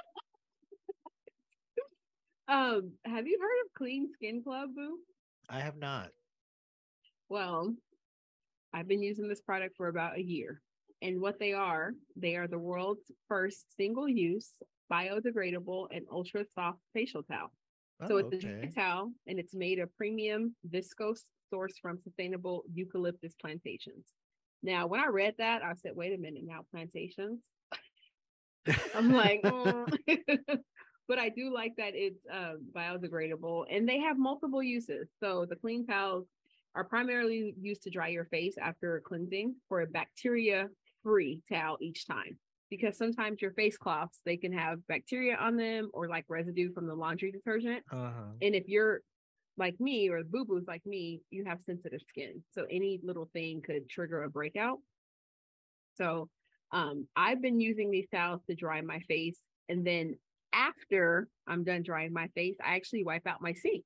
Um, 2.50 2.93
have 3.06 3.28
you 3.28 3.38
heard 3.39 3.65
of 3.65 3.74
Clean 3.76 4.10
Skin 4.12 4.41
Club, 4.41 4.72
Boo? 4.76 4.98
I 5.50 5.60
have 5.62 5.78
not. 5.78 6.12
Well, 7.28 7.76
I've 8.74 8.88
been 8.88 9.02
using 9.02 9.28
this 9.28 9.42
product 9.42 9.76
for 9.78 9.88
about 9.88 10.18
a 10.18 10.22
year. 10.22 10.62
And 11.02 11.22
what 11.22 11.40
they 11.40 11.54
are, 11.54 11.94
they 12.16 12.36
are 12.36 12.48
the 12.48 12.60
world's 12.60 13.12
first 13.28 13.76
single 13.76 14.08
use, 14.08 14.52
biodegradable, 14.92 15.88
and 15.92 16.06
ultra 16.12 16.46
soft 16.54 16.80
facial 16.94 17.24
towel. 17.24 17.52
So 18.08 18.16
Oh, 18.16 18.18
it's 18.18 18.44
a 18.44 18.48
dry 18.48 18.70
towel 18.74 19.12
and 19.28 19.40
it's 19.40 19.54
made 19.54 19.80
of 19.80 19.96
premium 19.96 20.56
viscose 20.70 21.24
sourced 21.52 21.80
from 21.82 22.00
sustainable 22.00 22.64
eucalyptus 22.74 23.34
plantations. 23.42 24.08
Now, 24.62 24.88
when 24.88 25.00
I 25.00 25.08
read 25.08 25.36
that, 25.38 25.64
I 25.64 25.74
said, 25.74 25.94
wait 25.96 26.14
a 26.14 26.18
minute, 26.18 26.44
now 26.46 26.66
plantations? 26.72 27.42
I'm 28.96 29.12
like, 29.12 29.42
"Mm." 29.42 29.92
but 31.10 31.17
I 31.17 31.30
do 31.30 31.52
like 31.52 31.76
that 31.78 31.93
it's 31.95 32.24
um, 32.32 32.67
biodegradable 32.72 33.65
and 33.69 33.90
they 33.90 34.00
have 34.00 34.17
multiple 34.17 34.62
uses. 34.62 35.10
So 35.19 35.46
the 35.50 35.56
clean 35.56 35.86
towels 35.86 36.27
are 36.75 36.84
primarily 36.84 37.56
used 37.60 37.81
to 37.84 37.90
dry 37.90 38.10
your 38.10 38.25
face 38.25 38.56
after 38.62 39.02
cleansing 39.04 39.56
for 39.67 39.81
a 39.81 39.88
bacteria 39.88 40.69
free 41.04 41.42
towel 41.52 41.77
each 41.81 42.06
time. 42.08 42.38
Because 42.69 42.96
sometimes 42.96 43.42
your 43.42 43.54
face 43.54 43.75
cloths, 43.75 44.19
they 44.23 44.38
can 44.38 44.54
have 44.54 44.86
bacteria 44.88 45.36
on 45.36 45.58
them 45.58 45.90
or 45.92 46.08
like 46.08 46.25
residue 46.29 46.71
from 46.71 46.86
the 46.86 46.94
laundry 46.94 47.31
detergent. 47.31 47.84
uh-huh. 47.92 48.34
And 48.44 48.54
if 48.54 48.67
you're 48.67 49.02
like 49.58 49.79
me 49.79 50.10
or 50.10 50.23
boo 50.23 50.46
boos 50.46 50.65
like 50.67 50.86
me, 50.86 51.21
you 51.31 51.44
have 51.46 51.60
sensitive 51.65 52.02
skin. 52.08 52.44
So 52.52 52.67
any 52.69 53.00
little 53.04 53.27
thing 53.34 53.63
could 53.65 53.90
trigger 53.90 54.21
a 54.21 54.29
breakout. 54.29 54.77
So 55.96 56.29
um, 56.71 57.08
I've 57.15 57.42
been 57.42 57.60
using 57.60 57.90
these 57.90 58.08
towels 58.13 58.42
to 58.48 58.56
dry 58.56 58.81
my 58.81 59.00
face. 59.00 59.40
And 59.67 59.86
then 59.86 60.15
after 60.54 61.27
I'm 61.47 61.63
done 61.63 61.83
drying 61.83 62.13
my 62.13 62.27
face, 62.29 62.56
I 62.63 62.75
actually 62.75 63.04
wipe 63.04 63.27
out 63.27 63.41
my 63.41 63.54
sink 63.54 63.85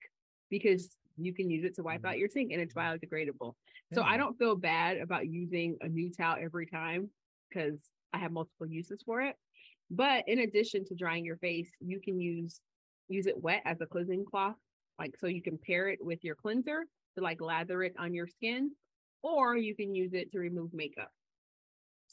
because 0.49 0.95
you 1.17 1.33
can 1.33 1.49
use 1.49 1.63
it 1.63 1.75
to 1.75 1.83
wipe 1.83 2.01
mm. 2.01 2.09
out 2.09 2.17
your 2.17 2.29
sink 2.29 2.51
and 2.51 2.61
it's 2.61 2.73
mm. 2.73 2.81
biodegradable. 2.81 3.53
So 3.93 4.01
I 4.01 4.15
mm. 4.15 4.19
don't 4.19 4.37
feel 4.37 4.55
bad 4.55 4.97
about 4.97 5.27
using 5.27 5.77
a 5.81 5.87
new 5.87 6.11
towel 6.11 6.37
every 6.41 6.65
time 6.65 7.09
because 7.49 7.79
I 8.13 8.19
have 8.19 8.31
multiple 8.31 8.67
uses 8.67 9.01
for 9.05 9.21
it. 9.21 9.35
But 9.91 10.23
in 10.27 10.39
addition 10.39 10.85
to 10.85 10.95
drying 10.95 11.25
your 11.25 11.37
face, 11.37 11.69
you 11.79 11.99
can 11.99 12.19
use 12.19 12.59
use 13.09 13.27
it 13.27 13.41
wet 13.41 13.61
as 13.65 13.81
a 13.81 13.85
cleansing 13.85 14.25
cloth, 14.25 14.55
like 14.97 15.15
so 15.19 15.27
you 15.27 15.41
can 15.41 15.57
pair 15.57 15.89
it 15.89 15.99
with 16.01 16.23
your 16.23 16.35
cleanser 16.35 16.85
to 17.15 17.23
like 17.23 17.41
lather 17.41 17.83
it 17.83 17.93
on 17.99 18.13
your 18.13 18.27
skin, 18.27 18.71
or 19.21 19.57
you 19.57 19.75
can 19.75 19.93
use 19.93 20.13
it 20.13 20.31
to 20.31 20.39
remove 20.39 20.73
makeup. 20.73 21.11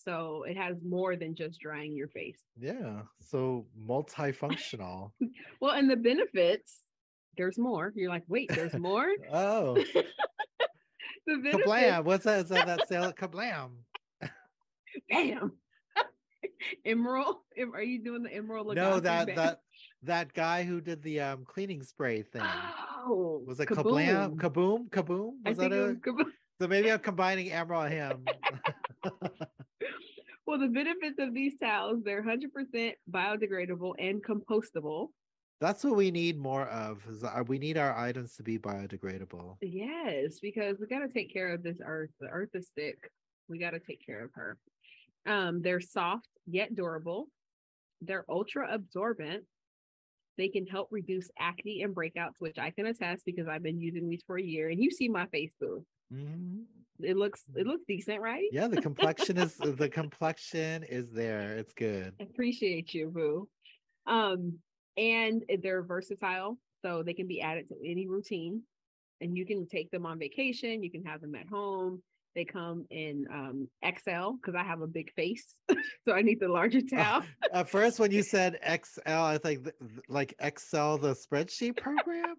So 0.04 0.44
it 0.48 0.56
has 0.56 0.76
more 0.86 1.16
than 1.16 1.34
just 1.34 1.60
drying 1.60 1.94
your 1.94 2.08
face. 2.08 2.40
Yeah. 2.58 3.02
So 3.20 3.66
multifunctional. 3.86 5.12
Well, 5.60 5.72
and 5.74 5.90
the 5.90 5.96
benefits, 5.96 6.82
there's 7.36 7.58
more. 7.58 7.92
You're 7.94 8.08
like, 8.08 8.22
wait, 8.28 8.50
there's 8.54 8.72
more. 8.74 9.08
oh, 9.32 9.74
the 11.26 11.36
benefits, 11.42 11.66
kablam! 11.66 12.04
What's 12.04 12.24
that? 12.24 12.44
Is 12.44 12.48
that 12.48 12.66
that 12.66 12.88
sale? 12.88 13.12
Kablam! 13.12 13.70
bam. 15.10 15.52
Emeril, 16.86 17.34
are 17.74 17.82
you 17.82 18.02
doing 18.02 18.22
the 18.22 18.30
Emeril? 18.30 18.74
No, 18.74 19.00
that 19.00 19.34
that 19.34 19.60
that 20.02 20.32
guy 20.32 20.62
who 20.62 20.80
did 20.80 21.02
the 21.02 21.20
um 21.20 21.44
cleaning 21.44 21.82
spray 21.82 22.22
thing. 22.22 22.42
Oh, 23.06 23.42
Was 23.46 23.60
it 23.60 23.68
kablam? 23.68 24.36
Kaboom? 24.36 24.88
Kaboom? 24.88 25.32
I 25.44 25.50
Was 25.50 25.58
think 25.58 25.72
that 25.72 25.78
a? 25.78 25.94
kaboom. 25.94 26.26
So 26.60 26.68
maybe 26.68 26.90
I'm 26.90 26.98
combining 26.98 27.50
Emeril 27.50 27.84
and 27.84 27.94
him. 27.94 29.12
Well, 30.50 30.58
the 30.58 30.66
benefits 30.66 31.20
of 31.20 31.32
these 31.32 31.56
towels, 31.60 32.02
they're 32.02 32.24
100% 32.24 32.94
biodegradable 33.08 33.94
and 34.00 34.20
compostable. 34.20 35.10
That's 35.60 35.84
what 35.84 35.94
we 35.94 36.10
need 36.10 36.40
more 36.40 36.66
of. 36.66 37.06
We 37.48 37.60
need 37.60 37.78
our 37.78 37.96
items 37.96 38.34
to 38.34 38.42
be 38.42 38.58
biodegradable. 38.58 39.58
Yes, 39.60 40.40
because 40.40 40.78
we 40.80 40.88
got 40.88 41.06
to 41.06 41.08
take 41.08 41.32
care 41.32 41.54
of 41.54 41.62
this 41.62 41.76
earth. 41.86 42.10
The 42.18 42.26
earth 42.26 42.48
is 42.54 42.68
sick. 42.76 42.98
We 43.48 43.60
got 43.60 43.70
to 43.70 43.78
take 43.78 44.04
care 44.04 44.24
of 44.24 44.32
her. 44.34 44.58
Um, 45.24 45.62
they're 45.62 45.80
soft 45.80 46.26
yet 46.48 46.74
durable. 46.74 47.28
They're 48.00 48.24
ultra 48.28 48.74
absorbent. 48.74 49.44
They 50.36 50.48
can 50.48 50.66
help 50.66 50.88
reduce 50.90 51.30
acne 51.38 51.82
and 51.82 51.94
breakouts, 51.94 52.40
which 52.40 52.58
I 52.58 52.70
can 52.70 52.86
attest 52.86 53.24
because 53.24 53.46
I've 53.46 53.62
been 53.62 53.78
using 53.78 54.08
these 54.08 54.24
for 54.26 54.36
a 54.36 54.42
year. 54.42 54.68
And 54.68 54.82
you 54.82 54.90
see 54.90 55.08
my 55.08 55.26
face, 55.26 55.54
boo. 55.60 55.86
Mhm. 56.12 56.64
It 57.04 57.16
looks 57.16 57.42
it 57.54 57.66
looks 57.66 57.84
decent, 57.86 58.20
right? 58.20 58.48
Yeah, 58.52 58.68
the 58.68 58.80
complexion 58.80 59.38
is 59.38 59.54
the 59.76 59.88
complexion 59.88 60.82
is 60.84 61.10
there. 61.12 61.56
It's 61.56 61.72
good. 61.72 62.14
Appreciate 62.20 62.94
you, 62.94 63.08
boo. 63.08 63.48
Um, 64.06 64.58
and 64.96 65.44
they're 65.62 65.82
versatile, 65.82 66.58
so 66.82 67.02
they 67.02 67.14
can 67.14 67.26
be 67.26 67.40
added 67.40 67.68
to 67.68 67.76
any 67.84 68.06
routine. 68.06 68.62
And 69.20 69.36
you 69.36 69.44
can 69.44 69.66
take 69.66 69.90
them 69.90 70.06
on 70.06 70.18
vacation. 70.18 70.82
You 70.82 70.90
can 70.90 71.04
have 71.04 71.20
them 71.20 71.34
at 71.34 71.46
home. 71.46 72.02
They 72.34 72.44
come 72.44 72.86
in 72.90 73.26
um, 73.32 73.68
XL 73.84 74.32
because 74.40 74.54
I 74.56 74.62
have 74.62 74.82
a 74.82 74.86
big 74.86 75.12
face, 75.14 75.44
so 76.04 76.12
I 76.12 76.22
need 76.22 76.38
the 76.40 76.48
larger 76.48 76.80
towel. 76.94 77.24
At 77.52 77.68
first, 77.68 77.98
when 77.98 78.12
you 78.12 78.22
said 78.22 78.58
XL, 78.64 79.10
I 79.10 79.38
think 79.38 79.64
th- 79.64 79.74
th- 79.80 80.00
like 80.08 80.34
Excel, 80.38 80.96
the 80.98 81.14
spreadsheet 81.14 81.76
program. 81.76 82.36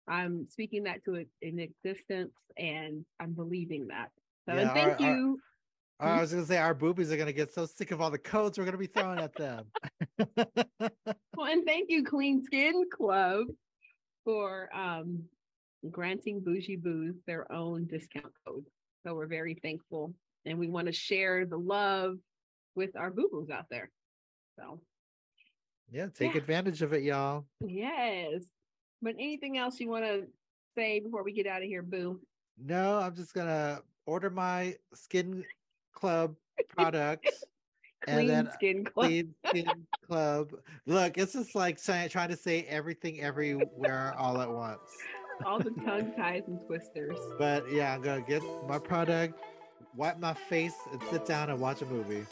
I'm 0.09 0.47
speaking 0.51 0.85
that 0.85 1.05
to 1.05 1.15
it 1.15 1.29
in 1.43 1.59
existence 1.59 2.33
and 2.57 3.05
I'm 3.21 3.33
believing 3.33 3.89
that. 3.89 4.11
So 4.49 4.55
Yeah, 4.55 4.61
and 4.63 4.71
thank 4.71 5.01
our- 5.01 5.07
our- 5.09 5.17
you. 5.17 5.39
I 5.99 6.21
was 6.21 6.31
gonna 6.33 6.45
say 6.45 6.59
our 6.59 6.75
boobies 6.75 7.11
are 7.11 7.17
gonna 7.17 7.33
get 7.33 7.53
so 7.55 7.65
sick 7.67 7.91
of 7.91 8.01
all 8.03 8.11
the 8.11 8.19
codes 8.19 8.59
we're 8.59 8.67
gonna 8.67 8.77
be 8.77 8.87
throwing 8.87 9.19
at 9.19 9.35
them. 9.35 9.67
Well, 11.37 11.47
and 11.53 11.67
thank 11.67 11.91
you, 11.91 12.03
Clean 12.05 12.43
Skin 12.43 12.85
Club, 12.91 13.47
for 14.25 14.69
um 14.75 15.23
granting 15.91 16.41
Bougie 16.41 16.77
Boos 16.77 17.15
their 17.27 17.51
own 17.53 17.87
discount 17.87 18.33
code. 18.47 18.65
So 19.07 19.15
we're 19.15 19.27
very 19.27 19.55
thankful 19.63 20.15
and 20.47 20.59
we 20.59 20.69
want 20.69 20.87
to 20.87 20.93
share 20.93 21.45
the 21.47 21.59
love 21.59 22.17
with 22.77 22.95
our 22.97 23.11
boo 23.11 23.29
boos 23.33 23.51
out 23.51 23.67
there. 23.71 23.91
So 24.59 24.81
yeah, 25.91 26.07
take 26.15 26.35
Yeah. 26.35 26.39
advantage 26.41 26.83
of 26.83 26.93
it, 26.93 27.03
y'all. 27.03 27.45
yes. 27.61 28.45
But 29.03 29.15
anything 29.15 29.59
else 29.59 29.79
you 29.81 29.89
want 29.89 30.05
to 30.05 30.27
say 30.77 31.01
before 31.01 31.23
we 31.23 31.33
get 31.33 31.47
out 31.47 31.63
of 31.63 31.69
here, 31.69 31.83
Boo? 31.83 32.21
No, 32.59 32.99
I'm 32.99 33.15
just 33.15 33.35
gonna 33.35 33.81
order 34.07 34.31
my 34.31 34.77
skin 34.95 35.45
club 35.93 36.35
products 36.69 37.45
and 38.07 38.17
Clean 38.19 38.29
then 38.29 38.51
Skin 38.53 38.85
Club. 38.85 39.07
clean 39.07 39.35
skin 39.49 39.87
club. 40.07 40.53
Look, 40.87 41.19
it's 41.19 41.33
just 41.35 41.55
like 41.55 41.81
trying, 41.83 42.09
trying 42.09 42.29
to 42.31 42.37
say 42.37 42.63
everything 42.65 43.21
everywhere 43.21 44.15
all 44.19 44.41
at 44.41 44.51
once. 44.51 44.81
All 45.45 45.59
the 45.59 45.71
tongue 45.85 46.13
ties 46.17 46.45
and 46.47 46.59
twisters. 46.67 47.19
But 47.39 47.71
yeah, 47.71 47.95
I'm 47.95 48.01
gonna 48.03 48.23
get 48.23 48.43
my 48.67 48.79
product, 48.79 49.39
wipe 49.97 50.19
my 50.19 50.35
face, 50.35 50.75
and 50.93 51.03
sit 51.11 51.27
down 51.27 51.51
and 51.51 51.61
watch 51.61 51.83
a 51.83 51.87
movie. 51.87 52.27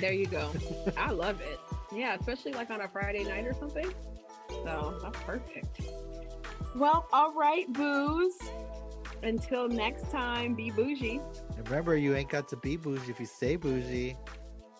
There 0.00 0.12
you 0.12 0.26
go. 0.26 0.50
I 0.96 1.10
love 1.10 1.40
it. 1.40 1.58
Yeah, 1.92 2.16
especially 2.18 2.52
like 2.52 2.70
on 2.70 2.80
a 2.80 2.88
Friday 2.88 3.24
night 3.24 3.46
or 3.46 3.54
something. 3.54 3.92
So 4.48 4.98
that's 5.02 5.18
perfect. 5.20 5.80
Well, 6.74 7.06
all 7.12 7.32
right, 7.34 7.70
booze. 7.72 8.38
Until 9.22 9.68
next 9.68 10.10
time, 10.10 10.54
be 10.54 10.70
bougie. 10.70 11.20
And 11.56 11.68
remember, 11.68 11.96
you 11.96 12.14
ain't 12.14 12.28
got 12.28 12.48
to 12.48 12.56
be 12.56 12.76
bougie 12.76 13.10
if 13.10 13.20
you 13.20 13.26
stay 13.26 13.56
bougie. 13.56 14.16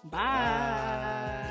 Bye. 0.04 1.48